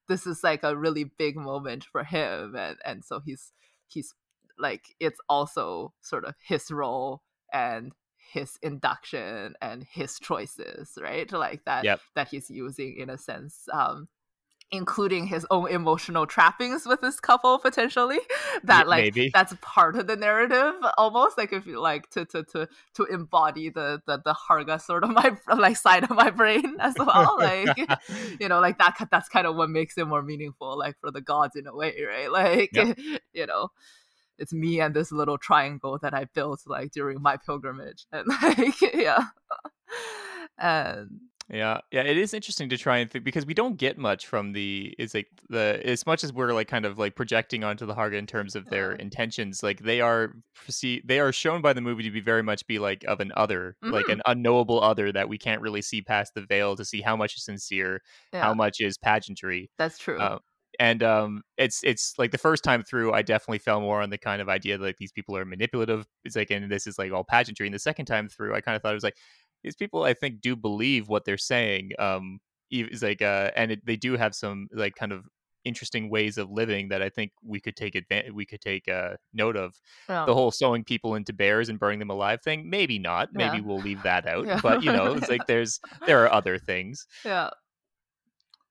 [0.08, 3.52] this is like a really big moment for him and and so he's
[3.86, 4.14] he's
[4.58, 7.22] like it's also sort of his role
[7.52, 7.92] and
[8.32, 12.00] his induction and his choices right like that Yep.
[12.14, 14.08] that he's using in a sense um
[14.72, 18.18] including his own emotional trappings with this couple potentially
[18.64, 19.30] that like maybe.
[19.32, 23.68] that's part of the narrative almost like if you like to to to to embody
[23.68, 27.68] the the the harga sort of my like side of my brain as well like
[28.40, 31.20] you know like that that's kind of what makes it more meaningful like for the
[31.20, 32.98] gods in a way right like Yep.
[33.32, 33.68] you know
[34.38, 38.80] it's me and this little triangle that i built like during my pilgrimage and like
[38.94, 39.26] yeah
[40.58, 44.26] and Yeah, yeah, it is interesting to try and think because we don't get much
[44.26, 47.86] from the is like the as much as we're like kind of like projecting onto
[47.86, 50.34] the Harga in terms of their intentions, like they are
[50.68, 53.30] see they are shown by the movie to be very much be like of an
[53.36, 54.08] other, like Mhm.
[54.08, 57.36] an unknowable other that we can't really see past the veil to see how much
[57.36, 58.02] is sincere,
[58.32, 59.70] yeah how much is pageantry.
[59.78, 60.38] that's true Uh,
[60.78, 64.18] and um it's it's like the first time through i definitely fell more on the
[64.18, 67.12] kind of idea that like these people are manipulative it's like and this is like
[67.12, 69.16] all pageantry and the second time through i kind of thought it was like
[69.62, 72.38] these people i think do believe what they're saying um
[72.70, 75.24] it's like uh and it, they do have some like kind of
[75.64, 79.14] interesting ways of living that i think we could take advantage we could take uh
[79.34, 79.74] note of
[80.08, 80.24] yeah.
[80.24, 83.62] the whole sewing people into bears and burning them alive thing maybe not maybe Yeah.
[83.64, 84.60] we'll leave that out Yeah.
[84.62, 87.50] but you know it's like there's there are other things yeah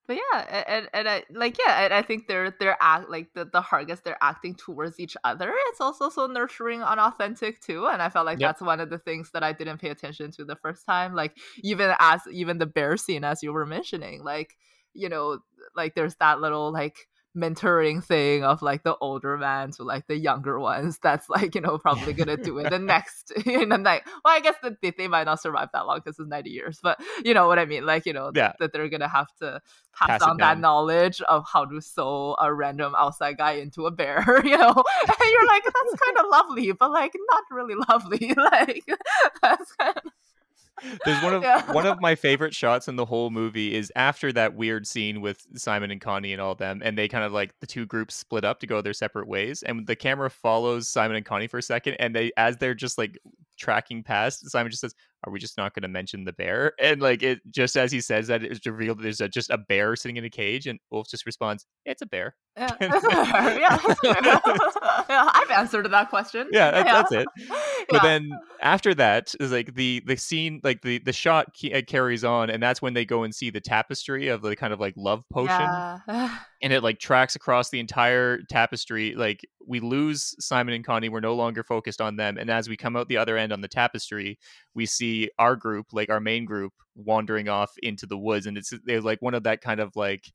[0.07, 3.45] but yeah and and i like yeah and i think they're they're act like the
[3.45, 8.01] the hargas they're acting towards each other it's also so nurturing and authentic too and
[8.01, 8.49] i felt like Yep.
[8.49, 11.37] that's one of the things that i didn't pay attention to the first time like
[11.63, 14.55] even as even the bear scene as you were mentioning like
[14.93, 15.39] you know
[15.75, 20.15] like there's that little like mentoring thing of like the older man to like the
[20.17, 24.03] younger ones that's like you know probably gonna do it the next in the night.
[24.23, 26.79] Well i guess that they, they might not survive that long because it's 90 years
[26.81, 28.53] but you know what i mean like you know Yeah.
[28.59, 29.59] that they're gonna have to
[29.97, 33.91] pass, Pass on that knowledge of how to sew a random outside guy into a
[33.91, 34.73] bear you know?
[35.07, 38.85] And you're like that's kind of lovely but like not really lovely like
[39.41, 40.11] that's kind of
[41.05, 41.71] There's one of Yeah.
[41.71, 45.45] one of my favorite shots in the whole movie is after that weird scene with
[45.55, 48.43] Simon and Connie and all them, and they kind of like the two groups split
[48.43, 51.63] up to go their separate ways, and the camera follows Simon and Connie for a
[51.63, 53.17] second, and they as they're just like
[53.57, 54.93] tracking past, Simon just says,
[55.25, 58.01] "Are we just not going to mention the bear?" And like it just as he
[58.01, 60.79] says that, it's revealed that there's a, just a bear sitting in a cage, and
[60.91, 63.77] Wolf just responds, "It's a bear." yeah, yeah,
[65.09, 67.27] yeah i've answered that question Yeah, that's, that's it.
[67.89, 67.99] but Yeah.
[68.03, 68.29] then
[68.61, 72.63] after that is like the the scene like the the shot ca- carries on and
[72.63, 75.59] that's when they go and see the tapestry of the kind of like love potion
[75.59, 76.37] Yeah.
[76.65, 81.19] And it like tracks across the entire tapestry like we lose simon and connie we're
[81.19, 83.67] no longer focused on them and as we come out the other end on the
[83.67, 84.39] tapestry
[84.73, 88.73] we see our group like our main group wandering off into the woods and it's
[88.83, 90.25] they're like one of that kind of like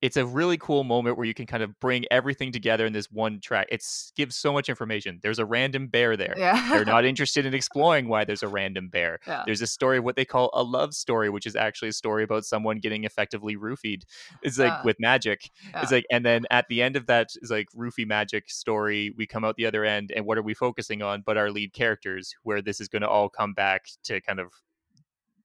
[0.00, 3.10] it's a really cool moment where you can kind of bring everything together in this
[3.10, 3.84] one track it
[4.16, 8.08] gives so much information there's a random bear there yeah they're not interested in exploring
[8.08, 9.18] why there's a random bear.
[9.26, 11.92] yeah There's a story of what they call a love story, which is actually a
[11.92, 14.02] story about someone getting effectively roofied.
[14.42, 14.82] It's like Yeah.
[14.84, 15.50] with magic.
[15.74, 19.12] It's like, and then at the end of that is like roofie magic story.
[19.16, 21.22] We come out the other end, and what are we focusing on?
[21.26, 24.52] But our lead characters, where this is going to all come back to kind of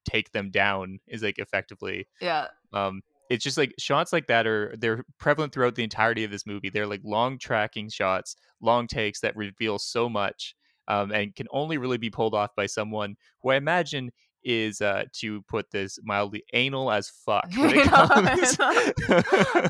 [0.06, 3.02] take them down, is like effectively yeah um
[3.34, 6.70] it's just like shots like that are they're prevalent throughout the entirety of this movie.
[6.70, 10.56] They're like long tracking shots long takes that reveal so much
[10.88, 14.12] um, and can only really be pulled off by someone who i imagine
[14.44, 18.58] is uh to put this mildly anal as fuck when it comes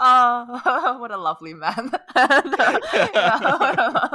[0.02, 1.92] oh, what a lovely man.
[2.16, 4.10] Yeah.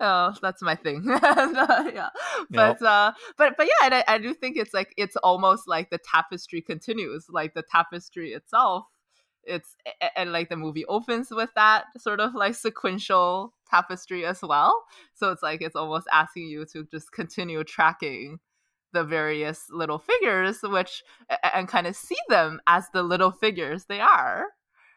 [0.00, 1.04] oh, that's my thing.
[1.06, 2.08] Yeah,
[2.50, 5.90] but uh, but but yeah, and I, I do think it's like it's almost like
[5.90, 8.86] the tapestry continues, like the tapestry itself.
[9.44, 9.76] It's
[10.16, 14.84] and like the movie opens with that sort of like sequential tapestry as well.
[15.14, 18.38] So it's like it's almost asking you to just continue tracking
[18.92, 21.02] the various little figures, which
[21.54, 24.46] and kind of see them as the little figures they are.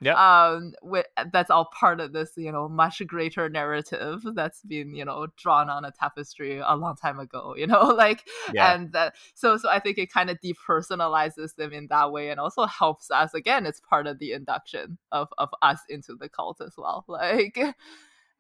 [0.02, 0.14] Yeah.
[0.14, 5.06] Um, with, that's all part of this, you know, much greater narrative that's been, you
[5.06, 7.56] know, drawn on a tapestry a long time ago.
[7.66, 11.72] You know, like, yeah and that, so so I think it kind of depersonalizes them
[11.72, 13.34] in that way, and also helps us.
[13.34, 17.06] Again, it's part of the induction of of us into the cult as well.
[17.16, 17.58] Like,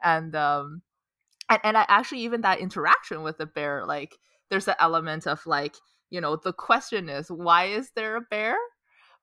[0.03, 0.81] and um,
[1.49, 4.19] and and I actually even that interaction with the bear, like,
[4.49, 5.75] there's an element of like,
[6.09, 8.57] you know, the question is why is there a bear?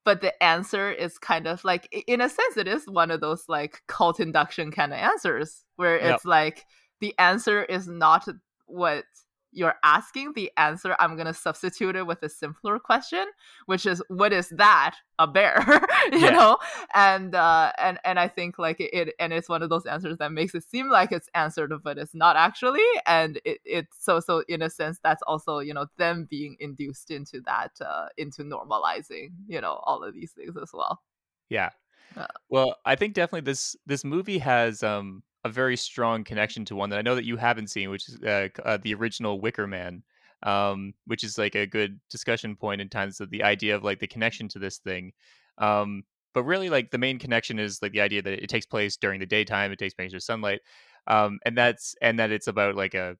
[0.04, 3.44] But the answer is kind of like, in a sense, it is one of those
[3.48, 6.14] like cult induction kind of answers where Yep.
[6.14, 6.64] it's like
[7.00, 8.26] the answer is not
[8.66, 9.04] what
[9.52, 13.26] you're asking the answer, I'm gonna substitute it with a simpler question,
[13.66, 14.96] which is, what is that?
[15.18, 15.64] A bear,
[16.12, 16.32] you Yeah.
[16.32, 16.58] know?
[16.94, 20.32] And uh, and and I think like it, and it's one of those answers that
[20.32, 22.80] makes it seem like it's answered, but it's not actually.
[23.06, 27.10] And it it's so so in a sense that's also you know them being induced
[27.10, 31.02] into that uh, into normalizing you know all of these things as well.
[31.48, 31.70] Yeah.
[32.16, 36.76] Uh, Well, I think definitely this this movie has um a very strong connection to
[36.76, 39.66] one that I know that you haven't seen, which is uh, uh, the original Wicker
[39.66, 40.02] Man,
[40.42, 43.98] um, which is like a good discussion point in times of the idea of like
[43.98, 45.12] the connection to this thing.
[45.58, 46.04] Um,
[46.34, 49.20] but really, like the main connection is like the idea that it takes place during
[49.20, 50.60] the daytime, it takes place in sunlight,
[51.06, 53.16] um, and that's and that it's about like a,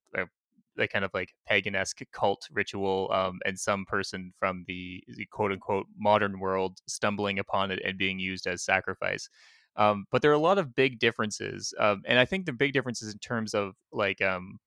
[0.79, 5.87] a kind of like pagan-esque cult ritual um, and some person from the, the quote-unquote
[5.99, 9.29] modern world stumbling upon it and being used as sacrifice
[9.77, 12.73] um, but there are a lot of big differences um, and i think the big
[12.73, 14.59] differences in terms of like um,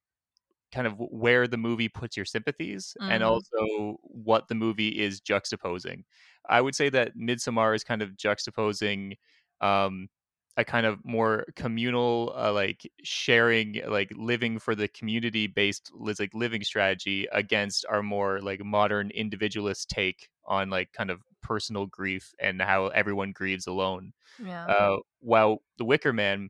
[0.71, 3.23] kind of where the movie puts your sympathies and Mhm.
[3.23, 6.03] also what the movie is juxtaposing
[6.49, 9.15] i would say that midsommar is kind of juxtaposing
[9.61, 10.09] um,
[10.57, 16.33] a kind of more communal uh, like sharing like living for the community based like
[16.33, 22.33] living strategy against our more like modern individualist take on like kind of personal grief
[22.39, 24.11] and how everyone grieves alone
[24.43, 24.65] yeah.
[24.65, 26.49] uh, while the wicker man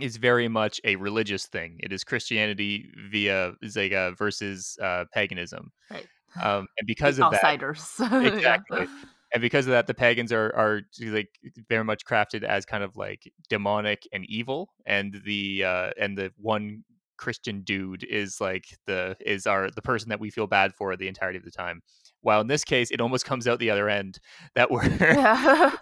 [0.00, 6.06] is very much a religious thing it is christianity via uh, versus uh, paganism right.
[6.42, 7.94] um, and because of that outsiders.
[8.00, 8.86] Exactly
[9.32, 11.28] and because of that the pagans are are like
[11.68, 16.32] very much crafted as kind of like demonic and evil and the uh and the
[16.36, 16.82] one
[17.16, 21.08] christian dude is like the is our the person that we feel bad for the
[21.08, 21.82] entirety of the time
[22.28, 24.18] while in this case it almost comes out the other end
[24.54, 25.72] that we're Yeah.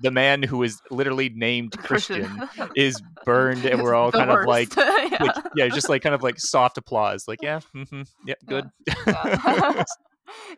[0.00, 2.26] the man who is literally named Christian.
[2.26, 5.16] christian is burned and we're all The kind of like yeah.
[5.20, 8.68] like, yeah just like kind of like soft applause like yeah mm-hmm, yeah good
[9.06, 9.84] Yeah.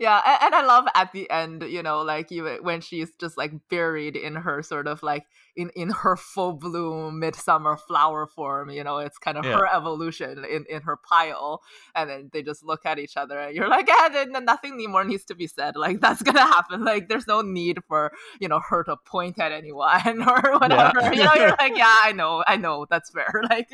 [0.01, 3.37] yeah and, and i love at the end you know like you when she's just
[3.37, 5.27] like buried in her sort of like
[5.57, 9.57] in in her full bloom midsummer flower form you know it's kind of Yeah.
[9.59, 11.63] her evolution in in her pile.
[11.95, 15.25] And then they just look at each other and you're like yeah nothing more needs
[15.27, 15.77] to be said.
[15.77, 16.85] Like that's gonna happen.
[16.85, 21.13] Like there's no need for you know her to point at anyone or whatever.
[21.15, 22.87] You know you're like yeah i know i know.
[22.91, 23.43] That's fair.
[23.51, 23.69] Like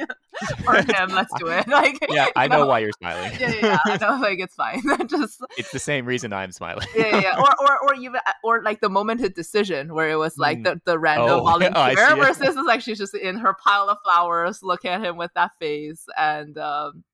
[0.64, 1.10] for him.
[1.10, 1.66] Let's do it.
[1.68, 2.66] Like yeah i you know?
[2.66, 3.32] why you're smiling.
[3.40, 3.78] Yeah, yeah, yeah.
[3.86, 4.82] I know, like it's fine.
[5.08, 6.86] Just it's the same reason i'm smiling.
[6.96, 7.38] Yeah, yeah, yeah.
[7.40, 10.64] Or, or, or even, or like the momented decision where it was like Mm.
[10.64, 12.20] the, the random Oh, volunteer I see.
[12.20, 15.52] versus it's like she's just in her pile of flowers, looking at him with that
[15.58, 17.04] face, and um,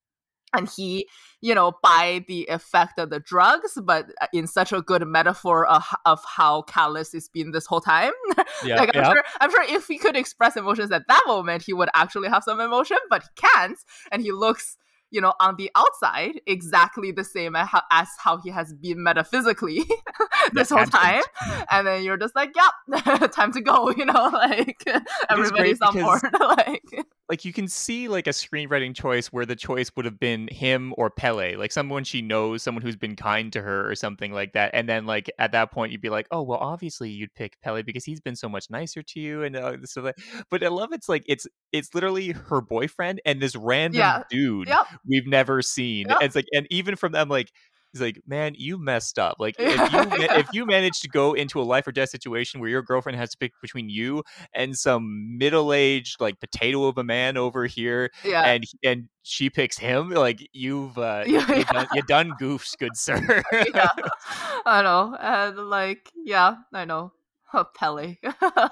[0.56, 1.08] and he,
[1.40, 5.82] you know, by the effect of the drugs, but in such a good metaphor of,
[6.04, 8.12] of how callous he's been this whole time.
[8.64, 9.12] yeah like I'm yeah.
[9.12, 12.44] sure, I'm sure if he could express emotions at that moment, he would actually have
[12.44, 13.78] some emotion, but he can't,
[14.10, 14.76] and he looks,
[15.10, 19.02] you know, on the outside exactly the same as how, as how he has been
[19.02, 19.82] metaphysically
[20.52, 21.22] this whole time,
[21.70, 24.82] and then you're just like, yep, time to go, you know, like
[25.28, 29.90] everybody's on board, like like you can see like a screenwriting choice where the choice
[29.97, 33.62] would have been him or Pelle, like someone she knows, someone who's been kind to
[33.62, 34.70] her or something like that.
[34.74, 37.82] And then like at that point you'd be like, oh well, obviously you'd pick Pelle
[37.82, 39.77] because he's been so much nicer to you and uh.
[39.97, 40.16] Like,
[40.51, 44.23] but I love it's like it's it's literally her boyfriend and this random Yeah.
[44.31, 46.07] dude yep, we've never seen.
[46.09, 46.16] Yep.
[46.19, 47.51] And it's like, and even from them, like,
[47.92, 49.36] he's like, man, you messed up.
[49.38, 52.68] Like, if you if you manage to go into a life or death situation where
[52.68, 54.22] your girlfriend has to pick between you
[54.54, 58.42] and some middle aged like potato of a man over here, yeah.
[58.42, 61.72] and and she picks him, like you've uh, Yeah, you yeah.
[61.72, 63.42] done, you done goofs, good sir.
[63.74, 63.88] yeah,
[64.66, 67.12] I know, and like, yeah, I know,
[67.74, 68.14] Pelle.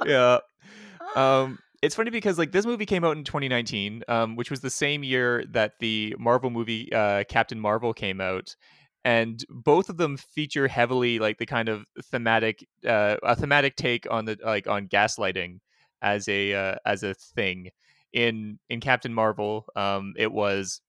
[0.07, 0.39] yeah.
[1.17, 4.71] Um, it's funny because like this movie came out in 2019, um, which was the
[4.71, 8.55] same year that the Marvel movie uh, Captain Marvel came out,
[9.05, 14.07] and both of them feature heavily like the kind of thematic, uh, a thematic take
[14.11, 15.59] on the like on gaslighting
[16.03, 17.71] as a uh, as a thing.
[18.13, 20.81] In in Captain Marvel, um, it was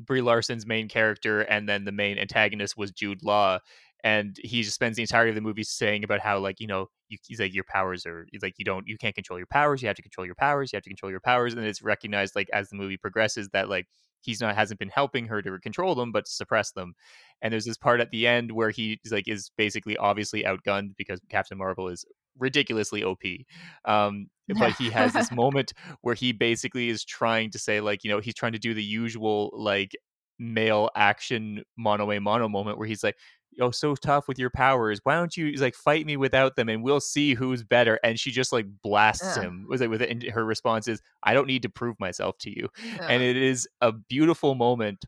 [0.00, 3.58] Brie Larson's main character, and then the main antagonist was Jude Law.
[4.04, 6.88] And he just spends the entirety of the movie saying about how, like, you know,
[7.08, 9.80] you, he's like, your powers are, like, you don't, you can't control your powers.
[9.80, 10.72] You have to control your powers.
[10.72, 11.54] You have to control your powers.
[11.54, 13.86] And it's recognized, like, as the movie progresses, that, like,
[14.22, 16.94] he's not, hasn't been helping her to control them, but to suppress them.
[17.40, 21.20] And there's this part at the end where he's like, is basically obviously outgunned because
[21.28, 22.04] Captain Marvel is
[22.38, 23.22] ridiculously OP.
[23.84, 24.28] Um,
[24.58, 25.72] but he has this moment
[26.02, 28.82] where he basically is trying to say like you know he's trying to do the
[28.82, 29.92] usual like
[30.38, 33.16] male action mono a mono moment where he's like
[33.60, 36.82] oh so tough with your powers why don't you like fight me without them and
[36.82, 39.42] we'll see who's better and she just like blasts Yeah.
[39.44, 42.50] him was like with it her response is i don't need to prove myself to
[42.50, 43.06] you Yeah.
[43.08, 45.04] and it is a beautiful moment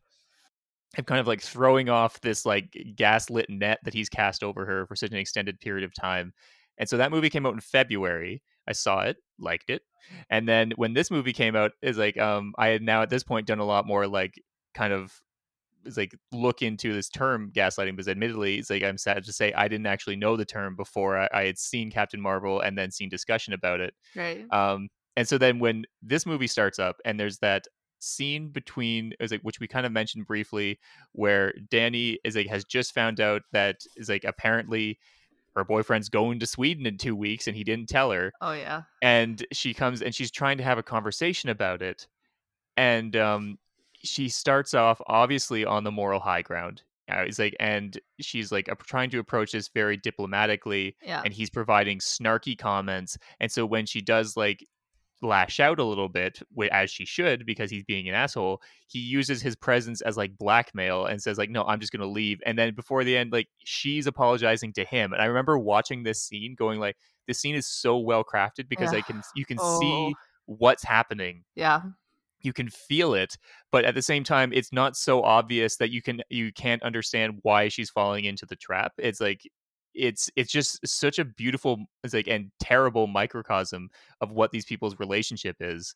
[0.97, 4.85] of kind of like throwing off this like gaslit net that he's cast over her
[4.85, 6.33] for such an extended period of time.
[6.77, 8.41] And so that movie came out in February.
[8.67, 9.81] I saw it, liked it.
[10.29, 13.23] And then when this movie came out, is like um I had now at this
[13.23, 14.41] point done a lot more like
[14.73, 15.13] kind of
[15.85, 19.53] is like look into this term gaslighting because admittedly it's like i'm sad to say
[19.53, 22.91] i didn't actually know the term before i, I had seen captain marvel and then
[22.91, 24.45] seen discussion about it Right.
[24.51, 27.67] um and so then when this movie starts up and there's that
[27.99, 30.79] scene between is like which we kind of mentioned briefly
[31.13, 34.99] where dani is like has just found out that is like apparently
[35.55, 38.81] her boyfriend's going to sweden in two weeks and he didn't tell her Oh yeah.
[39.01, 42.07] and she comes and she's trying to have a conversation about it
[42.77, 43.57] and um
[44.05, 48.67] she starts off obviously on the moral high ground uh, it's like and she's like
[48.87, 51.21] trying to approach this very diplomatically Yeah.
[51.23, 54.65] and he's providing snarky comments and so when she does like
[55.21, 56.39] lash out a little bit
[56.71, 61.05] as she should because he's being an asshole he uses his presence as like blackmail
[61.05, 64.07] and says like no i'm just gonna leave and then before the end like she's
[64.07, 67.97] apologizing to him and i remember watching this scene going like this scene is so
[67.97, 69.79] well crafted because i can you can Oh.
[69.79, 70.13] see
[70.47, 71.81] what's happening Yeah.
[72.41, 73.37] You can feel it
[73.71, 77.39] but at the same time it's not so obvious that you can you can't understand
[77.41, 78.93] why she's falling into the trap.
[78.97, 79.41] It's like
[79.93, 83.89] it's it's just such a beautiful it's like and terrible microcosm
[84.21, 85.95] of what these people's relationship is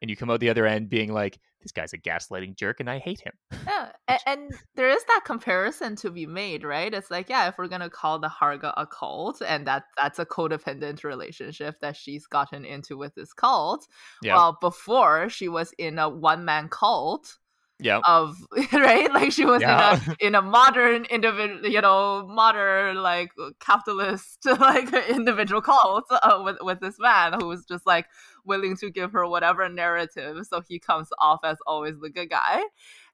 [0.00, 2.90] and you come out the other end being like this guy's a gaslighting jerk and
[2.90, 3.32] i hate him
[3.66, 6.92] Yeah, and, and there is that comparison to be made, right?
[6.92, 10.26] It's like, yeah, if we're gonna call the Harga a cult, and that that's a
[10.26, 13.86] codependent relationship that she's gotten into with this cult.
[14.22, 17.38] yeah Well, before she was in a one man cult
[17.82, 18.36] yeah of
[18.72, 19.94] right, like she was Yeah.
[19.94, 26.40] in a in a modern individual, you know, modern like capitalist like individual cult uh,
[26.44, 28.06] with with this man who was just like
[28.44, 32.62] willing to give her whatever narrative, so he comes off as always the good guy.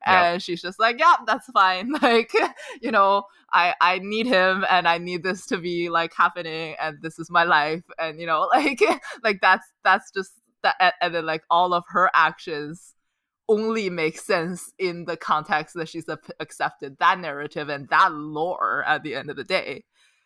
[0.07, 1.93] And she's just like yeah that's fine.
[2.03, 2.32] Like
[2.81, 6.99] you know i i need him and i need this to be like happening and
[7.03, 7.85] this is my life.
[7.99, 8.81] And you know like
[9.24, 10.32] like that's that's just
[10.62, 12.95] that and then like all of her actions
[13.48, 16.06] only makes sense in the context that she's
[16.40, 19.84] accepted that narrative and that lore at the end of the day.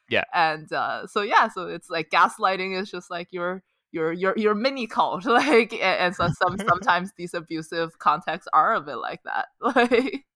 [0.08, 0.24] Yeah.
[0.34, 3.62] and uh so yeah so it's like gaslighting is just like your
[3.92, 8.80] your your your mini cult like and so some sometimes these abusive contexts are a
[8.80, 10.26] bit like that like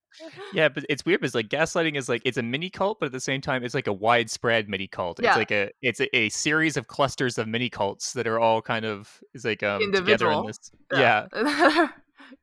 [0.54, 3.12] yeah but it's weird because like gaslighting is like it's a mini cult but at
[3.12, 5.20] the same time it's like a widespread mini cult.
[5.22, 5.30] Yeah.
[5.30, 8.62] it's like a it's a, a series of clusters of mini cults that are all
[8.62, 10.58] kind of is like um together in this
[10.92, 11.26] yeah.
[11.34, 11.88] Yeah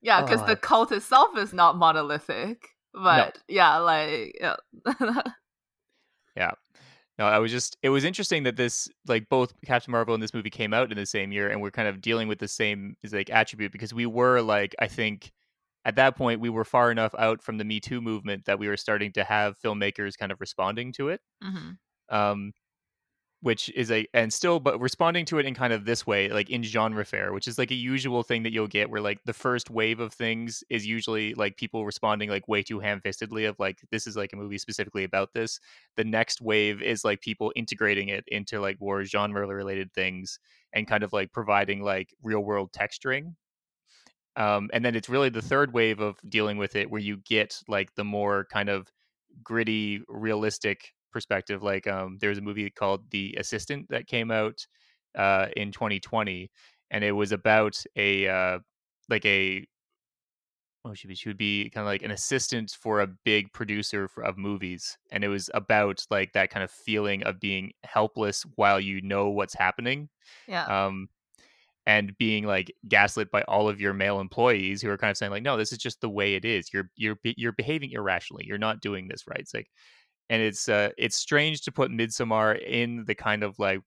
[0.01, 0.45] because Oh.
[0.45, 4.39] the cult itself is not monolithic but yeah like
[6.35, 6.51] yeah
[7.19, 10.33] No, I was just it was interesting that this like both Captain Marvel and this
[10.33, 12.95] movie came out in the same year and we're kind of dealing with the same
[13.03, 15.31] is like attribute because we were like I think
[15.85, 18.67] at that point we were far enough out from the Me Too movement that we
[18.69, 21.21] were starting to have filmmakers kind of responding to it.
[21.43, 21.77] Mhm.
[22.09, 22.53] Um
[23.43, 26.49] which is a and still but responding to it in kind of this way like
[26.49, 29.33] in genre fare which is like a usual thing that you'll get where like the
[29.33, 33.81] first wave of things is usually like people responding like way too ham-fistedly of like
[33.91, 35.59] this is like a movie specifically about this.
[35.97, 40.39] The next wave is like people integrating it into like more genre related things
[40.71, 43.35] and kind of like providing like real world texturing.
[44.37, 47.61] Um and then it's really the third wave of dealing with it where you get
[47.67, 48.89] like the more kind of
[49.43, 54.65] gritty realistic perspective like um there was a movie called the assistant that came out
[55.17, 56.49] uh in 2020
[56.91, 58.59] and it was about a uh
[59.09, 59.65] like a
[60.83, 64.21] well, she, she would be kind of like an assistant for a big producer for,
[64.21, 68.81] of movies and it was about like that kind of feeling of being helpless while
[68.81, 70.09] you know what's happening
[70.45, 70.87] yeah.
[70.87, 71.07] um
[71.85, 75.31] and being like gaslit by all of your male employees who are kind of saying
[75.31, 76.71] like no this is just the way it is.
[76.73, 78.45] You're you're you're behaving irrationally.
[78.47, 79.39] You're not doing this right.
[79.39, 79.69] It's like
[80.29, 83.81] and it's uh it's strange to put midsommar in the kind of like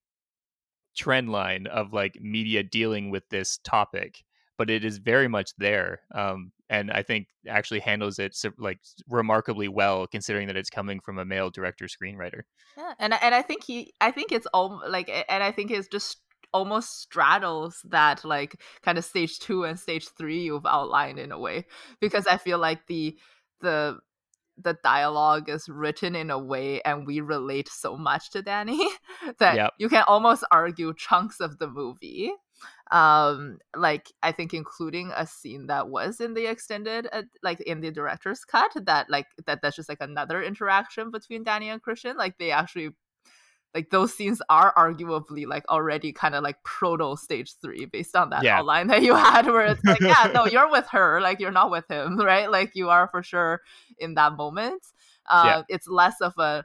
[0.96, 4.24] trend line of like media dealing with this topic
[4.56, 9.68] but it is very much there um and i think actually handles it like remarkably
[9.68, 12.42] well considering that it's coming from a male director screenwriter.
[12.76, 15.88] Yeah, and and I think he, I think it's all like, and I think it's
[15.88, 16.18] just
[16.52, 21.38] almost straddles that like kind of stage two and stage three you've outlined in a
[21.38, 21.66] way,
[22.00, 23.16] because I feel like the
[23.60, 23.98] the
[24.62, 28.78] the dialogue is written in a way and we relate so much to Dani
[29.38, 29.72] that Yep.
[29.78, 32.32] you can almost argue chunks of the movie
[32.90, 37.80] um like i think including a scene that was in the extended uh, like in
[37.80, 42.16] the director's cut that like that that's just like another interaction between dani and christian
[42.16, 42.90] like they actually
[43.76, 48.30] like those scenes are arguably like already kind of like proto stage three based on
[48.30, 48.58] that Yeah.
[48.58, 51.70] outline that you had where it's like yeah no you're with her like you're not
[51.70, 53.60] with him right like you are for sure
[53.98, 54.82] in that moment
[55.28, 55.62] uh Yeah.
[55.68, 56.64] it's less of a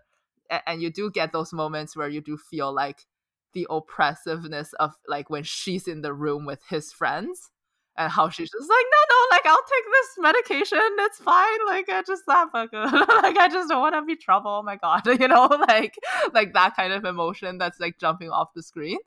[0.49, 3.05] a- and you do get those moments where you do feel like
[3.51, 7.51] the oppressiveness of like when she's in the room with his friends
[7.97, 11.65] and how she's just like, no, no, like I'll take this medication, it's fine.
[11.67, 14.51] Like I just not fucking like I just don't want to be trouble.
[14.51, 15.95] Oh my god, you know, like
[16.33, 18.97] like that kind of emotion that's like jumping off the screen,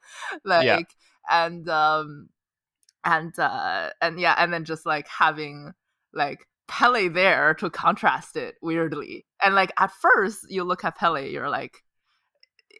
[0.44, 0.94] like
[1.30, 2.28] and um
[3.04, 5.72] and uh and yeah, and then just like having
[6.12, 11.20] like Pelle there to contrast it weirdly, and like at first you look at Pelle,
[11.20, 11.83] you're like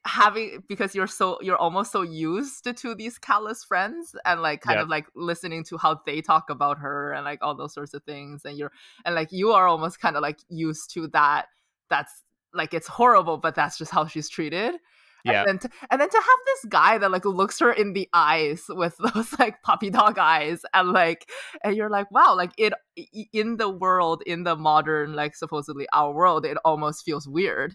[0.06, 4.76] having because you're so you're almost so used to these callous friends and like kind
[4.76, 4.82] Yeah.
[4.82, 8.02] of like listening to how they talk about her and like all those sorts of
[8.04, 8.72] things and you're
[9.06, 11.46] and like you are almost kind of like used to that
[11.88, 12.22] that's
[12.52, 14.74] like it's horrible but that's just how she's treated
[15.24, 15.40] Yeah.
[15.40, 18.06] and then to, and then to have this guy that like looks her in the
[18.12, 21.30] eyes with those like puppy dog eyes and like
[21.64, 22.74] and you're like wow like it
[23.32, 27.74] in the world in the modern like supposedly our world it almost feels weird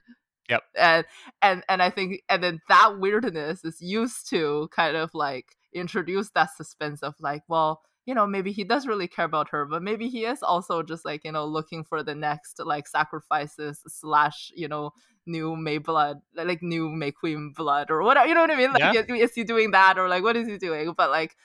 [0.49, 0.63] Yep.
[0.75, 1.05] and
[1.41, 6.31] and and i think and then that weirdness is used to kind of like introduce
[6.31, 9.83] that suspense of like well you know maybe he does really care about her but
[9.83, 14.51] maybe he is also just like you know looking for the next like sacrifices slash
[14.55, 14.91] you know
[15.25, 18.27] new May blood, like new May Queen blood or whatever.
[18.27, 18.73] You know what I mean?
[18.73, 18.93] Like, Yeah.
[18.93, 20.93] is, is he doing that or like what is he doing?
[20.97, 21.35] But like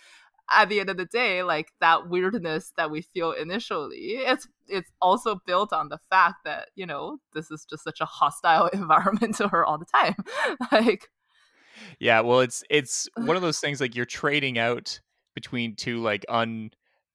[0.50, 4.90] at the end of the day, like that weirdness that we feel initially, it's it's
[5.00, 9.36] also built on the fact that you know this is just such a hostile environment
[9.36, 10.14] to her all the time.
[10.72, 11.08] like,
[11.98, 15.00] Yeah, well, it's it's one of those things like you're trading out
[15.34, 16.70] between two like un.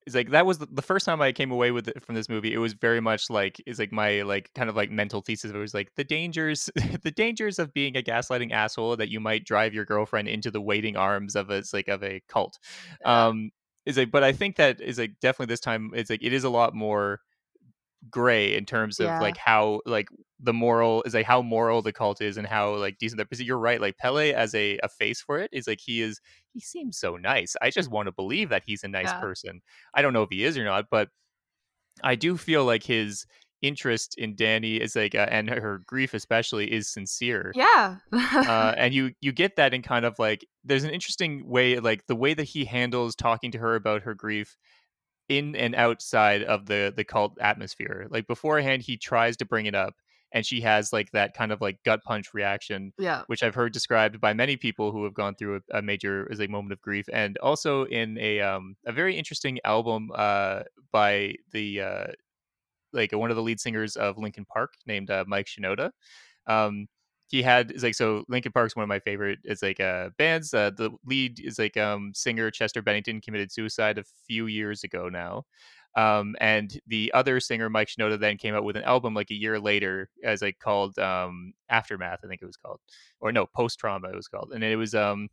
[0.10, 2.28] It's like that was the, the first time I came away with it from this
[2.28, 2.52] movie.
[2.52, 5.52] It was very much like is like my like kind of like mental thesis.
[5.52, 6.68] It was like the dangers,
[7.04, 10.62] the dangers of being a gaslighting asshole that you might drive your girlfriend into the
[10.62, 12.58] waiting arms of a it's like of a cult.
[13.06, 13.52] Um,
[13.86, 15.92] is like, but I think that is like definitely this time.
[15.94, 17.22] It's like it is a lot more
[18.10, 19.20] gray in terms of Yeah.
[19.20, 20.08] like how like
[20.40, 23.42] the moral is like how moral the cult is and how like decent that because
[23.42, 26.22] you're right like Pelle as a, a face for it is like he is
[26.54, 29.20] he seems so nice I just want to believe that he's a nice Yeah.
[29.20, 29.62] person
[29.94, 31.10] I don't know if he is or not but
[32.02, 33.26] I do feel like his
[33.62, 38.94] interest in Dani is like uh, and her grief especially is sincere yeah, uh, and
[38.94, 42.34] you you get that in kind of like there's an interesting way like the way
[42.34, 44.56] that he handles talking to her about her grief
[45.30, 49.76] in and outside of the the cult atmosphere like beforehand he tries to bring it
[49.76, 49.94] up
[50.32, 53.72] and she has like that kind of like gut punch reaction yeah, which i've heard
[53.72, 56.82] described by many people who have gone through a, a major as a moment of
[56.82, 60.62] grief and also in a um a very interesting album uh
[60.92, 62.08] by the uh
[62.94, 65.92] like one of the lead singers of Linkin Park named uh, Mike Shinoda.
[66.48, 66.88] Um,
[67.30, 70.54] he had is like so Linkin Park's one of my favorite it's like uh bands.
[70.54, 75.10] Uh, the lead is like um singer Chester Bennington committed suicide a few years ago
[75.10, 75.44] now.
[75.96, 79.36] Um, and the other singer Mike Shinoda then came out with an album like a
[79.36, 82.80] year later as like called um Aftermath I think it was called
[83.20, 85.30] or no Post Trauma it was called and it was um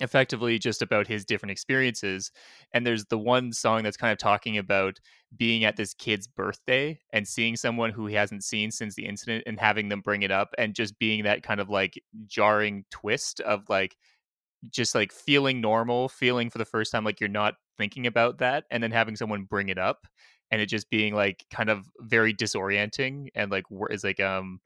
[0.00, 2.30] effectively just about his different experiences
[2.72, 5.00] and there's the one song that's kind of talking about
[5.36, 9.42] being at this kid's birthday and seeing someone who he hasn't seen since the incident
[9.46, 13.40] and having them bring it up and just being that kind of like jarring twist
[13.40, 13.96] of like
[14.70, 18.64] just like feeling normal feeling for the first time like you're not thinking about that
[18.70, 20.06] and then having someone bring it up
[20.50, 24.60] and it just being like kind of very disorienting and like is like um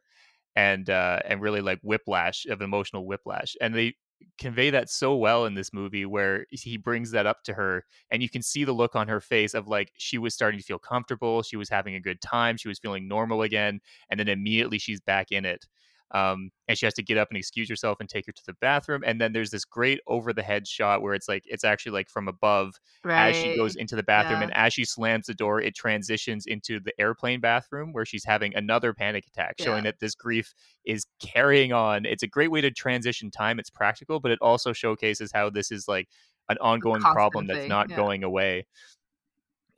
[0.56, 3.94] and uh and really like whiplash of emotional whiplash and they
[4.38, 8.22] convey that so well in this movie where he brings that up to her and
[8.22, 10.78] you can see the look on her face of like she was starting to feel
[10.78, 13.80] comfortable she was having a good time she was feeling normal again
[14.10, 15.66] and then immediately she's back in it
[16.12, 18.54] um, and she has to get up and excuse herself and take her to the
[18.60, 21.92] bathroom and then there's this great over the head shot where it's like it's actually
[21.92, 22.74] like from above
[23.04, 23.30] right.
[23.30, 24.44] as she goes into the bathroom Yeah.
[24.44, 28.54] and as she slams the door it transitions into the airplane bathroom where she's having
[28.54, 30.54] another panic attack showing that this grief
[30.84, 34.72] is carrying on it's a great way to transition time it's practical but it also
[34.72, 36.08] showcases how this is like
[36.48, 37.96] an ongoing constant problem that's not yeah.
[37.96, 38.66] going away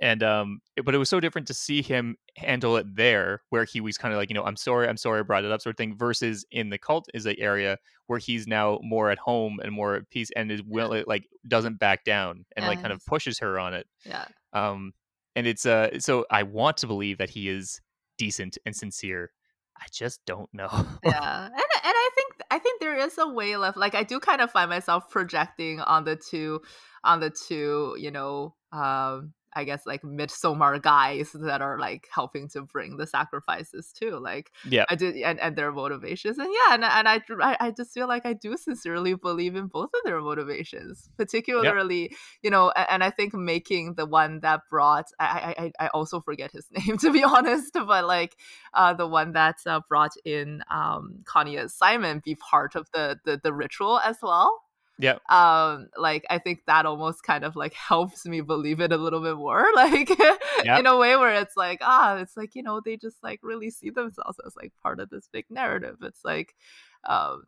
[0.02, 3.80] and um but it was so different to see him handle it there where he
[3.80, 5.72] was kind of like you know i'm sorry i'm sorry i brought it up sort
[5.72, 9.58] of thing versus in the cult is a area where he's now more at home
[9.62, 13.04] and more at peace and is will like doesn't back down and like kind of
[13.06, 13.86] pushes her on it.
[14.04, 14.92] Yeah, um
[15.36, 17.80] and it's uh so i want to believe that he is
[18.18, 19.30] decent and sincere.
[19.78, 20.68] I just don't know.
[21.04, 23.76] Yeah, and and I think I think there is a way left.
[23.76, 26.60] Like I do kind of find myself projecting on the two,
[27.02, 32.48] on the two, you know, um, I guess like Midsommar guys that are like helping
[32.50, 34.18] to bring the sacrifices too.
[34.18, 37.20] Like yeah, I did, and, and their motivations, and yeah, and and I
[37.60, 42.10] I just feel like I do sincerely believe in both of their motivations, particularly yep.
[42.42, 46.52] you know, and, I think making the one that brought I I I also forget
[46.52, 48.36] his name to be honest, but like
[48.74, 53.40] uh the one that uh, brought in um Konya's Simon be part of the the
[53.42, 54.62] the ritual as well
[54.98, 55.18] yeah.
[55.28, 59.20] Um, like I think that almost kind of like helps me believe it a little
[59.20, 59.66] bit more.
[59.74, 60.10] Like
[60.64, 60.78] yep.
[60.78, 63.70] in a way where it's like, ah, it's like, you know, they just like really
[63.70, 65.96] see themselves as like part of this big narrative.
[66.02, 66.54] It's like
[67.08, 67.44] um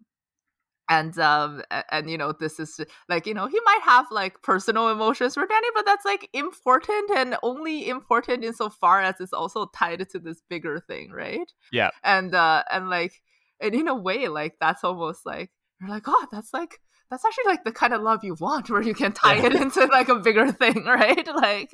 [0.89, 4.43] and um and, and you know this is like you know he might have like
[4.43, 9.67] personal emotions for dani but that's like important and only important insofar as it's also
[9.75, 13.23] tied to this bigger thing right yeah and uh and like
[13.61, 15.51] and in a way like that's almost like
[15.81, 18.83] you're like oh that's like that's actually like the kind of love you want where
[18.83, 19.47] you can tie yeah.
[19.47, 21.71] it into like a bigger thing right like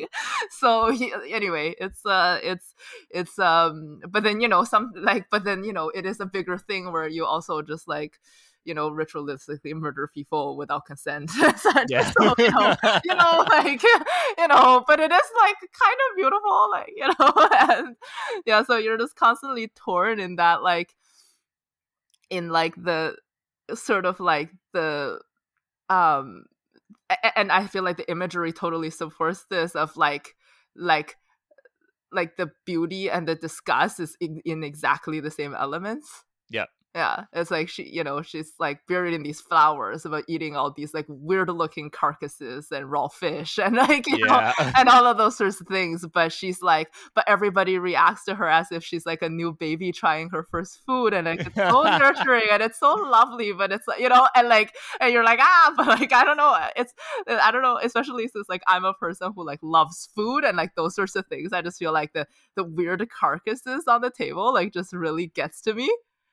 [0.50, 2.74] so he, anyway it's uh it's
[3.10, 6.26] it's um but then you know some like but then you know it is a
[6.26, 8.18] bigger thing where you also just like
[8.64, 11.30] you know, ritualistically murder people without consent.
[11.56, 12.10] so, yeah.
[12.10, 16.70] so, you, know, you know, like, you know, but it is like kind of beautiful,
[16.70, 17.96] like, you know, and
[18.46, 20.94] yeah, so you're just constantly torn in that, like,
[22.28, 23.16] in like the
[23.74, 25.20] sort of like the
[25.88, 26.44] um
[27.36, 30.34] and i feel like the imagery totally supports this of like
[30.76, 31.16] like
[32.12, 36.24] like the beauty and the disgust is in, in exactly the same elements.
[36.48, 40.56] Yeah yeah, it's like she, you know, she's like buried in these flowers, about eating
[40.56, 44.52] all these like weird looking carcasses and raw fish and like you yeah.
[44.58, 46.04] know, and all of those sorts of things.
[46.12, 49.92] But she's like, but everybody reacts to her as if she's like a new baby
[49.92, 53.52] trying her first food, and like it's so nurturing and it's so lovely.
[53.52, 56.38] But it's like you know, and like, and you're like ah, but like I don't
[56.38, 56.92] know, it's
[57.28, 60.74] I don't know, especially since like I'm a person who like loves food and like
[60.74, 61.52] those sorts of things.
[61.52, 62.26] I just feel like the
[62.56, 65.88] the weird carcasses on the table like just really gets to me.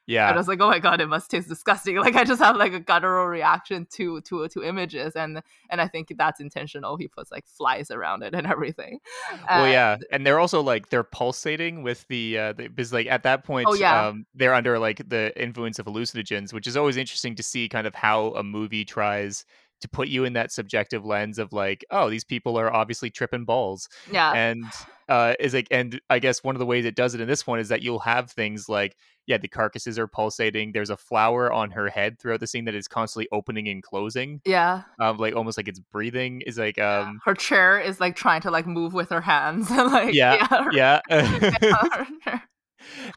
[0.08, 0.30] Yeah.
[0.30, 1.98] And I was like, oh my god, it must taste disgusting.
[2.08, 5.88] Like I just have like a guttural reaction to to to images, and and I
[5.88, 6.96] think that's intentional.
[6.96, 9.00] He puts like flies around it and everything.
[9.50, 13.44] Well, yeah, and they're also like they're pulsating with the uh because like at that
[13.44, 14.08] point, oh, yeah.
[14.08, 17.88] um, they're under like the influence of hallucinogens, which is always interesting to see kind
[17.88, 19.46] of how a movie tries
[19.82, 23.46] to put you in that subjective lens of like, oh, these people are obviously tripping
[23.46, 23.90] balls.
[24.12, 24.32] Yeah.
[24.32, 24.64] And
[25.10, 27.48] uh is like and I guess one of the ways it does it in this
[27.48, 28.96] one is that you'll have things like
[29.28, 30.72] yeah, the carcasses are pulsating.
[30.72, 34.42] There's a flower on her head throughout the scene that is constantly opening and closing.
[34.46, 34.84] Yeah.
[35.00, 36.42] Um, like almost like it's breathing.
[36.48, 37.14] Is like um yeah.
[37.26, 39.70] her chair is like trying to like move with her hands.
[39.72, 41.02] like yeah, yeah.
[41.12, 42.40] yeah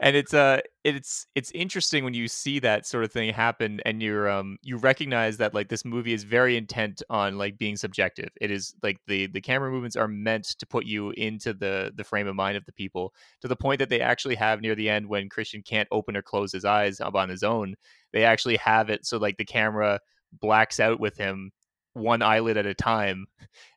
[0.01, 4.03] and it's uh it's it's interesting when you see that sort of thing happen and
[4.03, 8.31] you're um you recognize that like this movie is very intent on like being subjective.
[8.41, 12.05] It is like the the camera movements are meant to put you into the the
[12.05, 14.89] frame of mind of the people to the point that they actually have near the
[14.89, 17.75] end when christian can't open or close his eyes up on his own
[18.13, 20.01] they actually have it so like the camera
[20.41, 21.51] blacks out with him
[21.95, 23.27] one eyelid at a time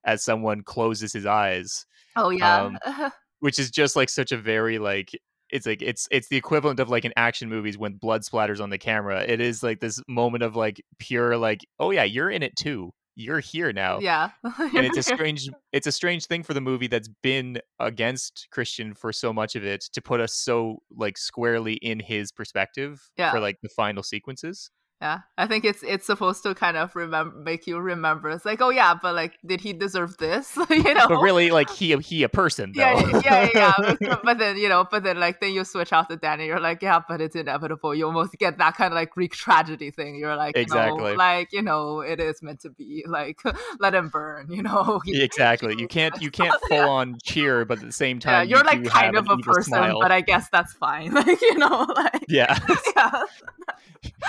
[0.05, 1.85] as someone closes his eyes
[2.15, 2.63] oh yeah.
[2.63, 2.77] um,
[3.39, 5.11] which is just like such a very like
[5.53, 8.71] it's like it's it's the equivalent of like in action movies when blood splatters on
[8.71, 9.23] the camera.
[9.25, 12.91] It is like this moment of like pure like, oh yeah, you're in it too.
[13.15, 13.99] You're here now.
[13.99, 14.31] Yeah.
[14.43, 18.95] and it's a strange it's a strange thing for the movie that's been against Christian
[18.95, 23.29] for so much of it to put us so like squarely in his perspective yeah.
[23.31, 24.71] for like the final sequences
[25.03, 28.61] yeah i think it's it's supposed to kind of remember make you remember it's like
[28.61, 30.57] oh yeah but like did he deserve this?
[30.69, 31.07] You know?
[31.07, 32.81] but really like he he a person though.
[32.81, 36.09] yeah yeah yeah, But, but, then you know but then like then you switch out
[36.09, 37.93] to dani you're like yeah but it's inevitable.
[37.93, 40.15] You almost get that kind of like greek tragedy thing.
[40.15, 41.11] You're like exactly.
[41.11, 43.41] know, like you know it is meant to be like
[43.79, 45.01] let him burn you know?
[45.05, 45.75] Exactly.
[45.77, 46.87] you can't you can't full yeah.
[46.87, 49.73] on cheer but at the same time yeah, you're you like kind of a person
[49.73, 49.99] smile.
[49.99, 52.57] but i guess that's fine like you know like yeah.
[52.95, 53.23] yeah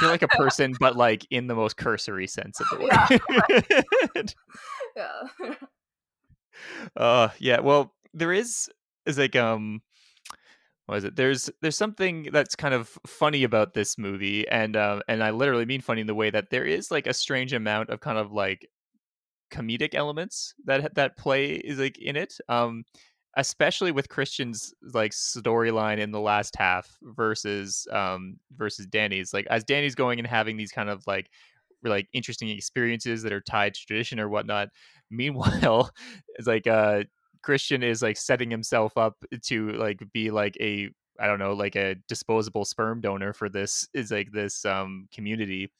[0.00, 2.78] you're like a person, but like in the most cursory sense of the
[4.14, 4.34] word.
[4.96, 5.22] Yeah.
[5.40, 5.54] yeah.
[6.96, 7.58] uh yeah.
[7.60, 8.70] Well, there is
[9.06, 9.82] is like um
[10.86, 11.16] what is it?
[11.16, 15.64] There's there's something that's kind of funny about this movie, and uh, and I literally
[15.64, 18.32] mean funny in the way that there is like a strange amount of kind of
[18.32, 18.68] like
[19.50, 22.34] comedic elements that that play is like in it.
[22.48, 22.84] Um,
[23.36, 29.32] especially with Christian's like storyline in the last half versus um versus Dani's.
[29.32, 31.30] Like as Dani's going and having these kind of like
[31.82, 34.68] like interesting experiences that are tied to tradition or whatnot.
[35.10, 35.90] Meanwhile,
[36.36, 37.04] it's like uh
[37.42, 40.88] Christian is like setting himself up to like be like a
[41.20, 45.70] I don't know, like a disposable sperm donor for this is like this um community.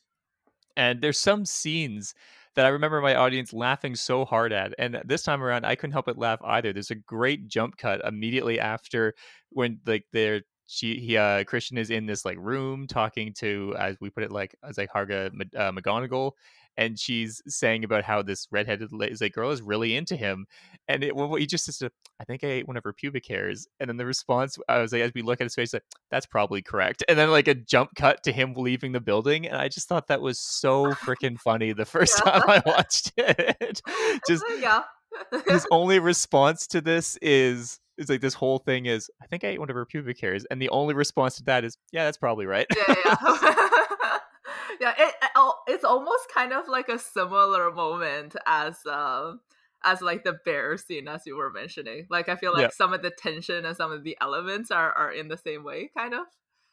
[0.77, 2.15] And there's some scenes
[2.57, 4.75] that I remember my audience laughing so hard at.
[4.79, 6.73] And this time around, I couldn't help but laugh either.
[6.73, 9.15] There's a great jump cut immediately after
[9.51, 13.97] when like they're she he uh Christian is in this like room talking to as
[14.01, 15.27] we put it like as like Harga
[15.57, 16.33] uh, McGonagall
[16.77, 20.47] and she's saying about how this redheaded like girl is really into him,
[20.89, 21.83] and it well, he just says,
[22.21, 24.93] "I think I ate one of her pubic hairs," and then the response I was
[24.93, 27.55] like, as we look at his face, like that's probably correct, and then like a
[27.55, 31.39] jump cut to him leaving the building, and I just thought that was so freaking
[31.39, 32.33] funny the first yeah.
[32.33, 33.81] time I watched it.
[34.29, 34.83] just yeah.
[35.49, 39.49] his only response to this is it's like this whole thing is I think I
[39.49, 42.19] ate one of her pubic hairs, and the only response to that is yeah, that's
[42.19, 42.67] probably right.
[42.77, 43.84] Yeah, yeah
[44.81, 45.15] yeah, it,
[45.67, 49.41] it's almost kind of like a similar moment as um
[49.85, 52.07] as like the bear scene as you were mentioning.
[52.11, 52.69] Like I feel like yeah.
[52.71, 55.91] some of the tension and some of the elements are are in the same way,
[55.97, 56.27] kind of.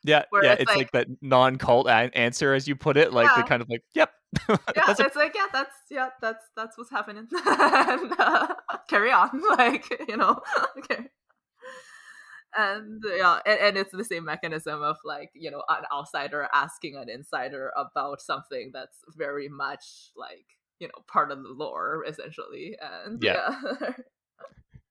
[0.04, 3.30] Yeah, Where yeah, it's, like, like, that non-cult a- answer, as you put it, like
[3.30, 3.44] yeah.
[3.44, 4.12] the kind of like, "Yep."
[4.50, 4.56] yeah,
[4.88, 7.28] it's a- like, yeah, that's yeah, that's that's what's happening.
[7.46, 8.48] and, uh,
[8.88, 10.40] carry on, like you know,
[10.80, 11.08] okay
[12.58, 16.96] and yeah and, and it's the same mechanism of like you know an outsider asking
[16.96, 20.46] an insider about something that's very much like
[20.82, 22.76] you know part of the lore essentially.
[22.82, 23.56] And yeah.
[23.80, 23.90] yeah,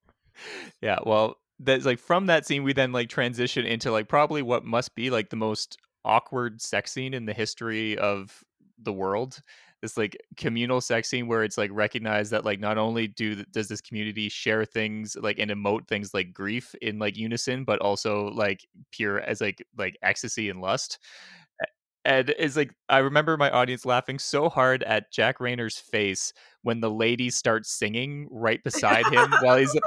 [0.81, 4.65] yeah well that's like from that scene we then like transition into like probably what
[4.65, 8.43] must be like the most awkward sex scene in the history of
[8.81, 9.39] the world
[9.81, 13.67] this like communal sex scene where it's like recognized that like not only do does
[13.67, 18.29] this community share things like and emote things like grief in like unison but also
[18.29, 20.99] like pure as like like ecstasy and lust
[22.03, 26.33] and it's like I remember my audience laughing so hard at Jack Reynor's face
[26.63, 29.77] when the lady starts singing right beside him while he's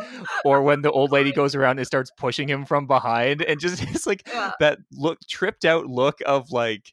[0.44, 3.82] or when the old lady goes around and starts pushing him from behind and just
[3.94, 4.52] it's like yeah.
[4.60, 6.92] that look tripped out look of like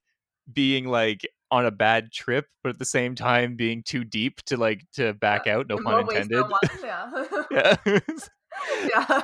[0.51, 4.57] being like on a bad trip, but at the same time being too deep to
[4.57, 5.57] like to back yeah.
[5.57, 5.67] out.
[5.67, 6.45] No pun intended.
[6.81, 7.27] Yeah.
[7.51, 7.75] yeah.
[8.89, 9.21] yeah.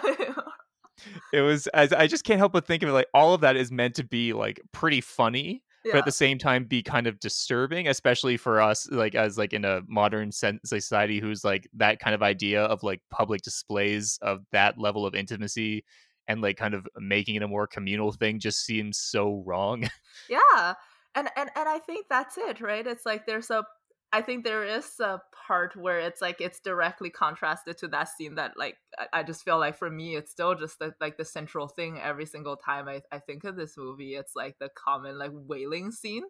[1.34, 3.56] it was as I just can't help but think of it like all of that
[3.56, 5.64] is meant to be like pretty funny.
[5.86, 5.94] Yeah.
[5.94, 9.54] But at the same time, be kind of disturbing, especially for us, like as like
[9.54, 14.20] in a modern sense society, who's like that kind of idea of like public displays
[14.22, 15.86] of that level of intimacy
[16.28, 19.90] and like kind of making it a more communal thing just seems so wrong.
[20.30, 20.74] Yeah,
[21.18, 22.86] and and and I think that's it, right?
[22.86, 23.66] It's like there's a
[24.14, 28.36] I think there is a part where it's like it's directly contrasted to that scene
[28.36, 31.26] that like I, I just feel like for me it's still just the, like the
[31.26, 34.14] central thing every single time I, I think of this movie.
[34.14, 36.24] It's like the common like wailing scene.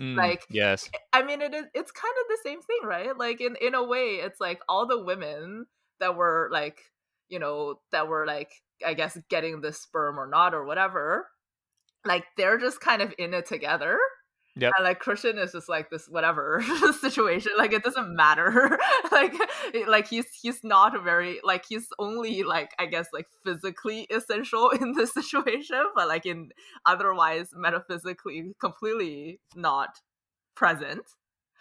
[0.00, 0.90] Mm, like yes.
[1.12, 3.16] I mean it is it's kind of the same thing, right?
[3.16, 5.66] Like in in a way it's like all the women
[6.00, 6.80] that were like,
[7.28, 8.50] you know, that were like
[8.84, 11.28] I guess getting the sperm or not or whatever,
[12.04, 13.98] like they're just kind of in it together
[14.54, 14.70] yeah.
[14.76, 16.62] And like Christian is just like this whatever
[17.00, 17.52] situation.
[17.56, 18.78] Like it doesn't matter.
[19.12, 19.34] like
[19.88, 24.92] like he's he's not very like he's only like I guess like physically essential in
[24.92, 26.50] this situation, but like in
[26.84, 29.96] otherwise metaphysically completely not
[30.54, 31.02] present.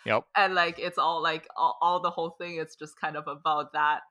[0.05, 0.23] Yep.
[0.35, 3.72] And like it's all like all, all the whole thing it's just kind of about
[3.72, 4.01] that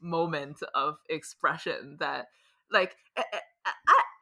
[0.00, 2.26] moment of expression that
[2.72, 3.26] like at,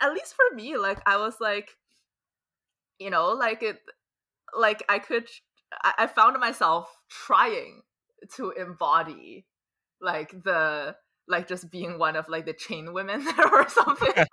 [0.02, 1.70] at least for me like I was like
[2.98, 3.78] you know like it
[4.58, 5.28] like I could
[5.82, 7.82] I found myself trying
[8.36, 9.46] to embody
[10.00, 10.96] like the
[11.28, 14.12] like just being one of like the chain women or something.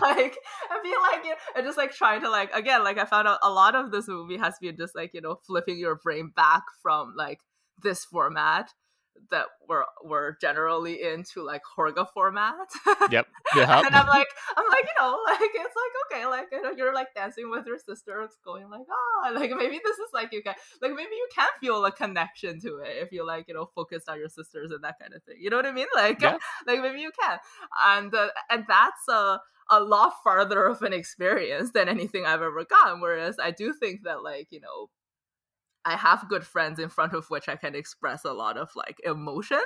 [0.00, 0.36] Like
[0.70, 3.28] i feel like you know, and just like trying to like again like i found
[3.28, 6.32] out a lot of this movie has been just like you know flipping your brain
[6.34, 7.38] back from like
[7.82, 8.70] this format
[9.30, 12.54] that were were generally into like Harga format.
[13.10, 13.26] Yep.
[13.54, 13.82] Yeah.
[13.84, 16.94] and I'm like, I'm like, you know, like it's like okay, like you know, you're
[16.94, 18.22] like dancing with your sister.
[18.22, 21.28] It's going like ah, oh, like maybe this is like you can like maybe you
[21.34, 24.70] can feel a connection to it if you like you know focused on your sisters
[24.70, 25.36] and that kind of thing.
[25.38, 25.86] You know what I mean?
[25.94, 26.38] Like yeah.
[26.66, 27.38] like maybe you can,
[27.84, 29.40] and uh, and that's a
[29.70, 33.00] a lot farther of an experience than anything I've ever gotten.
[33.00, 34.88] Whereas I do think that like you know
[35.84, 39.00] I have good friends in front of which I can express a lot of like
[39.04, 39.60] emotion.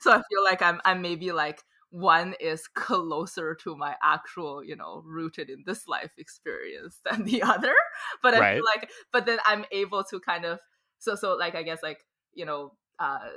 [0.00, 4.76] So I feel like I'm I'm maybe like one is closer to my actual, you
[4.76, 7.74] know, rooted in this life experience than the other.
[8.22, 8.54] But I right.
[8.54, 10.60] feel like but then I'm able to kind of
[10.98, 11.98] so so like I guess like,
[12.34, 13.28] you know, uh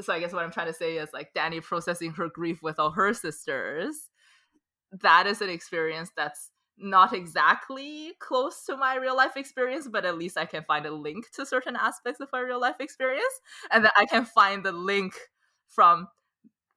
[0.00, 2.78] so I guess what I'm trying to say is like Dani processing her grief with
[2.78, 4.10] all her sisters.
[4.92, 10.18] That is an experience that's not exactly close to my real life experience, but at
[10.18, 13.40] least I can find a link to certain aspects of my real life experience,
[13.70, 15.14] and that I can find the link
[15.68, 16.08] from,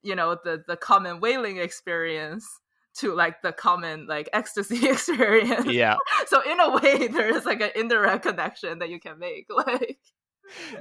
[0.02, 2.46] you know, the the common wailing experience
[2.96, 5.66] to like the common like ecstasy experience.
[5.66, 5.96] Yeah.
[6.26, 9.46] so in a way, there is like an indirect connection that you can make.
[9.50, 9.98] Like.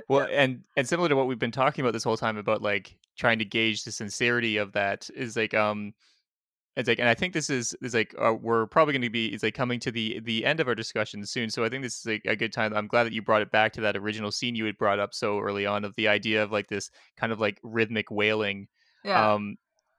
[0.07, 2.97] well, and and similar to what we've been talking about this whole time about like
[3.17, 5.93] trying to gauge the sincerity of that is like um
[6.75, 9.27] it's like, and I think this is is like uh, we're probably going to be
[9.27, 11.49] it's like coming to the the end of our discussion soon.
[11.49, 12.73] So I think this is like a good time.
[12.73, 15.13] I'm glad that you brought it back to that original scene you had brought up
[15.13, 18.67] so early on of the idea of like this kind of like rhythmic wailing.
[19.03, 19.33] Yeah.
[19.33, 19.57] Um,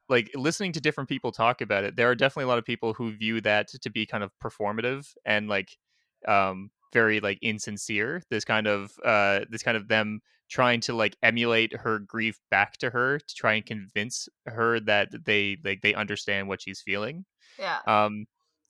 [0.09, 2.95] like listening to different people talk about it, there are definitely a lot of people
[2.95, 5.77] who view that to be kind of performative and like
[6.29, 8.23] um very like insincere.
[8.31, 12.77] This kind of uh this kind of them trying to like emulate her grief back
[12.79, 17.25] to her to try and convince her that they like they understand what she's feeling.
[17.59, 17.79] Yeah.
[17.87, 18.27] Um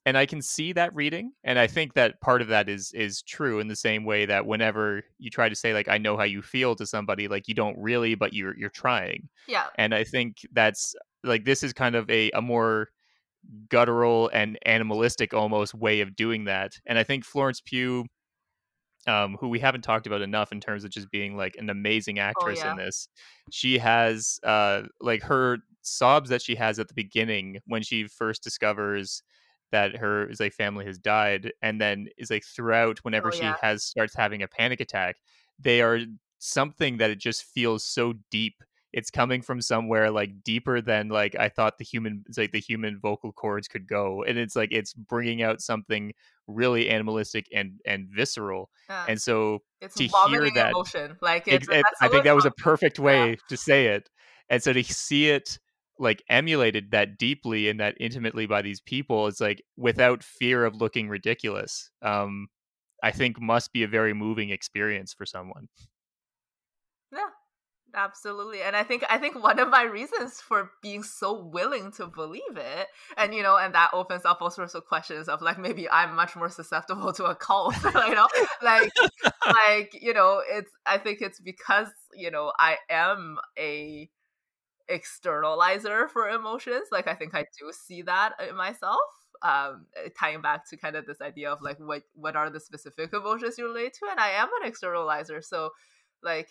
[0.06, 3.22] and I can see that reading and I think that part of that is is
[3.22, 6.24] true in the same way that whenever you try to say like I know how
[6.24, 9.28] you feel to somebody like you don't really but you're you're trying.
[9.48, 9.66] Yeah.
[9.76, 10.94] And I think that's
[11.24, 12.88] like this is kind of a a more
[13.70, 16.72] guttural and animalistic almost way of doing that.
[16.86, 18.04] And I think Florence Pugh
[19.06, 22.18] um, who we haven't talked about enough in terms of just being like an amazing
[22.18, 22.64] actress Oh, yeah.
[22.64, 23.08] in this.
[23.50, 28.42] She has uh, like her sobs that she has at the beginning when she first
[28.42, 29.22] discovers
[29.72, 33.56] that her is like family has died, and then is like throughout whenever Oh, she
[33.60, 35.16] has starts having a panic attack.
[35.58, 36.00] They are
[36.38, 38.62] something that it just feels so deep.
[38.92, 42.98] It's coming from somewhere like deeper than like I thought the human like the human
[43.00, 46.12] vocal cords could go, and it's like it's bringing out something
[46.46, 48.70] really animalistic and and visceral.
[48.88, 49.04] Yeah.
[49.08, 51.16] And so it's to hear that- emotion.
[51.20, 51.68] Like it-
[52.00, 54.10] I think that was a perfect way to say it.
[54.48, 55.58] And so to see it
[55.98, 60.74] like emulated that deeply and that intimately by these people, it's like without fear of
[60.74, 61.90] looking ridiculous.
[62.02, 62.48] Um,
[63.02, 65.68] I think must be a very moving experience for someone.
[67.92, 68.62] Absolutely.
[68.62, 72.56] And I think I think one of my reasons for being so willing to believe
[72.56, 72.86] it,
[73.16, 76.14] and you know, and that opens up all sorts of questions of like maybe I'm
[76.14, 78.28] much more susceptible to a cult, you know,
[78.62, 78.92] like
[79.44, 84.08] like you know, it's I think it's because you know I am a
[84.90, 86.88] externalizer for emotions.
[86.92, 89.00] Like I think I do see that in myself.
[89.42, 89.86] Um,
[90.18, 93.56] tying back to kind of this idea of like what what are the specific emotions
[93.58, 95.70] you relate to, and I am an externalizer, so
[96.22, 96.50] like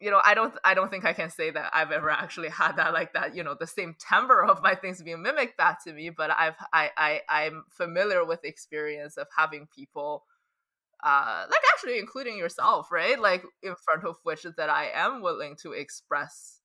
[0.00, 2.72] you know i don't i don't think i can say that i've ever actually had
[2.76, 5.92] that like that you know the same timbre of my things being mimicked back to
[5.92, 10.24] me but i've i, I i'm familiar with the experience of having people
[11.04, 13.20] uh like actually including yourself right?
[13.20, 16.60] Like in front of which that i am willing to express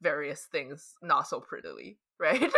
[0.00, 2.50] various things not so prettily right?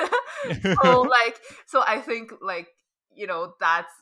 [0.82, 2.68] So like so i think like
[3.14, 3.92] you know that's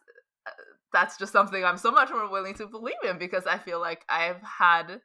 [0.46, 0.50] uh,
[0.92, 4.02] that's just something i'm so much more willing to believe in because i feel like
[4.08, 5.02] i've had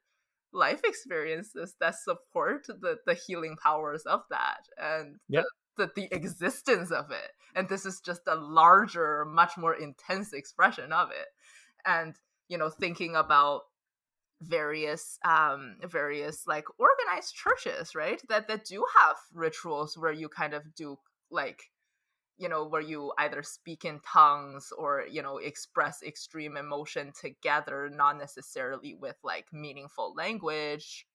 [0.56, 5.44] life experiences that support the the healing powers of that and Yep.
[5.78, 10.34] the, the the existence of it and this is just a larger much more intense
[10.34, 11.28] expression of it
[11.86, 12.16] and
[12.48, 13.62] you know thinking about
[14.42, 20.54] various um various like organized churches right that that do have rituals where you kind
[20.54, 20.98] of do
[21.32, 21.64] like
[22.38, 27.90] you know where you either speak in tongues or you know express extreme emotion together
[27.94, 31.06] not necessarily with like meaningful language.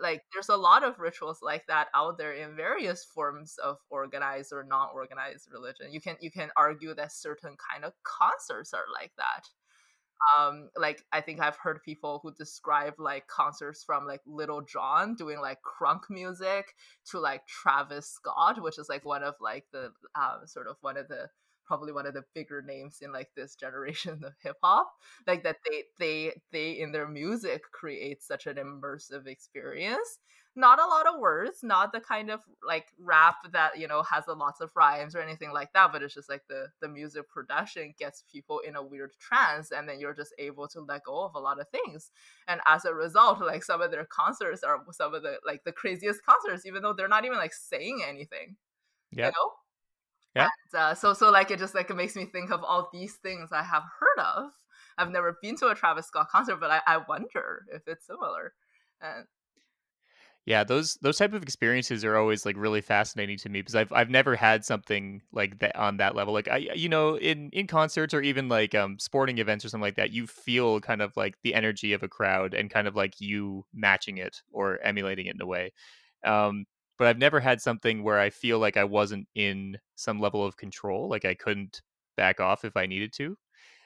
[0.00, 4.52] Like there's a lot of rituals like that out there in various forms of organized
[4.52, 5.92] or non-organized religion.
[5.92, 9.48] You can you can argue that certain kind of concerts are like that
[10.38, 15.14] um like i think i've heard people who describe like concerts from like Lil Jon
[15.14, 16.74] doing like crunk music
[17.10, 20.96] to like travis scott which is like one of like the um sort of one
[20.96, 21.28] of the
[21.66, 24.90] probably one of the bigger names in like this generation of hip hop
[25.26, 30.18] like that they they they in their music create such an immersive experience
[30.58, 34.26] not a lot of words not the kind of like rap that you know has
[34.26, 37.28] a lots of rhymes or anything like that but it's just like the the music
[37.28, 41.24] production gets people in a weird trance and then you're just able to let go
[41.24, 42.10] of a lot of things
[42.48, 45.72] and as a result like some of their concerts are some of the like the
[45.72, 48.56] craziest concerts even though they're not even like saying anything
[49.12, 49.26] Yeah.
[49.26, 49.52] you know
[50.34, 50.48] Yeah.
[50.72, 53.14] and, uh, so so like it just like it makes me think of all these
[53.16, 54.50] things i have heard of
[54.98, 58.54] i've never been to a travis scott concert but i, I wonder if it's similar
[59.00, 59.26] and
[60.48, 63.92] Yeah, those those type of experiences are always like really fascinating to me because I've
[63.92, 66.32] I've never had something like that on that level.
[66.32, 69.82] Like I you know in in concerts or even like um sporting events or something
[69.82, 72.96] like that, you feel kind of like the energy of a crowd and kind of
[72.96, 75.72] like you matching it or emulating it in a way.
[76.24, 76.64] Um
[76.98, 80.56] but I've never had something where I feel like I wasn't in some level of
[80.56, 81.82] control, like I couldn't
[82.16, 83.36] back off if I needed to.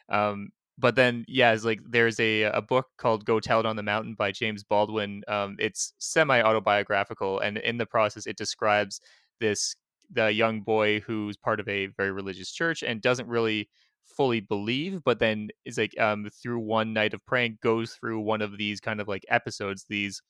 [0.08, 3.76] Um, but then, yeah, it's like there's a a book called "Go Tell It on
[3.76, 5.22] the Mountain" by James Baldwin.
[5.28, 9.00] Um, it's semi autobiographical, and in the process, it describes
[9.40, 9.76] this
[10.10, 13.68] the young boy who's part of a very religious church and doesn't really
[14.04, 18.42] fully believe but then is like um through one night of praying goes through one
[18.42, 20.20] of these kind of like episodes these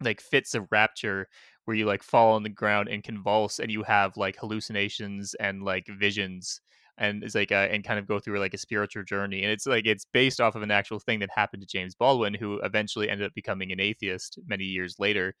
[0.00, 1.28] like fits of rapture
[1.64, 5.62] where you like fall on the ground and convulse and you have like hallucinations and
[5.64, 6.60] like visions
[6.98, 9.66] and it's like a, and kind of go through like a spiritual journey and it's
[9.66, 13.08] like it's based off of an actual thing that happened to James Baldwin who eventually
[13.08, 15.34] ended up becoming an atheist many years later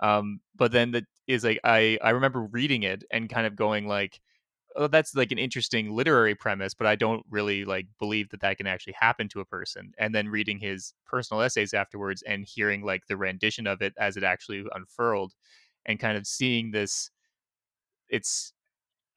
[0.00, 3.86] um but then that is like I I remember reading it and kind of going
[3.86, 4.20] like
[4.76, 8.56] oh, that's like an interesting literary premise, but I don't really like believe that that
[8.56, 9.92] can actually happen to a person.
[9.98, 14.16] And then reading his personal essays afterwards and hearing like the rendition of it as
[14.16, 15.32] it actually unfurled,
[15.86, 17.10] and kind of seeing this,
[18.08, 18.52] it's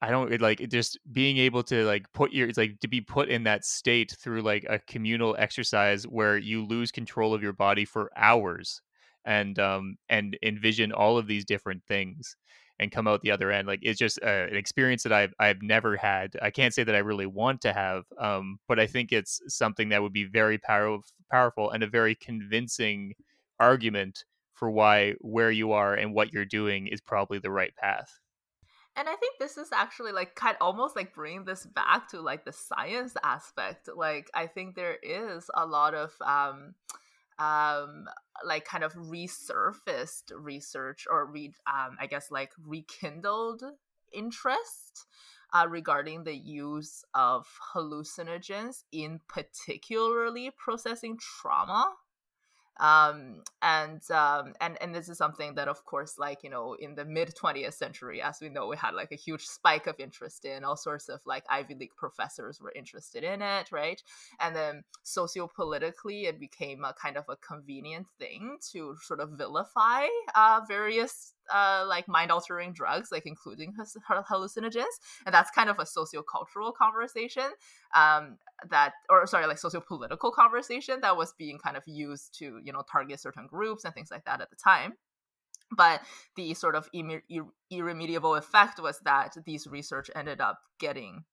[0.06, 3.00] I don't it, like just being able to like put your it's like to be
[3.00, 7.52] put in that state through like a communal exercise where you lose control of your
[7.54, 8.82] body for hours
[9.24, 12.36] and um and envision all of these different things
[12.80, 13.66] and come out the other end.
[13.68, 16.36] Like it's just uh, an experience that I've I've never had.
[16.42, 19.88] I can't say that I really want to have, um, but I think it's something
[19.90, 20.98] that would be very power-
[21.30, 23.14] powerful and a very convincing
[23.60, 24.24] argument
[24.54, 28.18] for why where you are and what you're doing is probably the right path.
[28.96, 32.44] And I think this is actually like kind almost like bringing this back to like
[32.44, 33.88] the science aspect.
[33.94, 36.74] Like I think there is a lot of um
[37.38, 38.06] um
[38.44, 43.62] like kind of resurfaced research or read um i guess like rekindled
[44.12, 45.06] interest
[45.52, 51.92] uh, regarding the use of hallucinogens in particularly processing trauma
[52.80, 56.94] um and um and and this is something that of course like you know in
[56.96, 60.44] the mid 20th century as we know we had like a huge spike of interest
[60.44, 64.02] in all sorts of like ivy league professors were interested in it right?
[64.40, 70.06] And then sociopolitically it became a kind of a convenient thing to sort of vilify
[70.34, 73.74] uh various uh, like mind altering drugs, like including
[74.08, 74.84] hallucinogens,
[75.26, 77.50] and that's kind of a sociocultural conversation
[77.94, 78.38] um,
[78.68, 82.82] that, or sorry, like sociopolitical conversation that was being kind of used to you know
[82.90, 84.94] target certain groups and things like that at the time.
[85.70, 86.02] But
[86.36, 86.88] the sort of
[87.70, 91.24] irremediable effect was that these research ended up getting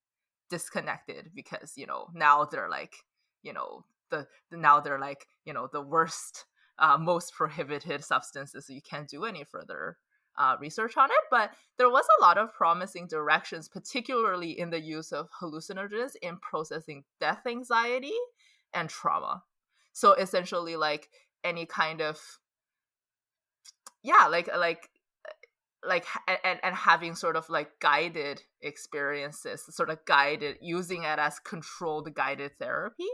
[0.49, 2.93] disconnected because you know now they're like
[3.41, 6.45] you know the now they're like you know the worst
[6.79, 9.97] uh, most prohibited substances, so you can't do any further
[10.37, 11.23] uh, research on it.
[11.29, 16.37] But there was a lot of promising directions, particularly in the use of hallucinogens in
[16.37, 18.13] processing death anxiety
[18.73, 19.43] and trauma.
[19.93, 21.09] So essentially, like
[21.43, 22.19] any kind of
[24.03, 24.89] yeah, like like
[25.85, 31.39] like and, and having sort of like guided experiences sort of guided using it as
[31.39, 33.07] controlled guided therapy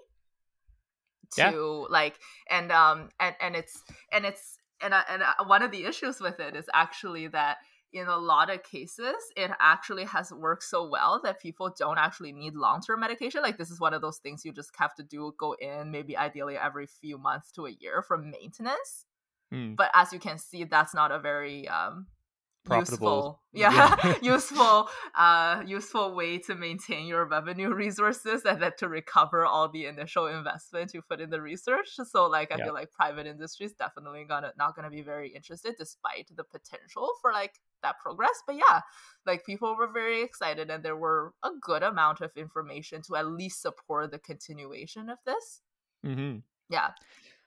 [1.36, 1.86] to yeah.
[1.90, 5.86] like and um and and it's and it's and uh, and uh, one of the
[5.86, 7.58] issues with it is actually that
[7.94, 12.32] in a lot of cases it actually has worked so well that people don't actually
[12.32, 15.34] need long-term medication like this is one of those things you just have to do
[15.38, 19.06] go in maybe ideally every few months to a year for maintenance
[19.54, 19.76] mm.
[19.76, 22.08] but as you can see that's not a very um,
[22.68, 23.16] profitable.
[23.16, 23.42] useful.
[23.54, 24.16] Yeah, yeah.
[24.34, 29.86] useful uh useful way to maintain your revenue resources and then to recover all the
[29.86, 31.90] initial investment you put in the research.
[32.06, 32.66] So like i yeah.
[32.66, 37.10] feel like private industry is definitely gonna not gonna be very interested despite the potential
[37.22, 38.44] for like that progress.
[38.46, 38.82] But yeah
[39.26, 43.28] like people were very excited and there were a good amount of information to at
[43.28, 45.62] least support the continuation of this.
[46.06, 46.40] Mm-hmm.
[46.70, 46.92] yeah.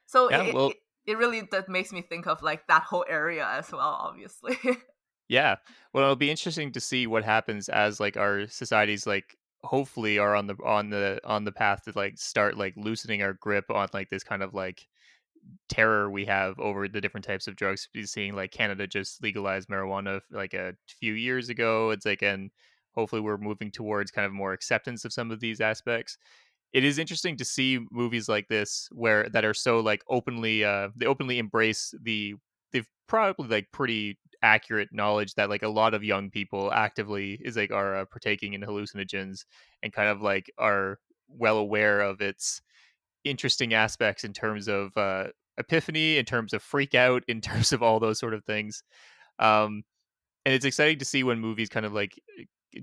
[0.06, 0.76] So yeah, it, well- it,
[1.06, 4.56] it really that makes me think of like that whole area as well obviously
[5.30, 5.56] Yeah.
[5.94, 10.34] Well, it'll be interesting to see what happens as like our societies like hopefully are
[10.34, 13.88] on the on the on the path to like start like loosening our grip on
[13.92, 14.88] like this kind of like
[15.70, 17.88] terror we have over the different types of drugs.
[17.94, 21.90] We're seeing like Canada just legalized marijuana like a few years ago.
[21.90, 22.50] It's like and
[22.94, 26.18] hopefully we're moving towards kind of more acceptance of some of these aspects.
[26.72, 30.88] It is interesting to see movies like this where that are so like openly uh
[30.96, 32.34] they openly embrace the
[32.72, 37.56] they've probably like pretty accurate knowledge that like a lot of young people actively is
[37.56, 39.44] like are uh, partaking in hallucinogens
[39.82, 40.98] and kind of like are
[41.28, 42.62] well aware of its
[43.24, 45.26] interesting aspects in terms of uh,
[45.58, 48.82] epiphany, in terms of freak out, in terms of all those sort of things.
[49.38, 49.82] Um,
[50.44, 52.18] and it's exciting to see when movies kind of like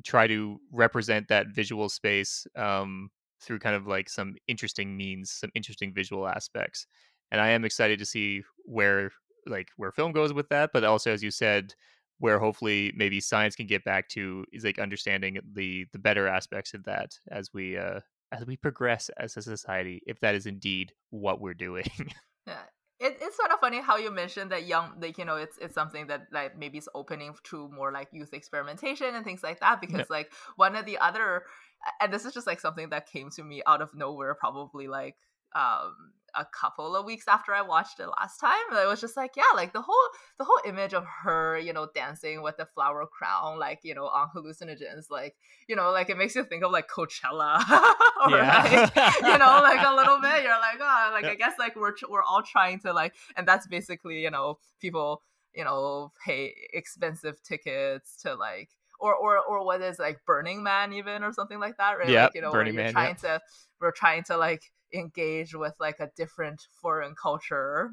[0.04, 3.10] try to represent that visual space um,
[3.42, 6.88] through kind of like some interesting means, some interesting visual aspects.
[7.32, 9.12] And I am excited to see where
[9.48, 11.74] like where film goes with that, but also as you said,
[12.20, 16.74] where hopefully maybe science can get back to is like understanding the the better aspects
[16.74, 18.00] of that as we uh
[18.32, 21.90] as we progress as a society, if that is indeed what we're doing.
[22.48, 22.64] yeah.
[23.00, 25.76] It, it's sort of funny how you mentioned that young, like you know, it's it's
[25.76, 29.80] something that like maybe is opening to more like youth experimentation and things like that.
[29.82, 30.06] Because yeah.
[30.10, 31.44] like one of the other,
[32.02, 35.16] and this is just like something that came to me out of nowhere, probably like
[35.56, 35.94] um
[36.36, 38.58] a couple of weeks after I watched it last time.
[38.72, 41.88] It was just like, yeah, like the whole the whole image of her, you know,
[41.94, 45.36] dancing with the flower crown, like you know, on hallucinogens, like
[45.68, 47.58] you know, like it makes you think of like Coachella,
[48.26, 48.90] or yeah.
[48.94, 50.44] like you know, like a little bit.
[50.44, 51.28] You're like, oh, like.
[51.28, 55.22] I guess like we're we're all trying to like, and that's basically you know people
[55.54, 60.94] you know pay expensive tickets to like or or or what is like Burning Man
[60.94, 62.10] even or something like that, right?
[62.10, 63.42] Yeah, like, you know, Burning Man, trying to
[63.80, 64.64] we're trying to like
[64.94, 67.92] engage with like a different foreign culture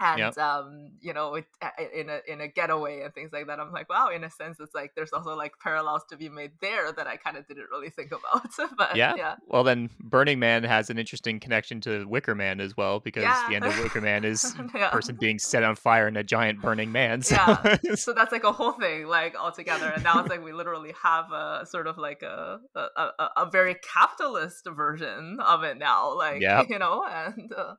[0.00, 0.38] and yep.
[0.38, 1.46] um you know it,
[1.94, 4.58] in a in a getaway and things like that i'm like wow in a sense
[4.60, 7.66] it's like there's also like parallels to be made there that i kind of didn't
[7.70, 12.04] really think about but yeah yeah well then burning man has an interesting connection to
[12.06, 13.46] wicker man as well because yeah.
[13.48, 14.90] the end of wicker man is yeah.
[14.90, 17.34] person being set on fire in a giant burning man so.
[17.34, 20.94] yeah so that's like a whole thing like altogether and now it's like we literally
[21.02, 26.16] have a sort of like a a, a, a very capitalist version of it now
[26.16, 26.62] like yeah.
[26.68, 27.74] you know and uh,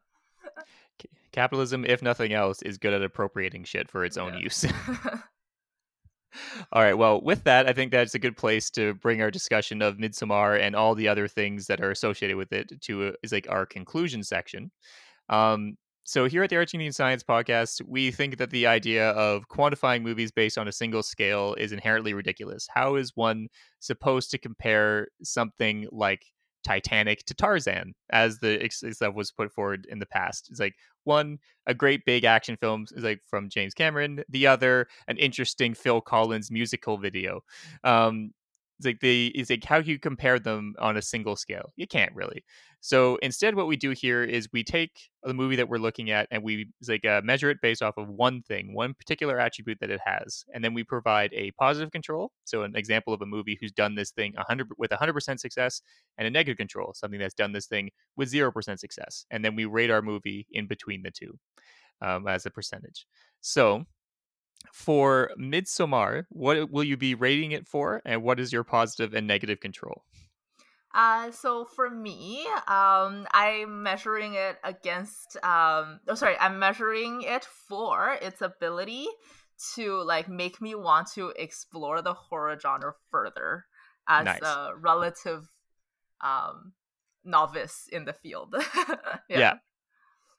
[1.40, 4.40] Capitalism, if nothing else, is good at appropriating shit for its own yeah.
[4.40, 4.66] use.
[6.74, 6.98] all right.
[6.98, 10.60] Well, with that, I think that's a good place to bring our discussion of Midsommar
[10.60, 13.66] and all the other things that are associated with it to uh, is like our
[13.66, 14.70] conclusion section.
[15.30, 20.02] Um, so here at the Argentine Science Podcast, we think that the idea of quantifying
[20.02, 22.68] movies based on a single scale is inherently ridiculous.
[22.70, 23.48] How is one
[23.80, 26.26] supposed to compare something like
[26.64, 30.48] Titanic to Tarzan, as the stuff was put forward in the past.
[30.50, 34.24] It's like one, a great big action film is like from James Cameron.
[34.30, 37.42] The other, an interesting Phil Collins musical video.
[37.84, 38.32] Um,
[38.80, 41.74] it's like the is like how you compare them on a single scale.
[41.76, 42.46] You can't really.
[42.80, 46.30] So instead, what we do here is we take the movie that we're looking at
[46.32, 49.90] and we like uh, measure it based off of one thing, one particular attribute that
[49.90, 52.32] it has, and then we provide a positive control.
[52.46, 55.82] So an example of a movie who's done this thing 100 with 100% success,
[56.18, 59.66] and a negative control, something that's done this thing with 0% success, and then we
[59.66, 61.38] rate our movie in between the two
[62.02, 63.06] um, as a percentage.
[63.42, 63.84] So
[64.74, 69.28] for Midsommar, what will you be rating it for, and what is your positive and
[69.28, 70.04] negative control?
[70.94, 77.46] Uh, so for me, um, I'm measuring it against, um, oh, sorry, I'm measuring it
[77.68, 79.08] for its ability
[79.76, 83.66] to like make me want to explore the horror genre further
[84.08, 84.42] as nice.
[84.42, 85.48] a relative,
[86.22, 86.74] um,
[87.24, 88.56] novice in the field.
[89.30, 89.40] yeah.
[89.40, 89.54] yeah.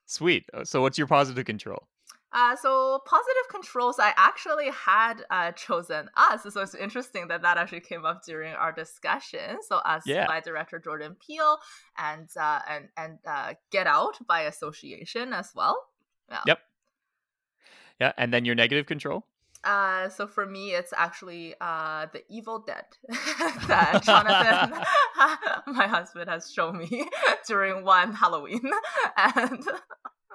[0.05, 0.45] Sweet.
[0.53, 1.87] Uh, so what's your positive control?
[2.33, 6.45] Uh, so positive controls, I actually had uh, chosen Us.
[6.53, 9.57] So it's interesting that that actually came up during our discussion.
[9.67, 10.27] So Us yeah.
[10.27, 11.57] by director Jordan Peele
[11.97, 15.77] and uh, and and uh, Get Out by association as well.
[16.29, 16.41] Yeah.
[16.47, 16.59] Yep.
[17.99, 19.25] Yeah, and then your negative control.
[19.63, 22.85] Uh, so for me, it's actually uh, the Evil Dead
[23.67, 24.79] that Jonathan,
[25.75, 27.07] my husband, has shown me
[27.47, 28.71] during one Halloween,
[29.17, 29.63] and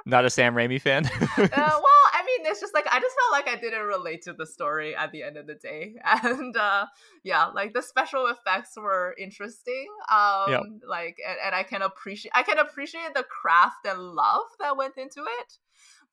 [0.07, 1.05] not a Sam Raimi fan.
[1.05, 1.51] uh, well,
[2.15, 4.95] I mean, it's just like I just felt like I didn't relate to the story
[4.95, 6.87] at the end of the day, and uh,
[7.24, 9.89] yeah, like the special effects were interesting.
[10.11, 10.62] Um, yep.
[10.89, 14.97] like, and, and I can appreciate I can appreciate the craft and love that went
[14.97, 15.59] into it,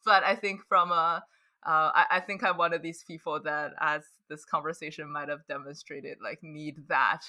[0.03, 1.23] but I think from a
[1.65, 5.47] uh, I, I, think I'm one of these people that, as this conversation might have
[5.47, 7.21] demonstrated, like need that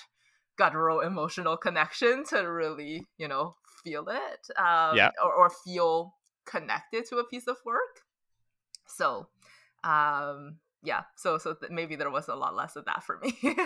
[0.59, 3.55] guttural emotional connection to really, you know,
[3.85, 5.11] feel it, um, yeah.
[5.23, 6.15] or, or feel
[6.45, 8.03] connected to a piece of work.
[8.87, 9.29] So,
[9.83, 13.39] um, yeah, so so th- maybe there was a lot less of that for me.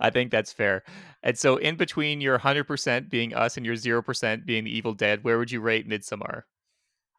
[0.00, 0.82] I think that's fair.
[1.22, 5.24] And so, in between your 100% being us and your 0% being the Evil Dead,
[5.24, 6.42] where would you rate Midsommar?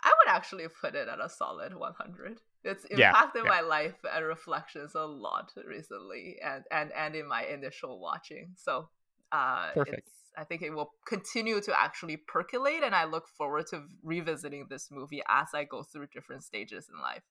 [0.04, 2.40] I would actually put it at a solid 100.
[2.64, 3.50] It's impacted yeah, yeah.
[3.50, 8.54] my life and reflections a lot recently, and and and in my initial watching.
[8.56, 8.90] So,
[9.32, 10.08] uh, perfect.
[10.38, 14.90] I think it will continue to actually percolate, and I look forward to revisiting this
[14.92, 17.24] movie as I go through different stages in life.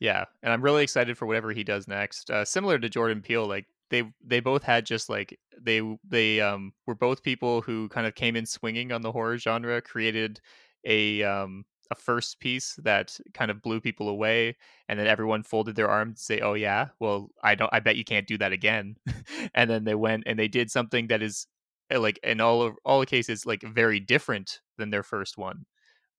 [0.00, 2.30] Yeah, and I'm really excited for whatever he does next.
[2.30, 6.72] Uh, similar to Jordan Peele, like they they both had just like they they um
[6.86, 10.40] were both people who kind of came in swinging on the horror genre, created
[10.84, 14.56] a um a first piece that kind of blew people away
[14.88, 17.96] and then everyone folded their arms to say oh yeah well i don't i bet
[17.96, 18.96] you can't do that again
[19.54, 21.46] and then they went and they did something that is
[22.00, 25.64] like in all of all the cases like very different than their first one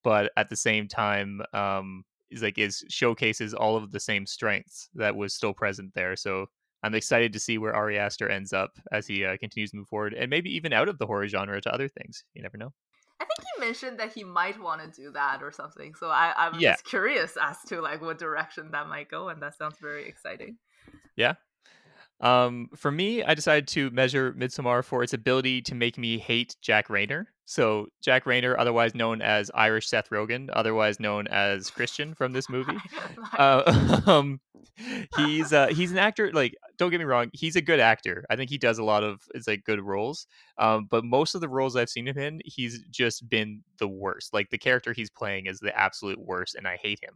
[0.03, 4.89] but at the same time um is like is showcases all of the same strengths
[4.95, 6.45] that was still present there so
[6.83, 9.87] i'm excited to see where ari aster ends up as he uh, continues to move
[9.87, 12.73] forward and maybe even out of the horror genre to other things you never know
[13.19, 15.95] I think he mentioned that he might want to do that or something.
[15.95, 16.71] So I, I'm Yeah.
[16.71, 20.57] just curious as to like what direction that might go, and that sounds very exciting.
[22.23, 26.55] Um, for me, I decided to measure Midsommar for its ability to make me hate
[26.61, 27.25] Jack Reynor.
[27.45, 32.49] So Jack Reynor, otherwise known as Irish Seth Rogen, otherwise known as Christian from this
[32.49, 32.77] movie.
[33.37, 34.39] Uh, um,
[35.17, 36.31] he's uh, he's an actor.
[36.31, 38.25] Like, don't get me wrong, he's a good actor.
[38.29, 40.27] I think he does a lot of it's like good roles.
[40.59, 44.33] Um, but most of the roles I've seen him in, he's just been the worst.
[44.33, 47.15] Like the character he's playing is the absolute worst, and I hate him.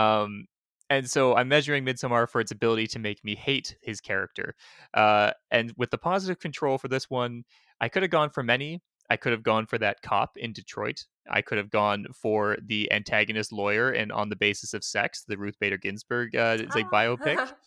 [0.00, 0.46] Um,
[0.90, 4.54] and so I'm measuring Midsommar for its ability to make me hate his character.
[4.94, 7.44] Uh, and with the positive control for this one,
[7.80, 8.80] I could have gone for many.
[9.10, 11.04] I could have gone for that cop in Detroit.
[11.30, 15.38] I could have gone for the antagonist lawyer and on the basis of sex, the
[15.38, 17.52] Ruth Bader Ginsburg uh, it's like biopic.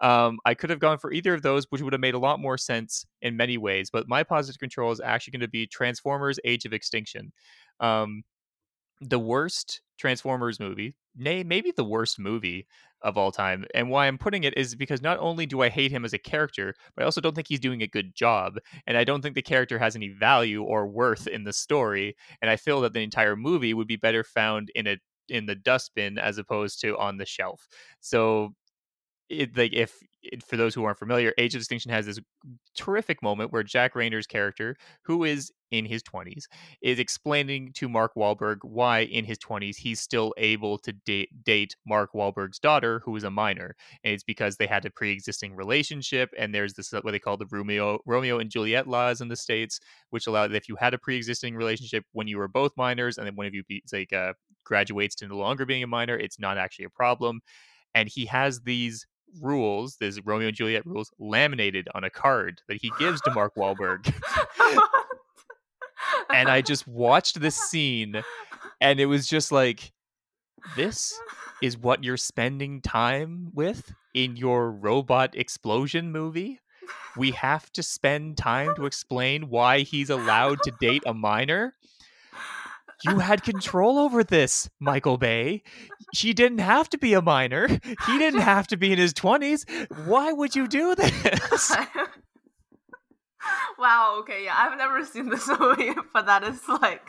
[0.00, 2.40] Um, I could have gone for either of those, which would have made a lot
[2.40, 3.90] more sense in many ways.
[3.90, 7.32] But my positive control is actually going to be Transformers: Age of Extinction.
[7.80, 8.22] Um,
[9.00, 12.66] the worst Transformers movie, nay, maybe the worst movie
[13.02, 13.64] of all time.
[13.74, 16.18] And why I'm putting it is because not only do I hate him as a
[16.18, 18.58] character, but I also don't think he's doing a good job.
[18.86, 22.16] And I don't think the character has any value or worth in the story.
[22.40, 24.98] And I feel that the entire movie would be better found in a
[25.28, 27.66] in the dustbin as opposed to on the shelf.
[28.00, 28.54] So
[29.28, 29.94] it like if
[30.46, 32.20] for those who aren't familiar, Age of Distinction has this
[32.76, 36.44] terrific moment where Jack Reynor's character, who is in his 20s,
[36.80, 41.74] is explaining to Mark Wahlberg why in his 20s he's still able to date, date
[41.86, 43.74] Mark Wahlberg's daughter, who is a minor.
[44.04, 47.46] And it's because they had a pre-existing relationship, and there's this what they call the
[47.50, 49.80] Romeo Romeo and Juliet laws in the states,
[50.10, 53.26] which allow that if you had a pre-existing relationship when you were both minors, and
[53.26, 54.32] then one of you be, like uh,
[54.64, 57.40] graduates to no longer being a minor, it's not actually a problem.
[57.94, 59.06] And he has these
[59.40, 63.54] rules, these Romeo and Juliet rules, laminated on a card that he gives to Mark
[63.56, 64.12] Wahlberg.
[66.30, 68.22] and I just watched this scene,
[68.80, 69.92] and it was just like,
[70.76, 71.18] this
[71.62, 76.60] is what you're spending time with in your robot explosion movie?
[77.16, 81.74] We have to spend time to explain why he's allowed to date a minor?
[83.04, 85.62] You had control over this, Michael Bay.
[86.14, 87.68] She didn't have to be a minor.
[87.68, 90.06] He didn't have to be in his 20s.
[90.06, 91.76] Why would you do this?
[93.78, 94.16] wow.
[94.20, 94.44] Okay.
[94.44, 97.02] Yeah, I've never seen this movie, but that is like.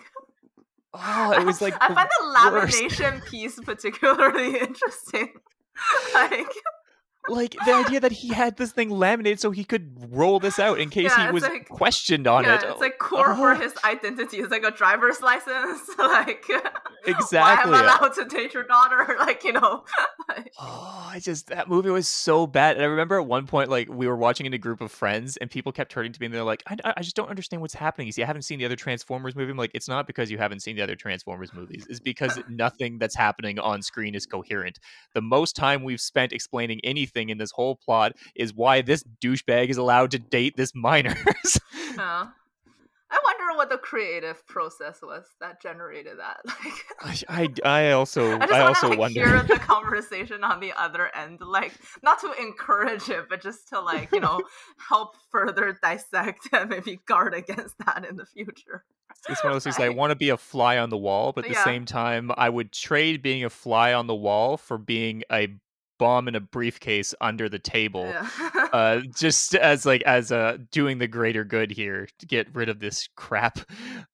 [0.93, 2.81] Oh, it was like I find the worst.
[2.81, 5.33] lamination piece particularly interesting.
[6.13, 6.47] like,
[7.27, 10.79] like the idea that he had this thing laminated so he could roll this out
[10.79, 12.63] in case Yeah, he was like- questioned on yeah, it.
[12.69, 13.55] it's like core for Oh.
[13.55, 14.37] his identity.
[14.37, 15.81] It's like a driver's license.
[15.97, 16.45] like,
[17.05, 17.71] Exactly.
[17.71, 19.15] Why am I allowed to date your daughter?
[19.27, 19.83] Like, you know.
[20.29, 22.75] like, Oh, I just that movie was so bad.
[22.77, 25.37] And I remember at one point, like we were watching in a group of friends,
[25.37, 27.73] and people kept turning to me and they're like, "I, I just don't understand what's
[27.73, 29.51] happening." You see, I haven't seen the other Transformers movie.
[29.51, 31.85] I'm like, it's not because you haven't seen the other Transformers movies.
[31.89, 34.79] It's because nothing that's happening on screen is coherent.
[35.13, 39.69] The most time we've spent explaining anything in this whole plot is why this douchebag
[39.69, 41.15] is allowed to date this minor.
[41.99, 42.27] uh,
[43.09, 46.39] I wonder what the creative process was that generated that.
[47.05, 49.27] Like, I, I, I also, I just I also like, wonder.
[49.27, 51.73] hear the conversation on the other end, like
[52.03, 54.41] not to encourage it, but just to like you know
[54.89, 58.83] help further dissect and maybe guard against that in the future.
[59.29, 59.79] It's one of those things.
[59.79, 62.49] I want to be a fly on the wall, but at the same time, I
[62.49, 65.55] would trade being a fly on the wall for being a
[65.97, 68.05] bomb in a briefcase under the table.
[68.05, 68.29] Yeah.
[68.73, 72.79] Uh, just as like as uh doing the greater good here to get rid of
[72.79, 73.59] this crap.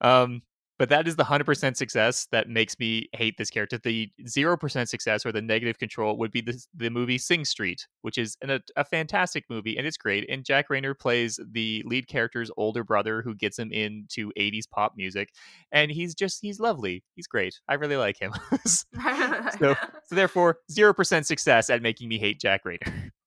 [0.01, 0.41] Um,
[0.83, 3.77] but that is the hundred percent success that makes me hate this character.
[3.77, 7.87] The zero percent success or the negative control would be the the movie Sing Street,
[8.01, 10.29] which is an, a, a fantastic movie and it's great.
[10.29, 14.95] And Jack Reynor plays the lead character's older brother who gets him into '80s pop
[14.97, 15.29] music,
[15.71, 17.01] and he's just he's lovely.
[17.15, 17.61] He's great.
[17.69, 18.33] I really like him.
[18.65, 18.83] so,
[19.59, 19.75] so
[20.11, 23.11] therefore, zero percent success at making me hate Jack Reynor.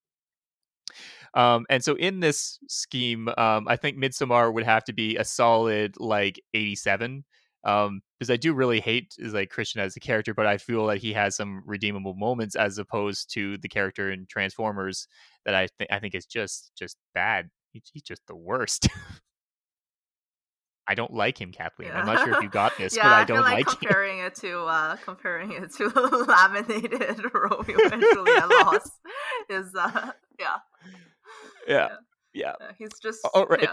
[1.34, 5.24] Um, and so in this scheme, um, I think Midsommar would have to be a
[5.24, 7.24] solid like 87.
[7.66, 10.86] Um, because I do really hate is like Christian as a character, but I feel
[10.86, 15.08] that he has some redeemable moments as opposed to the character in Transformers
[15.44, 17.50] that I think I think is just just bad.
[17.72, 18.88] He- he's just the worst.
[20.88, 21.90] I don't like him, Kathleen.
[21.92, 23.78] I'm not sure if you got this, yeah, but I, don't like, like him.
[23.80, 25.88] comparing it to uh comparing it to
[26.28, 28.88] laminated Romeo and Juliet loss
[29.50, 30.56] is uh yeah,
[31.66, 31.88] Yeah,
[32.32, 32.52] yeah.
[32.60, 33.68] uh, he's just All right.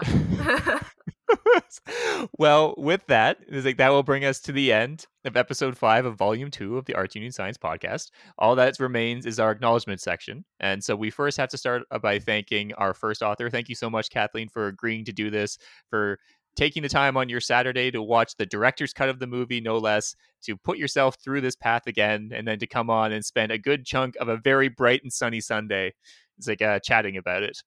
[2.38, 6.04] well, with that, it's like that will bring us to the end of episode five
[6.04, 8.10] of volume two of the Arts Union Science podcast.
[8.38, 10.44] All that remains is our acknowledgement section.
[10.60, 13.50] And so we first have to start uh, by thanking our first author.
[13.50, 16.18] Thank you so much, Kathleen, for agreeing to do this, for
[16.56, 19.78] taking the time on your Saturday to watch the director's cut of the movie, no
[19.78, 23.50] less, to put yourself through this path again, and then to come on and spend
[23.50, 25.92] a good chunk of a very bright and sunny Sunday.
[26.38, 27.62] It's like uh, chatting about it.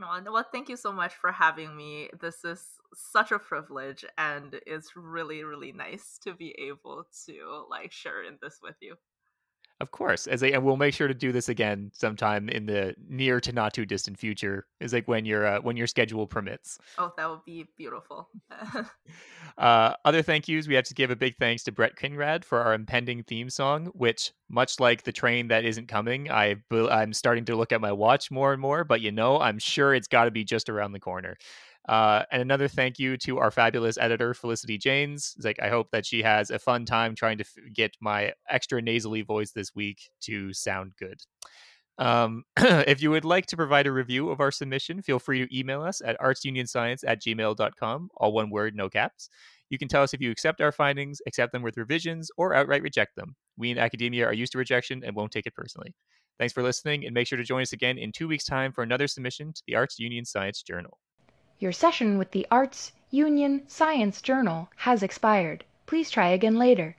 [0.00, 2.08] Well, thank you so much for having me.
[2.20, 7.92] This is such a privilege, and it's really, really nice to be able to like
[7.92, 8.96] share in this with you.
[9.80, 12.96] Of course, as a, and we'll make sure to do this again sometime in the
[13.08, 14.66] near to not too distant future.
[14.80, 16.78] Is like when your uh, when your schedule permits.
[16.98, 18.28] Oh, that would be beautiful.
[19.58, 22.58] uh, other thank yous, we have to give a big thanks to Brett Kinrad for
[22.58, 27.44] our impending theme song, which, much like the train that isn't coming, I I'm starting
[27.44, 28.82] to look at my watch more and more.
[28.82, 31.36] But you know, I'm sure it's got to be just around the corner.
[31.88, 35.32] Uh, and another thank you to our fabulous editor, Felicity Janes.
[35.36, 38.34] It's like I hope that she has a fun time trying to f- get my
[38.48, 41.22] extra nasally voice this week to sound good.
[41.98, 45.58] Um, if you would like to provide a review of our submission, feel free to
[45.58, 49.30] email us at artsunionscience at gmail.com, all one word, no caps.
[49.70, 52.82] You can tell us if you accept our findings, accept them with revisions, or outright
[52.82, 53.34] reject them.
[53.56, 55.94] We in academia are used to rejection and won't take it personally.
[56.38, 58.82] Thanks for listening, and make sure to join us again in two weeks' time for
[58.82, 60.98] another submission to the Arts Union Science Journal.
[61.60, 65.64] Your session with the Arts Union Science Journal has expired.
[65.86, 66.94] Please try again later.